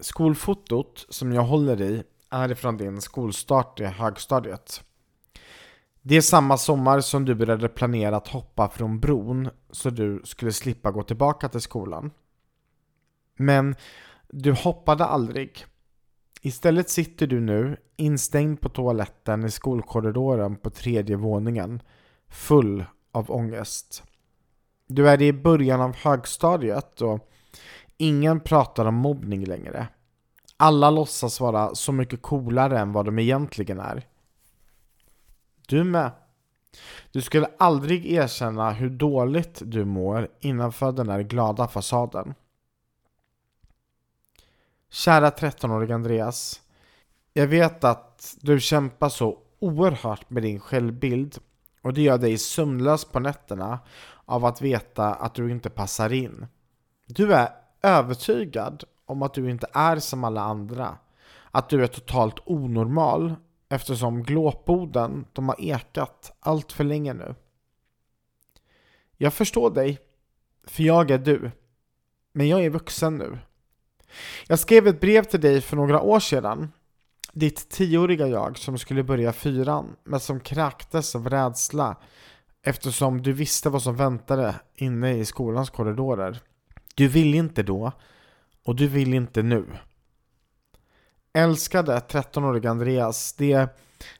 Skolfotot 0.00 1.06
som 1.08 1.32
jag 1.32 1.42
håller 1.42 1.80
i 1.82 2.02
är 2.30 2.54
från 2.54 2.76
din 2.76 3.00
skolstart 3.00 3.80
i 3.80 3.84
högstadiet. 3.84 4.84
Det 6.02 6.16
är 6.16 6.20
samma 6.20 6.58
sommar 6.58 7.00
som 7.00 7.24
du 7.24 7.34
började 7.34 7.68
planera 7.68 8.16
att 8.16 8.28
hoppa 8.28 8.68
från 8.68 9.00
bron 9.00 9.50
så 9.70 9.90
du 9.90 10.20
skulle 10.24 10.52
slippa 10.52 10.90
gå 10.90 11.02
tillbaka 11.02 11.48
till 11.48 11.60
skolan. 11.60 12.10
Men 13.36 13.74
du 14.28 14.52
hoppade 14.52 15.04
aldrig. 15.04 15.64
Istället 16.42 16.90
sitter 16.90 17.26
du 17.26 17.40
nu 17.40 17.76
instängd 17.96 18.60
på 18.60 18.68
toaletten 18.68 19.44
i 19.44 19.50
skolkorridoren 19.50 20.56
på 20.56 20.70
tredje 20.70 21.16
våningen, 21.16 21.82
full 22.28 22.84
av 23.16 23.30
ångest. 23.30 24.02
Du 24.86 25.08
är 25.08 25.22
i 25.22 25.32
början 25.32 25.80
av 25.80 25.96
högstadiet 25.96 27.00
och 27.00 27.30
ingen 27.96 28.40
pratar 28.40 28.86
om 28.86 28.94
mobbning 28.94 29.44
längre. 29.44 29.88
Alla 30.56 30.90
låtsas 30.90 31.40
vara 31.40 31.74
så 31.74 31.92
mycket 31.92 32.22
coolare 32.22 32.78
än 32.78 32.92
vad 32.92 33.04
de 33.04 33.18
egentligen 33.18 33.80
är. 33.80 34.06
Du 35.68 35.84
med. 35.84 36.10
Du 37.12 37.22
skulle 37.22 37.48
aldrig 37.58 38.06
erkänna 38.12 38.70
hur 38.70 38.90
dåligt 38.90 39.62
du 39.64 39.84
mår 39.84 40.28
innanför 40.40 40.92
den 40.92 41.06
där 41.06 41.20
glada 41.20 41.68
fasaden. 41.68 42.34
Kära 44.90 45.30
13-åriga 45.30 45.94
Andreas. 45.94 46.60
Jag 47.32 47.46
vet 47.46 47.84
att 47.84 48.36
du 48.40 48.60
kämpar 48.60 49.08
så 49.08 49.38
oerhört 49.58 50.30
med 50.30 50.42
din 50.42 50.60
självbild 50.60 51.38
och 51.86 51.94
det 51.94 52.02
gör 52.02 52.18
dig 52.18 52.38
sömnlös 52.38 53.04
på 53.04 53.20
nätterna 53.20 53.78
av 54.24 54.44
att 54.44 54.62
veta 54.62 55.14
att 55.14 55.34
du 55.34 55.50
inte 55.50 55.70
passar 55.70 56.12
in. 56.12 56.46
Du 57.06 57.34
är 57.34 57.48
övertygad 57.82 58.84
om 59.04 59.22
att 59.22 59.34
du 59.34 59.50
inte 59.50 59.66
är 59.72 59.98
som 59.98 60.24
alla 60.24 60.40
andra. 60.40 60.98
Att 61.50 61.68
du 61.68 61.82
är 61.82 61.86
totalt 61.86 62.38
onormal 62.44 63.34
eftersom 63.68 64.22
glåporden 64.22 65.26
de 65.32 65.48
har 65.48 65.56
ekat 65.60 66.36
allt 66.40 66.72
för 66.72 66.84
länge 66.84 67.12
nu. 67.14 67.34
Jag 69.16 69.34
förstår 69.34 69.70
dig, 69.70 69.98
för 70.64 70.82
jag 70.82 71.10
är 71.10 71.18
du. 71.18 71.50
Men 72.32 72.48
jag 72.48 72.64
är 72.64 72.70
vuxen 72.70 73.18
nu. 73.18 73.38
Jag 74.48 74.58
skrev 74.58 74.86
ett 74.86 75.00
brev 75.00 75.22
till 75.24 75.40
dig 75.40 75.60
för 75.60 75.76
några 75.76 76.00
år 76.00 76.20
sedan. 76.20 76.72
Ditt 77.38 77.68
tioåriga 77.68 78.28
jag 78.28 78.58
som 78.58 78.78
skulle 78.78 79.02
börja 79.02 79.32
fyran, 79.32 79.96
men 80.04 80.20
som 80.20 80.40
kräktes 80.40 81.14
av 81.14 81.28
rädsla 81.28 81.96
eftersom 82.62 83.22
du 83.22 83.32
visste 83.32 83.68
vad 83.70 83.82
som 83.82 83.96
väntade 83.96 84.54
inne 84.74 85.12
i 85.12 85.24
skolans 85.24 85.70
korridorer. 85.70 86.40
Du 86.94 87.08
vill 87.08 87.34
inte 87.34 87.62
då, 87.62 87.92
och 88.64 88.76
du 88.76 88.88
vill 88.88 89.14
inte 89.14 89.42
nu. 89.42 89.66
Älskade 91.32 91.98
13-åriga 91.98 92.70
Andreas, 92.70 93.32
det, 93.32 93.68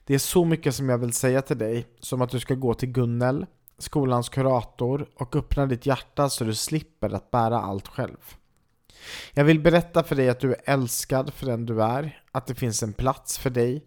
det 0.04 0.14
är 0.14 0.18
så 0.18 0.44
mycket 0.44 0.74
som 0.74 0.88
jag 0.88 0.98
vill 0.98 1.12
säga 1.12 1.42
till 1.42 1.58
dig, 1.58 1.86
som 2.00 2.22
att 2.22 2.30
du 2.30 2.40
ska 2.40 2.54
gå 2.54 2.74
till 2.74 2.92
Gunnel, 2.92 3.46
skolans 3.78 4.28
kurator, 4.28 5.06
och 5.14 5.36
öppna 5.36 5.66
ditt 5.66 5.86
hjärta 5.86 6.28
så 6.28 6.44
du 6.44 6.54
slipper 6.54 7.14
att 7.14 7.30
bära 7.30 7.60
allt 7.60 7.88
själv. 7.88 8.34
Jag 9.32 9.44
vill 9.44 9.60
berätta 9.60 10.02
för 10.02 10.16
dig 10.16 10.28
att 10.28 10.40
du 10.40 10.52
är 10.52 10.60
älskad 10.64 11.34
för 11.34 11.46
den 11.46 11.66
du 11.66 11.82
är, 11.82 12.22
att 12.36 12.46
det 12.46 12.54
finns 12.54 12.82
en 12.82 12.92
plats 12.92 13.38
för 13.38 13.50
dig 13.50 13.86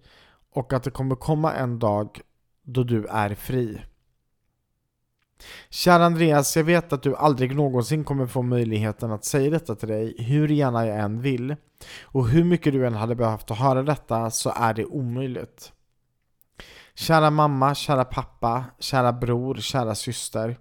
och 0.54 0.74
att 0.74 0.84
det 0.84 0.92
kommer 0.92 1.16
komma 1.16 1.54
en 1.54 1.80
dag 1.80 2.22
då 2.64 2.84
du 2.84 3.06
är 3.06 3.36
fri. 3.36 3.82
Kära 5.70 6.06
Andreas, 6.06 6.58
jag 6.58 6.64
vet 6.64 6.94
att 6.94 7.04
du 7.04 7.16
aldrig 7.16 7.56
någonsin 7.56 8.04
kommer 8.04 8.28
få 8.28 8.42
möjligheten 8.42 9.12
att 9.12 9.26
säga 9.26 9.50
detta 9.50 9.76
till 9.76 9.88
dig, 9.88 10.16
hur 10.24 10.48
gärna 10.48 10.88
jag 10.88 11.00
än 11.00 11.22
vill. 11.22 11.56
Och 12.04 12.28
hur 12.28 12.44
mycket 12.44 12.74
du 12.74 12.88
än 12.88 12.94
hade 12.94 13.16
behövt 13.16 13.52
att 13.52 13.58
höra 13.58 13.84
detta 13.84 14.32
så 14.32 14.54
är 14.56 14.74
det 14.74 14.86
omöjligt. 14.86 15.72
Kära 16.96 17.30
mamma, 17.30 17.76
kära 17.76 18.06
pappa, 18.06 18.66
kära 18.80 19.14
bror, 19.14 19.56
kära 19.56 19.96
syster. 19.96 20.58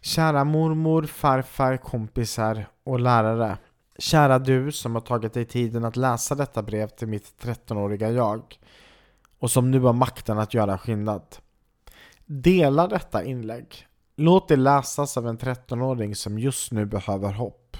Kära 0.00 0.44
mormor, 0.44 1.02
farfar, 1.02 1.76
kompisar 1.76 2.66
och 2.84 3.00
lärare. 3.00 3.58
Kära 4.02 4.38
du 4.38 4.72
som 4.72 4.94
har 4.94 5.02
tagit 5.02 5.32
dig 5.32 5.44
tiden 5.44 5.84
att 5.84 5.96
läsa 5.96 6.34
detta 6.34 6.62
brev 6.62 6.88
till 6.88 7.08
mitt 7.08 7.34
13-åriga 7.42 8.10
jag 8.10 8.58
och 9.38 9.50
som 9.50 9.70
nu 9.70 9.80
har 9.80 9.92
makten 9.92 10.38
att 10.38 10.54
göra 10.54 10.78
skillnad. 10.78 11.22
Dela 12.26 12.88
detta 12.88 13.24
inlägg. 13.24 13.86
Låt 14.16 14.48
det 14.48 14.56
läsas 14.56 15.16
av 15.16 15.28
en 15.28 15.38
13-åring 15.38 16.14
som 16.14 16.38
just 16.38 16.72
nu 16.72 16.86
behöver 16.86 17.32
hopp. 17.32 17.76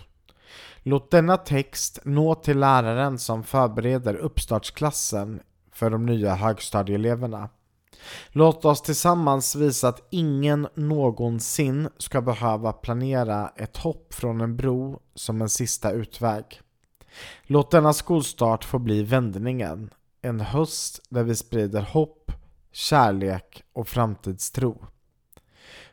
Låt 0.83 1.11
denna 1.11 1.37
text 1.37 1.99
nå 2.05 2.35
till 2.35 2.59
läraren 2.59 3.19
som 3.19 3.45
förbereder 3.45 4.15
uppstartsklassen 4.15 5.41
för 5.73 5.91
de 5.91 6.07
nya 6.07 6.35
högstadieeleverna. 6.35 7.49
Låt 8.29 8.65
oss 8.65 8.83
tillsammans 8.83 9.57
visa 9.57 9.89
att 9.89 10.07
ingen 10.11 10.69
någonsin 10.75 11.89
ska 11.99 12.21
behöva 12.21 12.73
planera 12.73 13.53
ett 13.57 13.77
hopp 13.77 14.15
från 14.15 14.41
en 14.41 14.57
bro 14.57 15.01
som 15.15 15.43
en 15.43 15.49
sista 15.49 15.91
utväg. 15.91 16.61
Låt 17.43 17.71
denna 17.71 17.93
skolstart 17.93 18.65
få 18.65 18.79
bli 18.79 19.03
vändningen, 19.03 19.91
en 20.23 20.41
höst 20.41 21.01
där 21.09 21.23
vi 21.23 21.37
sprider 21.37 21.83
hopp, 21.83 22.33
kärlek 22.73 23.63
och 23.73 23.89
framtidstro. 23.89 24.87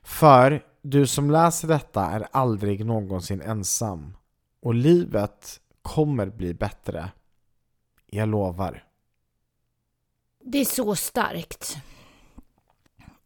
För 0.03 0.63
du 0.81 1.07
som 1.07 1.31
läser 1.31 1.67
detta 1.67 2.05
är 2.05 2.27
aldrig 2.31 2.85
någonsin 2.85 3.41
ensam 3.41 4.17
och 4.61 4.73
livet 4.73 5.59
kommer 5.81 6.29
bli 6.29 6.53
bättre. 6.53 7.11
Jag 8.05 8.29
lovar. 8.29 8.88
Det 10.43 10.57
är 10.57 10.65
så 10.65 10.95
starkt. 10.95 11.77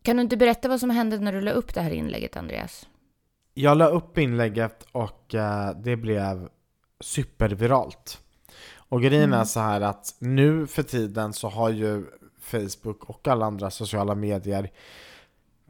Kan 0.02 0.18
du 0.18 0.24
inte 0.24 0.38
berätta 0.38 0.68
vad 0.68 0.80
som 0.80 0.90
hände 0.90 1.20
när 1.20 1.34
du 1.34 1.42
la 1.42 1.52
upp 1.52 1.74
det 1.74 1.82
här 1.82 1.92
inlägget, 1.92 2.38
Andreas? 2.38 2.88
Jag 3.54 3.78
la 3.78 3.88
upp 3.88 4.18
inlägget 4.18 4.86
och 4.92 5.36
eh, 5.36 5.76
det 5.84 5.96
blev 5.96 6.50
superviralt. 7.00 8.20
Och 8.76 9.02
grejen 9.02 9.24
mm. 9.24 9.40
är 9.40 9.44
så 9.44 9.60
här 9.60 9.82
att 9.82 10.16
nu 10.20 10.68
för 10.68 10.84
tiden 10.84 11.34
så 11.34 11.50
har 11.50 11.70
ju 11.70 12.06
Facebook 12.40 13.04
och 13.04 13.28
alla 13.28 13.46
andra 13.46 13.72
sociala 13.72 14.16
medier 14.16 14.72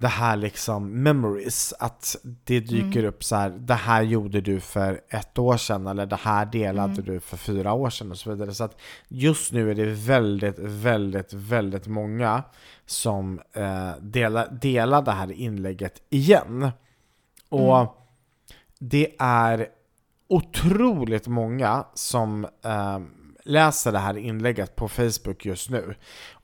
det 0.03 0.09
här 0.09 0.35
liksom 0.35 1.03
memories, 1.03 1.73
att 1.79 2.15
det 2.23 2.59
dyker 2.59 2.99
mm. 2.99 3.05
upp 3.05 3.23
så 3.23 3.35
här, 3.35 3.49
det 3.49 3.73
här 3.73 4.01
gjorde 4.01 4.41
du 4.41 4.59
för 4.59 5.01
ett 5.09 5.39
år 5.39 5.57
sedan 5.57 5.87
eller 5.87 6.05
det 6.05 6.15
här 6.15 6.45
delade 6.45 6.93
mm. 6.93 7.05
du 7.05 7.19
för 7.19 7.37
fyra 7.37 7.73
år 7.73 7.89
sedan 7.89 8.11
och 8.11 8.17
så 8.17 8.29
vidare. 8.29 8.53
Så 8.53 8.63
att 8.63 8.81
just 9.07 9.51
nu 9.51 9.71
är 9.71 9.75
det 9.75 9.85
väldigt, 9.85 10.59
väldigt, 10.59 11.33
väldigt 11.33 11.87
många 11.87 12.43
som 12.85 13.39
eh, 13.53 13.91
delar, 14.01 14.47
delar 14.61 15.01
det 15.01 15.11
här 15.11 15.31
inlägget 15.31 16.01
igen. 16.09 16.71
Och 17.49 17.77
mm. 17.77 17.87
det 18.79 19.15
är 19.19 19.67
otroligt 20.27 21.27
många 21.27 21.85
som 21.93 22.45
eh, 22.45 22.99
läser 23.43 23.91
det 23.91 23.99
här 23.99 24.17
inlägget 24.17 24.75
på 24.75 24.87
Facebook 24.87 25.45
just 25.45 25.69
nu. 25.69 25.95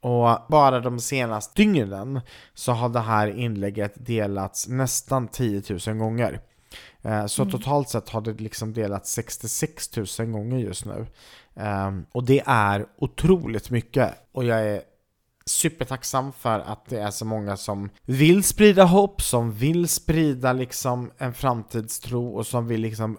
Och 0.02 0.38
bara 0.50 0.80
de 0.80 1.00
senaste 1.00 1.62
dygnen 1.62 2.22
så 2.54 2.72
har 2.72 2.90
det 2.90 3.00
här 3.00 3.28
inlägget 3.28 4.06
delats 4.06 4.68
nästan 4.68 5.28
10 5.28 5.64
000 5.88 5.98
gånger. 5.98 6.42
Eh, 7.02 7.26
så 7.26 7.42
mm. 7.42 7.52
totalt 7.52 7.90
sett 7.90 8.10
har 8.10 8.22
det 8.22 8.34
liksom 8.34 8.74
delats 8.74 9.12
66 9.12 9.98
000 10.20 10.28
gånger 10.28 10.58
just 10.58 10.86
nu. 10.86 11.08
Ehm, 11.56 12.06
och 12.12 12.24
det 12.24 12.44
är 12.46 12.86
otroligt 12.98 13.70
mycket. 13.70 14.14
Och 14.32 14.46
jag 14.46 14.60
är 14.60 14.82
supertacksam 15.46 16.32
för 16.32 16.60
att 16.60 16.86
det 16.86 17.00
är 17.00 17.12
så 17.12 17.26
många 17.26 17.58
som 17.58 17.90
vill 18.06 18.44
sprida 18.44 18.84
hopp, 18.84 19.22
som 19.22 19.52
vill 19.52 19.88
sprida 19.88 20.54
liksom 20.54 21.12
en 21.18 21.34
framtidstro 21.34 22.28
och 22.28 22.48
som 22.48 22.68
vill 22.68 22.82
liksom 22.82 23.18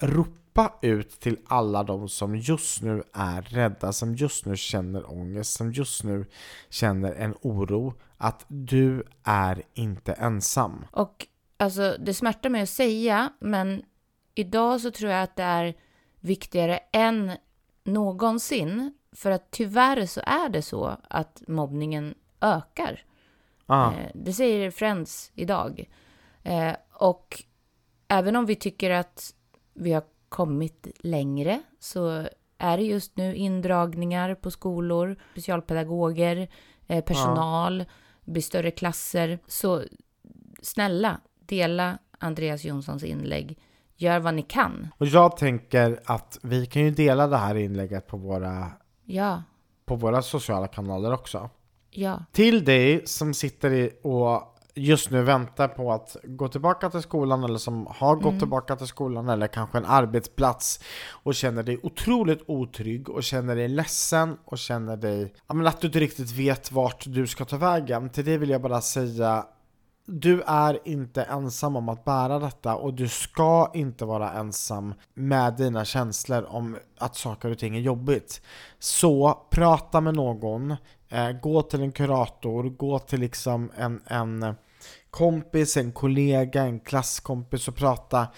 ropa 0.00 0.45
ropa 0.56 0.78
ut 0.82 1.20
till 1.20 1.38
alla 1.46 1.82
de 1.82 2.08
som 2.08 2.36
just 2.36 2.82
nu 2.82 3.02
är 3.12 3.42
rädda, 3.42 3.92
som 3.92 4.14
just 4.14 4.46
nu 4.46 4.56
känner 4.56 5.10
ångest, 5.10 5.52
som 5.52 5.72
just 5.72 6.04
nu 6.04 6.26
känner 6.70 7.12
en 7.12 7.34
oro, 7.42 7.94
att 8.16 8.44
du 8.48 9.04
är 9.22 9.62
inte 9.74 10.12
ensam. 10.12 10.86
Och 10.90 11.26
alltså, 11.56 11.96
det 11.98 12.14
smärtar 12.14 12.50
mig 12.50 12.62
att 12.62 12.68
säga, 12.68 13.32
men 13.40 13.82
idag 14.34 14.80
så 14.80 14.90
tror 14.90 15.10
jag 15.10 15.22
att 15.22 15.36
det 15.36 15.42
är 15.42 15.74
viktigare 16.20 16.78
än 16.92 17.32
någonsin, 17.84 18.92
för 19.12 19.30
att 19.30 19.50
tyvärr 19.50 20.06
så 20.06 20.20
är 20.24 20.48
det 20.48 20.62
så 20.62 20.96
att 21.08 21.42
mobbningen 21.48 22.14
ökar. 22.40 23.04
Ah. 23.66 23.92
Eh, 23.92 24.10
det 24.14 24.32
säger 24.32 24.70
Friends 24.70 25.32
idag. 25.34 25.88
Eh, 26.42 26.72
och 26.92 27.42
även 28.08 28.36
om 28.36 28.46
vi 28.46 28.56
tycker 28.56 28.90
att 28.90 29.34
vi 29.74 29.92
har 29.92 30.02
kommit 30.28 30.86
längre 31.00 31.62
så 31.80 32.28
är 32.58 32.76
det 32.76 32.82
just 32.82 33.16
nu 33.16 33.34
indragningar 33.34 34.34
på 34.34 34.50
skolor, 34.50 35.16
specialpedagoger, 35.32 36.48
eh, 36.86 37.04
personal, 37.04 37.78
ja. 37.78 37.84
blir 38.32 38.42
större 38.42 38.70
klasser. 38.70 39.38
Så 39.46 39.82
snälla, 40.62 41.20
dela 41.40 41.98
Andreas 42.18 42.64
Jonssons 42.64 43.04
inlägg. 43.04 43.58
Gör 43.96 44.18
vad 44.18 44.34
ni 44.34 44.42
kan. 44.42 44.88
Och 44.98 45.06
jag 45.06 45.36
tänker 45.36 46.00
att 46.04 46.38
vi 46.42 46.66
kan 46.66 46.82
ju 46.82 46.90
dela 46.90 47.26
det 47.26 47.36
här 47.36 47.54
inlägget 47.54 48.06
på 48.06 48.16
våra, 48.16 48.70
ja. 49.04 49.42
på 49.84 49.96
våra 49.96 50.22
sociala 50.22 50.68
kanaler 50.68 51.12
också. 51.12 51.50
Ja. 51.90 52.24
Till 52.32 52.64
dig 52.64 53.06
som 53.06 53.34
sitter 53.34 53.72
i 53.72 53.90
och 54.02 54.55
just 54.76 55.10
nu 55.10 55.22
väntar 55.22 55.68
på 55.68 55.92
att 55.92 56.16
gå 56.24 56.48
tillbaka 56.48 56.90
till 56.90 57.02
skolan 57.02 57.44
eller 57.44 57.58
som 57.58 57.86
har 57.86 58.14
gått 58.14 58.24
mm. 58.24 58.38
tillbaka 58.38 58.76
till 58.76 58.86
skolan 58.86 59.28
eller 59.28 59.46
kanske 59.46 59.78
en 59.78 59.84
arbetsplats 59.84 60.80
och 61.10 61.34
känner 61.34 61.62
dig 61.62 61.80
otroligt 61.82 62.42
otrygg 62.46 63.08
och 63.08 63.22
känner 63.22 63.56
dig 63.56 63.68
ledsen 63.68 64.36
och 64.44 64.58
känner 64.58 64.96
dig, 64.96 65.34
ja 65.46 65.54
men 65.54 65.66
att 65.66 65.80
du 65.80 65.86
inte 65.86 66.00
riktigt 66.00 66.32
vet 66.32 66.72
vart 66.72 67.04
du 67.06 67.26
ska 67.26 67.44
ta 67.44 67.56
vägen. 67.56 68.10
Till 68.10 68.24
det 68.24 68.38
vill 68.38 68.50
jag 68.50 68.62
bara 68.62 68.80
säga 68.80 69.46
du 70.06 70.42
är 70.46 70.78
inte 70.84 71.22
ensam 71.22 71.76
om 71.76 71.88
att 71.88 72.04
bära 72.04 72.38
detta 72.38 72.74
och 72.74 72.94
du 72.94 73.08
ska 73.08 73.70
inte 73.74 74.04
vara 74.04 74.32
ensam 74.32 74.94
med 75.14 75.54
dina 75.54 75.84
känslor 75.84 76.44
om 76.48 76.76
att 76.98 77.16
saker 77.16 77.50
och 77.50 77.58
ting 77.58 77.76
är 77.76 77.80
jobbigt. 77.80 78.40
Så 78.78 79.46
prata 79.50 80.00
med 80.00 80.14
någon, 80.14 80.76
eh, 81.08 81.30
gå 81.30 81.62
till 81.62 81.82
en 81.82 81.92
kurator, 81.92 82.64
gå 82.64 82.98
till 82.98 83.20
liksom 83.20 83.70
en, 83.76 84.02
en 84.06 84.54
kompis, 85.16 85.76
en 85.76 85.92
kollega, 85.92 86.62
en 86.62 86.80
klasskompis 86.80 87.68
och 87.68 87.76
prata 87.76 88.28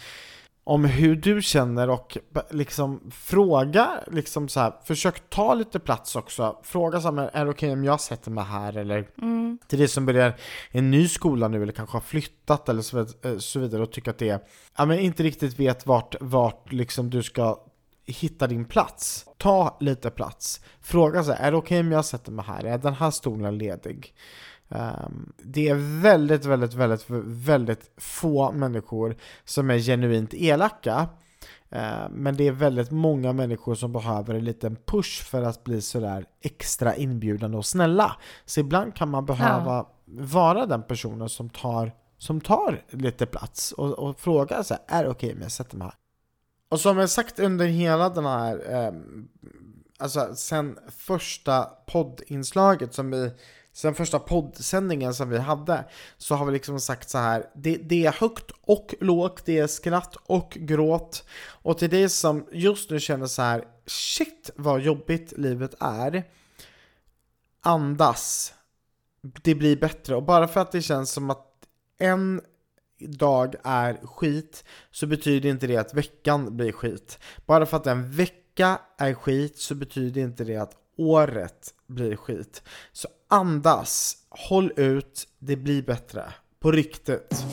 om 0.64 0.84
hur 0.84 1.16
du 1.16 1.42
känner 1.42 1.90
och 1.90 2.18
liksom 2.50 3.10
fråga, 3.10 3.90
liksom 4.06 4.48
så 4.48 4.60
här, 4.60 4.72
försök 4.84 5.30
ta 5.30 5.54
lite 5.54 5.78
plats 5.78 6.16
också. 6.16 6.58
Fråga 6.62 7.00
så 7.00 7.12
här, 7.12 7.30
är 7.32 7.44
det 7.44 7.50
okej 7.50 7.68
okay 7.68 7.72
om 7.72 7.84
jag 7.84 8.00
sätter 8.00 8.30
mig 8.30 8.44
här 8.44 8.76
eller 8.76 9.08
mm. 9.22 9.58
till 9.68 9.78
det 9.78 9.88
som 9.88 10.06
börjar 10.06 10.36
en 10.70 10.90
ny 10.90 11.08
skola 11.08 11.48
nu 11.48 11.62
eller 11.62 11.72
kanske 11.72 11.96
har 11.96 12.00
flyttat 12.00 12.68
eller 12.68 12.82
så, 12.82 12.98
eh, 12.98 13.38
så 13.38 13.60
vidare 13.60 13.82
och 13.82 13.92
tycker 13.92 14.10
att 14.10 14.18
det 14.18 14.28
är, 14.28 14.40
ja 14.76 14.84
men 14.84 14.98
inte 14.98 15.22
riktigt 15.22 15.58
vet 15.58 15.86
vart, 15.86 16.14
vart 16.20 16.72
liksom 16.72 17.10
du 17.10 17.22
ska 17.22 17.58
hitta 18.06 18.46
din 18.46 18.64
plats. 18.64 19.24
Ta 19.36 19.76
lite 19.80 20.10
plats. 20.10 20.60
Fråga 20.80 21.24
så 21.24 21.32
här, 21.32 21.46
är 21.46 21.50
det 21.50 21.56
okej 21.56 21.76
okay 21.76 21.86
om 21.86 21.92
jag 21.92 22.04
sätter 22.04 22.32
mig 22.32 22.44
här? 22.44 22.64
Är 22.64 22.78
den 22.78 22.94
här 22.94 23.10
stolen 23.10 23.58
ledig? 23.58 24.14
Um, 24.68 25.32
det 25.36 25.68
är 25.68 26.00
väldigt, 26.02 26.44
väldigt, 26.44 26.74
väldigt, 26.74 27.04
väldigt 27.24 27.90
få 27.96 28.52
människor 28.52 29.16
som 29.44 29.70
är 29.70 29.78
genuint 29.78 30.34
elaka. 30.34 31.08
Uh, 31.72 32.08
men 32.10 32.36
det 32.36 32.48
är 32.48 32.52
väldigt 32.52 32.90
många 32.90 33.32
människor 33.32 33.74
som 33.74 33.92
behöver 33.92 34.34
en 34.34 34.44
liten 34.44 34.76
push 34.86 35.24
för 35.24 35.42
att 35.42 35.64
bli 35.64 35.82
sådär 35.82 36.24
extra 36.40 36.96
inbjudande 36.96 37.56
och 37.56 37.66
snälla. 37.66 38.16
Så 38.44 38.60
ibland 38.60 38.94
kan 38.94 39.10
man 39.10 39.26
behöva 39.26 39.74
ja. 39.74 39.92
vara 40.06 40.66
den 40.66 40.82
personen 40.82 41.28
som 41.28 41.50
tar, 41.50 41.92
som 42.18 42.40
tar 42.40 42.84
lite 42.90 43.26
plats 43.26 43.72
och, 43.72 43.90
och 43.90 44.20
fråga 44.20 44.64
så 44.64 44.74
här, 44.74 44.98
är 44.98 45.04
det 45.04 45.10
okej 45.10 45.26
okay 45.26 45.36
om 45.36 45.42
jag 45.42 45.52
sätter 45.52 45.76
mig 45.76 45.84
här? 45.84 45.94
Och 46.68 46.80
som 46.80 46.98
jag 46.98 47.10
sagt 47.10 47.38
under 47.38 47.66
hela 47.66 48.08
den 48.08 48.26
här, 48.26 48.72
eh, 48.74 48.92
alltså 49.98 50.34
sen 50.34 50.78
första 50.98 51.62
poddinslaget 51.86 52.94
som 52.94 53.10
vi 53.10 53.30
sen 53.78 53.94
första 53.94 54.18
poddsändningen 54.18 55.14
som 55.14 55.30
vi 55.30 55.38
hade 55.38 55.84
så 56.16 56.34
har 56.34 56.46
vi 56.46 56.52
liksom 56.52 56.80
sagt 56.80 57.10
så 57.10 57.18
här 57.18 57.44
det, 57.54 57.76
det, 57.76 58.06
är 58.06 58.12
högt 58.12 58.50
och 58.60 58.94
lågt, 59.00 59.42
det 59.44 59.58
är 59.58 59.66
skratt 59.66 60.16
och 60.16 60.50
gråt 60.60 61.24
och 61.38 61.78
till 61.78 61.90
dig 61.90 62.08
som 62.08 62.46
just 62.52 62.90
nu 62.90 63.00
känner 63.00 63.26
så 63.26 63.42
här 63.42 63.64
shit 63.86 64.50
vad 64.56 64.80
jobbigt 64.80 65.32
livet 65.36 65.74
är 65.80 66.24
andas 67.60 68.54
det 69.22 69.54
blir 69.54 69.76
bättre 69.76 70.16
och 70.16 70.22
bara 70.22 70.48
för 70.48 70.60
att 70.60 70.72
det 70.72 70.82
känns 70.82 71.10
som 71.10 71.30
att 71.30 71.46
en 71.98 72.40
dag 72.98 73.54
är 73.64 74.06
skit 74.06 74.64
så 74.90 75.06
betyder 75.06 75.48
inte 75.48 75.66
det 75.66 75.76
att 75.76 75.94
veckan 75.94 76.56
blir 76.56 76.72
skit. 76.72 77.18
Bara 77.46 77.66
för 77.66 77.76
att 77.76 77.86
en 77.86 78.10
vecka 78.10 78.80
är 78.98 79.14
skit 79.14 79.58
så 79.58 79.74
betyder 79.74 80.20
inte 80.20 80.44
det 80.44 80.56
att 80.56 80.76
året 80.96 81.74
blir 81.86 82.16
skit. 82.16 82.62
Så 82.92 83.08
andas, 83.28 84.16
håll 84.30 84.72
ut, 84.76 85.28
det 85.38 85.56
blir 85.56 85.82
bättre. 85.82 86.32
På 86.60 86.72
riktigt. 86.72 87.44